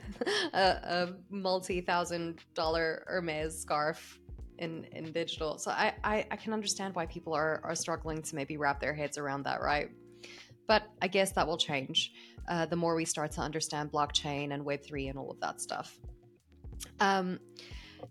a, 0.53 0.59
a 0.59 1.13
multi 1.29 1.81
thousand 1.81 2.39
dollar 2.53 3.03
Hermes 3.07 3.59
scarf 3.59 4.19
in, 4.57 4.85
in 4.93 5.11
digital. 5.11 5.57
So 5.57 5.71
I, 5.71 5.93
I, 6.03 6.25
I, 6.29 6.35
can 6.35 6.53
understand 6.53 6.93
why 6.93 7.07
people 7.07 7.33
are, 7.33 7.59
are 7.63 7.73
struggling 7.73 8.21
to 8.21 8.35
maybe 8.35 8.57
wrap 8.57 8.79
their 8.79 8.93
heads 8.93 9.17
around 9.17 9.43
that, 9.43 9.59
right? 9.59 9.89
But 10.67 10.83
I 11.01 11.07
guess 11.07 11.31
that 11.31 11.47
will 11.47 11.57
change 11.57 12.13
uh, 12.47 12.67
the 12.67 12.75
more 12.75 12.95
we 12.95 13.03
start 13.03 13.31
to 13.31 13.41
understand 13.41 13.91
blockchain 13.91 14.53
and 14.53 14.63
Web3 14.63 15.09
and 15.09 15.17
all 15.17 15.31
of 15.31 15.39
that 15.39 15.59
stuff. 15.59 15.97
Um, 16.99 17.39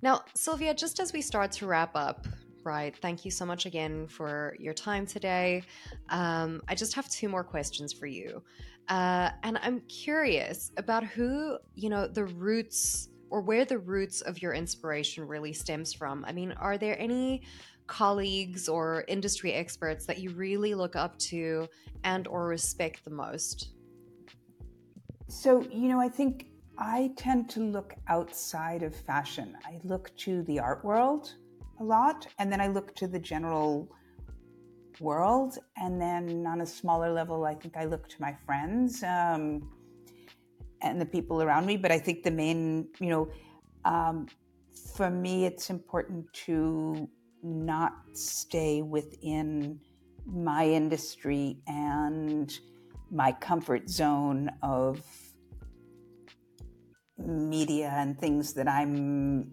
now, 0.03 0.22
Sylvia, 0.34 0.74
just 0.74 1.01
as 1.01 1.12
we 1.12 1.20
start 1.22 1.53
to 1.53 1.66
wrap 1.66 1.91
up, 1.95 2.26
right, 2.64 2.97
thank 2.97 3.24
you 3.24 3.30
so 3.30 3.45
much 3.47 3.66
again 3.66 4.07
for 4.07 4.57
your 4.59 4.74
time 4.74 5.07
today. 5.07 5.62
Um, 6.09 6.62
I 6.68 6.74
just 6.74 6.95
have 6.95 7.09
two 7.09 7.28
more 7.28 7.45
questions 7.45 7.93
for 7.93 8.07
you. 8.07 8.43
Uh, 8.88 9.30
and 9.43 9.59
I'm 9.62 9.80
curious 9.82 10.72
about 10.76 11.05
who, 11.05 11.59
you 11.74 11.88
know, 11.88 12.07
the 12.07 12.24
roots 12.24 13.09
or 13.30 13.41
where 13.41 13.64
the 13.64 13.78
roots 13.78 14.20
of 14.22 14.43
your 14.43 14.53
inspiration 14.53 15.26
really 15.26 15.53
stems 15.53 15.93
from. 15.95 16.24
I 16.26 16.32
mean, 16.32 16.53
are 16.53 16.76
there 16.76 16.99
any 16.99 17.43
colleagues 17.86 18.68
or 18.68 19.05
industry 19.09 19.53
experts 19.53 20.07
that 20.07 20.18
you 20.18 20.30
really 20.30 20.74
look 20.74 20.97
up 20.97 21.18
to 21.18 21.68
and 22.05 22.26
or 22.26 22.47
respect 22.47 23.05
the 23.05 23.11
most? 23.11 23.70
So, 25.28 25.62
you 25.70 25.88
know, 25.88 26.01
I 26.01 26.09
think 26.09 26.49
I 26.81 27.12
tend 27.16 27.51
to 27.51 27.61
look 27.61 27.95
outside 28.09 28.83
of 28.83 28.97
fashion. 28.97 29.55
I 29.66 29.78
look 29.85 30.16
to 30.18 30.43
the 30.45 30.59
art 30.59 30.83
world 30.83 31.35
a 31.78 31.85
lot, 31.85 32.26
and 32.39 32.51
then 32.51 32.59
I 32.59 32.68
look 32.68 32.97
to 32.97 33.07
the 33.07 33.18
general 33.18 33.95
world. 34.99 35.59
And 35.76 36.01
then 36.01 36.47
on 36.47 36.62
a 36.62 36.66
smaller 36.66 37.12
level, 37.12 37.45
I 37.45 37.55
think 37.55 37.76
I 37.76 37.85
look 37.85 38.09
to 38.09 38.16
my 38.18 38.35
friends 38.47 39.03
um, 39.03 39.70
and 40.81 40.99
the 40.99 41.05
people 41.05 41.43
around 41.43 41.66
me. 41.66 41.76
But 41.76 41.93
I 41.93 41.99
think 41.99 42.22
the 42.22 42.31
main, 42.31 42.89
you 42.99 43.11
know, 43.11 43.28
um, 43.85 44.26
for 44.97 45.11
me, 45.11 45.45
it's 45.45 45.68
important 45.68 46.33
to 46.47 47.07
not 47.43 47.93
stay 48.14 48.81
within 48.81 49.81
my 50.26 50.66
industry 50.66 51.59
and 51.66 52.59
my 53.11 53.33
comfort 53.33 53.91
zone 53.91 54.51
of 54.62 55.03
media 57.27 57.93
and 57.97 58.18
things 58.18 58.53
that 58.55 58.68
I'm 58.68 59.53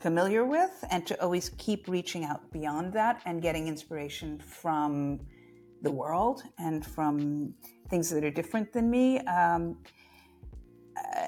familiar 0.00 0.44
with 0.44 0.84
and 0.90 1.06
to 1.06 1.22
always 1.22 1.50
keep 1.58 1.86
reaching 1.86 2.24
out 2.24 2.50
beyond 2.50 2.92
that 2.94 3.20
and 3.26 3.42
getting 3.42 3.68
inspiration 3.68 4.38
from 4.38 5.20
the 5.82 5.90
world 5.90 6.42
and 6.58 6.84
from 6.84 7.54
things 7.88 8.08
that 8.10 8.24
are 8.24 8.30
different 8.30 8.72
than 8.72 8.90
me. 8.90 9.18
Um, 9.20 9.76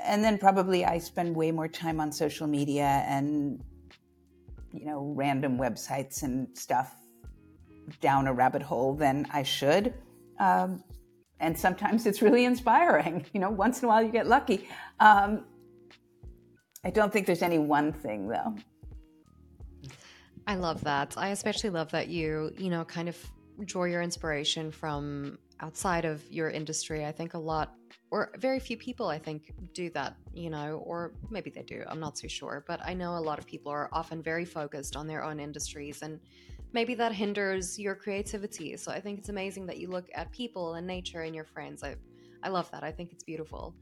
and 0.04 0.22
then 0.22 0.38
probably 0.38 0.84
I 0.84 0.98
spend 0.98 1.34
way 1.34 1.50
more 1.50 1.68
time 1.68 2.00
on 2.00 2.12
social 2.12 2.46
media 2.46 3.04
and, 3.06 3.62
you 4.72 4.86
know, 4.86 5.12
random 5.14 5.58
websites 5.58 6.22
and 6.22 6.48
stuff 6.56 6.94
down 8.00 8.26
a 8.26 8.32
rabbit 8.32 8.62
hole 8.62 8.94
than 8.94 9.26
I 9.32 9.42
should. 9.42 9.94
Um, 10.38 10.82
and 11.42 11.58
sometimes 11.58 12.06
it's 12.06 12.22
really 12.22 12.44
inspiring. 12.46 13.26
You 13.34 13.40
know, 13.40 13.50
once 13.50 13.80
in 13.80 13.86
a 13.86 13.88
while 13.88 14.02
you 14.02 14.10
get 14.10 14.26
lucky. 14.26 14.68
Um, 15.00 15.44
I 16.84 16.90
don't 16.90 17.12
think 17.12 17.26
there's 17.26 17.42
any 17.42 17.58
one 17.58 17.92
thing 17.92 18.28
though. 18.28 18.54
I 20.46 20.54
love 20.54 20.82
that. 20.84 21.14
I 21.16 21.28
especially 21.28 21.70
love 21.70 21.90
that 21.90 22.08
you, 22.08 22.52
you 22.56 22.70
know, 22.70 22.84
kind 22.84 23.08
of 23.08 23.16
draw 23.64 23.84
your 23.84 24.02
inspiration 24.02 24.70
from 24.70 25.38
outside 25.62 26.04
of 26.04 26.22
your 26.30 26.50
industry. 26.50 27.04
I 27.04 27.12
think 27.12 27.34
a 27.34 27.38
lot 27.38 27.74
or 28.10 28.32
very 28.36 28.60
few 28.60 28.76
people 28.76 29.06
I 29.08 29.18
think 29.18 29.54
do 29.72 29.88
that, 29.90 30.16
you 30.34 30.50
know, 30.50 30.82
or 30.84 31.12
maybe 31.30 31.48
they 31.48 31.62
do. 31.62 31.82
I'm 31.86 32.00
not 32.00 32.18
so 32.18 32.28
sure, 32.28 32.64
but 32.66 32.80
I 32.84 32.92
know 32.92 33.16
a 33.16 33.24
lot 33.30 33.38
of 33.38 33.46
people 33.46 33.72
are 33.72 33.88
often 33.92 34.22
very 34.22 34.44
focused 34.44 34.96
on 34.96 35.06
their 35.06 35.24
own 35.24 35.40
industries 35.40 36.02
and 36.02 36.20
maybe 36.74 36.94
that 36.96 37.12
hinders 37.12 37.78
your 37.78 37.94
creativity. 37.94 38.76
So 38.76 38.92
I 38.92 39.00
think 39.00 39.18
it's 39.18 39.28
amazing 39.30 39.66
that 39.66 39.78
you 39.78 39.88
look 39.88 40.08
at 40.14 40.30
people 40.32 40.74
and 40.74 40.86
nature 40.86 41.22
and 41.22 41.34
your 41.34 41.44
friends. 41.44 41.82
I 41.82 41.96
I 42.42 42.48
love 42.48 42.70
that. 42.72 42.82
I 42.82 42.90
think 42.90 43.12
it's 43.12 43.22
beautiful. 43.22 43.74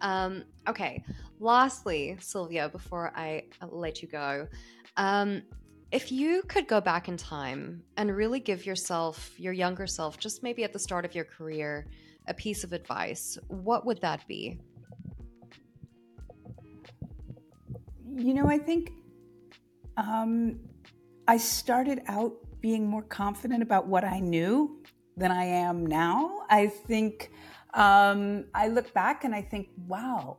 Um, 0.00 0.42
okay, 0.68 1.04
lastly, 1.38 2.16
Sylvia, 2.20 2.68
before 2.68 3.12
I 3.14 3.44
let 3.70 4.02
you 4.02 4.08
go, 4.08 4.48
um, 4.96 5.42
if 5.92 6.10
you 6.10 6.42
could 6.48 6.66
go 6.66 6.80
back 6.80 7.08
in 7.08 7.18
time 7.18 7.82
and 7.98 8.16
really 8.16 8.40
give 8.40 8.64
yourself, 8.64 9.38
your 9.38 9.52
younger 9.52 9.86
self, 9.86 10.18
just 10.18 10.42
maybe 10.42 10.64
at 10.64 10.72
the 10.72 10.78
start 10.78 11.04
of 11.04 11.14
your 11.14 11.26
career, 11.26 11.86
a 12.28 12.34
piece 12.34 12.64
of 12.64 12.72
advice, 12.72 13.38
what 13.48 13.84
would 13.84 14.00
that 14.00 14.26
be? 14.26 14.58
You 18.14 18.32
know, 18.32 18.48
I 18.48 18.56
think 18.56 18.92
um, 19.98 20.58
I 21.28 21.36
started 21.36 22.00
out 22.06 22.32
being 22.62 22.88
more 22.88 23.02
confident 23.02 23.62
about 23.62 23.86
what 23.86 24.04
I 24.04 24.18
knew 24.18 24.82
than 25.18 25.30
I 25.30 25.44
am 25.44 25.84
now. 25.84 26.46
I 26.48 26.68
think 26.68 27.32
um, 27.74 28.46
I 28.54 28.68
look 28.68 28.94
back 28.94 29.24
and 29.24 29.34
I 29.34 29.42
think, 29.42 29.68
wow, 29.86 30.38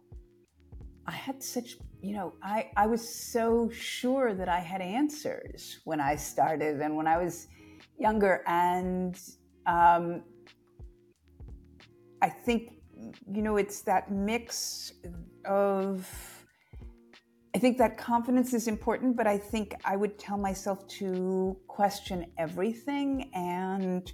I 1.05 1.11
had 1.11 1.43
such, 1.43 1.77
you 2.03 2.13
know, 2.13 2.33
I, 2.43 2.69
I 2.75 2.85
was 2.85 3.01
so 3.07 3.69
sure 3.69 4.33
that 4.33 4.49
I 4.49 4.59
had 4.59 4.81
answers 4.81 5.79
when 5.85 6.01
I 6.01 6.17
started 6.17 6.81
and 6.81 6.97
when 6.97 7.07
I 7.07 7.17
was 7.17 7.47
younger. 7.97 8.43
And 8.45 9.17
um, 9.65 10.23
I 12.21 12.27
think, 12.27 12.73
you 13.31 13.41
know, 13.41 13.55
it's 13.55 13.81
that 13.81 14.11
mix 14.11 14.93
of 15.45 16.09
I 17.55 17.59
think 17.59 17.77
that 17.77 17.97
confidence 17.97 18.53
is 18.53 18.67
important, 18.67 19.15
but 19.15 19.27
I 19.27 19.37
think 19.37 19.75
I 19.85 19.95
would 19.95 20.17
tell 20.17 20.37
myself 20.37 20.87
to 20.99 21.55
question 21.67 22.25
everything 22.39 23.29
and 23.35 24.11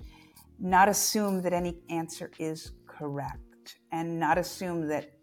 not 0.60 0.90
assume 0.90 1.42
that 1.44 1.54
any 1.54 1.80
answer 1.90 2.32
is 2.38 2.74
correct 2.86 3.78
and 3.94 4.20
not 4.20 4.38
assume 4.38 4.88
that 4.90 5.18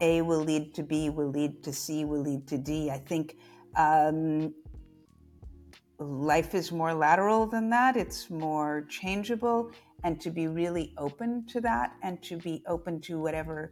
A 0.00 0.22
will 0.22 0.40
lead 0.40 0.74
to 0.74 0.82
B, 0.82 1.10
will 1.10 1.30
lead 1.30 1.62
to 1.64 1.72
C, 1.72 2.04
will 2.04 2.20
lead 2.20 2.46
to 2.48 2.58
D. 2.58 2.90
I 2.90 2.98
think 2.98 3.36
um, 3.76 4.54
life 5.98 6.54
is 6.54 6.72
more 6.72 6.94
lateral 6.94 7.46
than 7.46 7.70
that, 7.70 7.96
it's 7.96 8.30
more 8.30 8.86
changeable, 8.88 9.70
and 10.04 10.20
to 10.20 10.30
be 10.30 10.48
really 10.48 10.94
open 10.98 11.46
to 11.46 11.60
that 11.62 11.94
and 12.02 12.22
to 12.22 12.36
be 12.36 12.62
open 12.66 13.00
to 13.02 13.18
whatever 13.18 13.70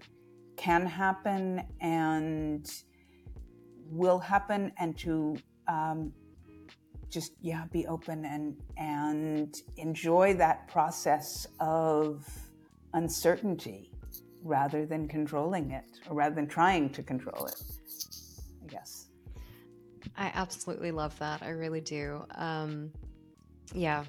can 0.56 0.86
happen 0.86 1.62
and 1.80 2.70
will 3.90 4.18
happen 4.18 4.72
and 4.78 4.96
to 4.98 5.36
um, 5.68 6.12
just 7.10 7.32
yeah 7.40 7.64
be 7.70 7.86
open 7.86 8.24
and 8.24 8.56
and 8.76 9.62
enjoy 9.76 10.34
that 10.34 10.66
process 10.66 11.46
of 11.60 12.26
uncertainty 12.94 13.93
rather 14.44 14.86
than 14.86 15.08
controlling 15.08 15.70
it 15.72 15.84
or 16.08 16.16
rather 16.16 16.34
than 16.34 16.46
trying 16.46 16.88
to 16.90 17.02
control 17.02 17.46
it 17.46 17.60
i 18.62 18.66
guess. 18.66 19.08
I 20.16 20.30
absolutely 20.34 20.90
love 20.90 21.18
that. 21.18 21.42
I 21.42 21.50
really 21.50 21.80
do. 21.80 22.24
Um, 22.34 22.92
yeah. 23.74 24.04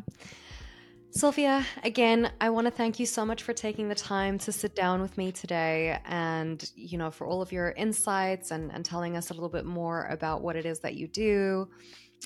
Sylvia, 1.12 1.66
again, 1.84 2.32
I 2.42 2.50
want 2.50 2.68
to 2.68 2.72
thank 2.72 3.00
you 3.00 3.06
so 3.06 3.26
much 3.26 3.44
for 3.44 3.54
taking 3.54 3.88
the 3.88 3.96
time 3.96 4.38
to 4.40 4.52
sit 4.52 4.76
down 4.76 5.02
with 5.02 5.18
me 5.18 5.32
today 5.32 5.98
and, 6.06 6.70
you 6.76 6.98
know, 6.98 7.10
for 7.10 7.26
all 7.26 7.42
of 7.42 7.54
your 7.54 7.72
insights 7.72 8.52
and, 8.52 8.70
and 8.74 8.84
telling 8.84 9.16
us 9.16 9.30
a 9.30 9.34
little 9.34 9.50
bit 9.50 9.66
more 9.66 10.08
about 10.10 10.42
what 10.42 10.58
it 10.58 10.66
is 10.66 10.82
that 10.82 10.96
you 10.96 11.08
do. 11.08 11.70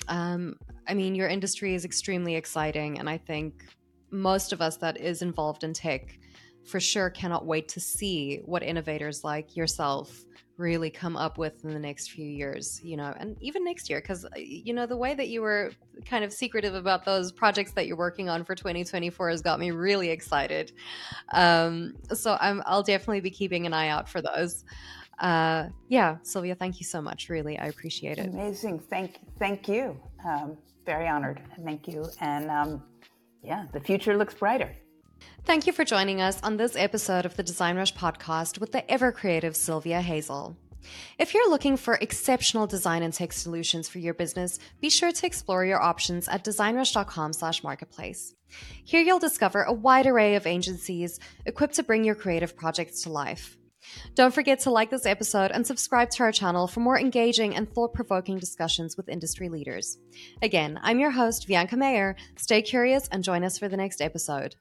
Um, 0.08 0.56
I 0.88 0.94
mean, 0.94 1.14
your 1.14 1.28
industry 1.28 1.74
is 1.74 1.84
extremely 1.84 2.34
exciting, 2.34 2.98
and 2.98 3.08
I 3.08 3.16
think 3.16 3.64
most 4.10 4.52
of 4.52 4.60
us 4.60 4.76
that 4.78 4.98
is 4.98 5.22
involved 5.22 5.62
in 5.62 5.72
tech 5.72 6.18
for 6.64 6.80
sure 6.80 7.10
cannot 7.10 7.46
wait 7.46 7.68
to 7.68 7.80
see 7.80 8.42
what 8.44 8.62
innovators 8.62 9.24
like 9.24 9.56
yourself 9.56 10.24
really 10.60 10.90
come 10.90 11.16
up 11.16 11.38
with 11.38 11.64
in 11.64 11.70
the 11.70 11.78
next 11.78 12.10
few 12.10 12.24
years, 12.24 12.80
you 12.84 12.96
know, 12.96 13.14
and 13.18 13.36
even 13.40 13.64
next 13.64 13.88
year, 13.88 14.00
because, 14.00 14.26
uh, 14.26 14.28
you 14.36 14.74
know, 14.74 14.86
the 14.86 14.96
way 14.96 15.14
that 15.14 15.28
you 15.28 15.40
were 15.40 15.72
kind 16.04 16.22
of 16.22 16.32
secretive 16.32 16.74
about 16.74 17.04
those 17.04 17.32
projects 17.32 17.72
that 17.72 17.86
you're 17.86 17.96
working 17.96 18.28
on 18.28 18.44
for 18.44 18.54
2024 18.54 19.30
has 19.30 19.40
got 19.40 19.58
me 19.58 19.70
really 19.70 20.10
excited. 20.10 20.72
Um, 21.32 21.94
so 22.12 22.36
I'm, 22.40 22.62
I'll 22.66 22.82
definitely 22.82 23.20
be 23.20 23.30
keeping 23.30 23.66
an 23.66 23.72
eye 23.72 23.88
out 23.88 24.08
for 24.08 24.20
those. 24.20 24.64
Uh, 25.18 25.68
yeah, 25.88 26.18
Sylvia, 26.22 26.54
thank 26.54 26.78
you 26.78 26.84
so 26.84 27.00
much. 27.00 27.28
Really, 27.28 27.58
I 27.58 27.66
appreciate 27.66 28.18
it. 28.18 28.26
Amazing. 28.26 28.80
Thank, 28.80 29.18
thank 29.38 29.66
you. 29.66 29.98
Um, 30.26 30.58
very 30.86 31.08
honored. 31.08 31.42
Thank 31.64 31.88
you. 31.88 32.06
And 32.20 32.50
um, 32.50 32.82
yeah, 33.42 33.66
the 33.72 33.80
future 33.80 34.16
looks 34.16 34.34
brighter. 34.34 34.74
Thank 35.44 35.66
you 35.66 35.72
for 35.72 35.84
joining 35.84 36.20
us 36.20 36.42
on 36.42 36.56
this 36.56 36.76
episode 36.76 37.26
of 37.26 37.36
the 37.36 37.44
DesignRush 37.44 37.94
podcast 37.94 38.58
with 38.58 38.72
the 38.72 38.88
ever 38.90 39.12
creative 39.12 39.56
Sylvia 39.56 40.00
Heisel. 40.00 40.56
If 41.18 41.34
you're 41.34 41.50
looking 41.50 41.76
for 41.76 41.94
exceptional 41.94 42.66
design 42.66 43.02
and 43.02 43.12
tech 43.12 43.32
solutions 43.32 43.88
for 43.88 43.98
your 43.98 44.14
business, 44.14 44.58
be 44.80 44.88
sure 44.88 45.12
to 45.12 45.26
explore 45.26 45.64
your 45.64 45.82
options 45.82 46.26
at 46.28 46.44
designrush.com/marketplace. 46.44 48.34
Here 48.84 49.02
you'll 49.02 49.18
discover 49.18 49.62
a 49.62 49.72
wide 49.72 50.06
array 50.06 50.36
of 50.36 50.46
agencies 50.46 51.20
equipped 51.44 51.74
to 51.74 51.82
bring 51.82 52.04
your 52.04 52.14
creative 52.14 52.56
projects 52.56 53.02
to 53.02 53.10
life. 53.10 53.58
Don't 54.14 54.34
forget 54.34 54.60
to 54.60 54.70
like 54.70 54.90
this 54.90 55.06
episode 55.06 55.50
and 55.50 55.66
subscribe 55.66 56.10
to 56.10 56.22
our 56.22 56.32
channel 56.32 56.66
for 56.66 56.80
more 56.80 56.98
engaging 56.98 57.56
and 57.56 57.72
thought 57.72 57.94
provoking 57.94 58.38
discussions 58.38 58.96
with 58.96 59.08
industry 59.08 59.48
leaders. 59.48 59.98
Again, 60.42 60.78
I'm 60.82 61.00
your 61.00 61.10
host, 61.10 61.48
Vianca 61.48 61.74
Mayer. 61.74 62.16
Stay 62.36 62.62
curious 62.62 63.08
and 63.08 63.24
join 63.24 63.44
us 63.44 63.58
for 63.58 63.68
the 63.68 63.76
next 63.76 64.00
episode. 64.00 64.56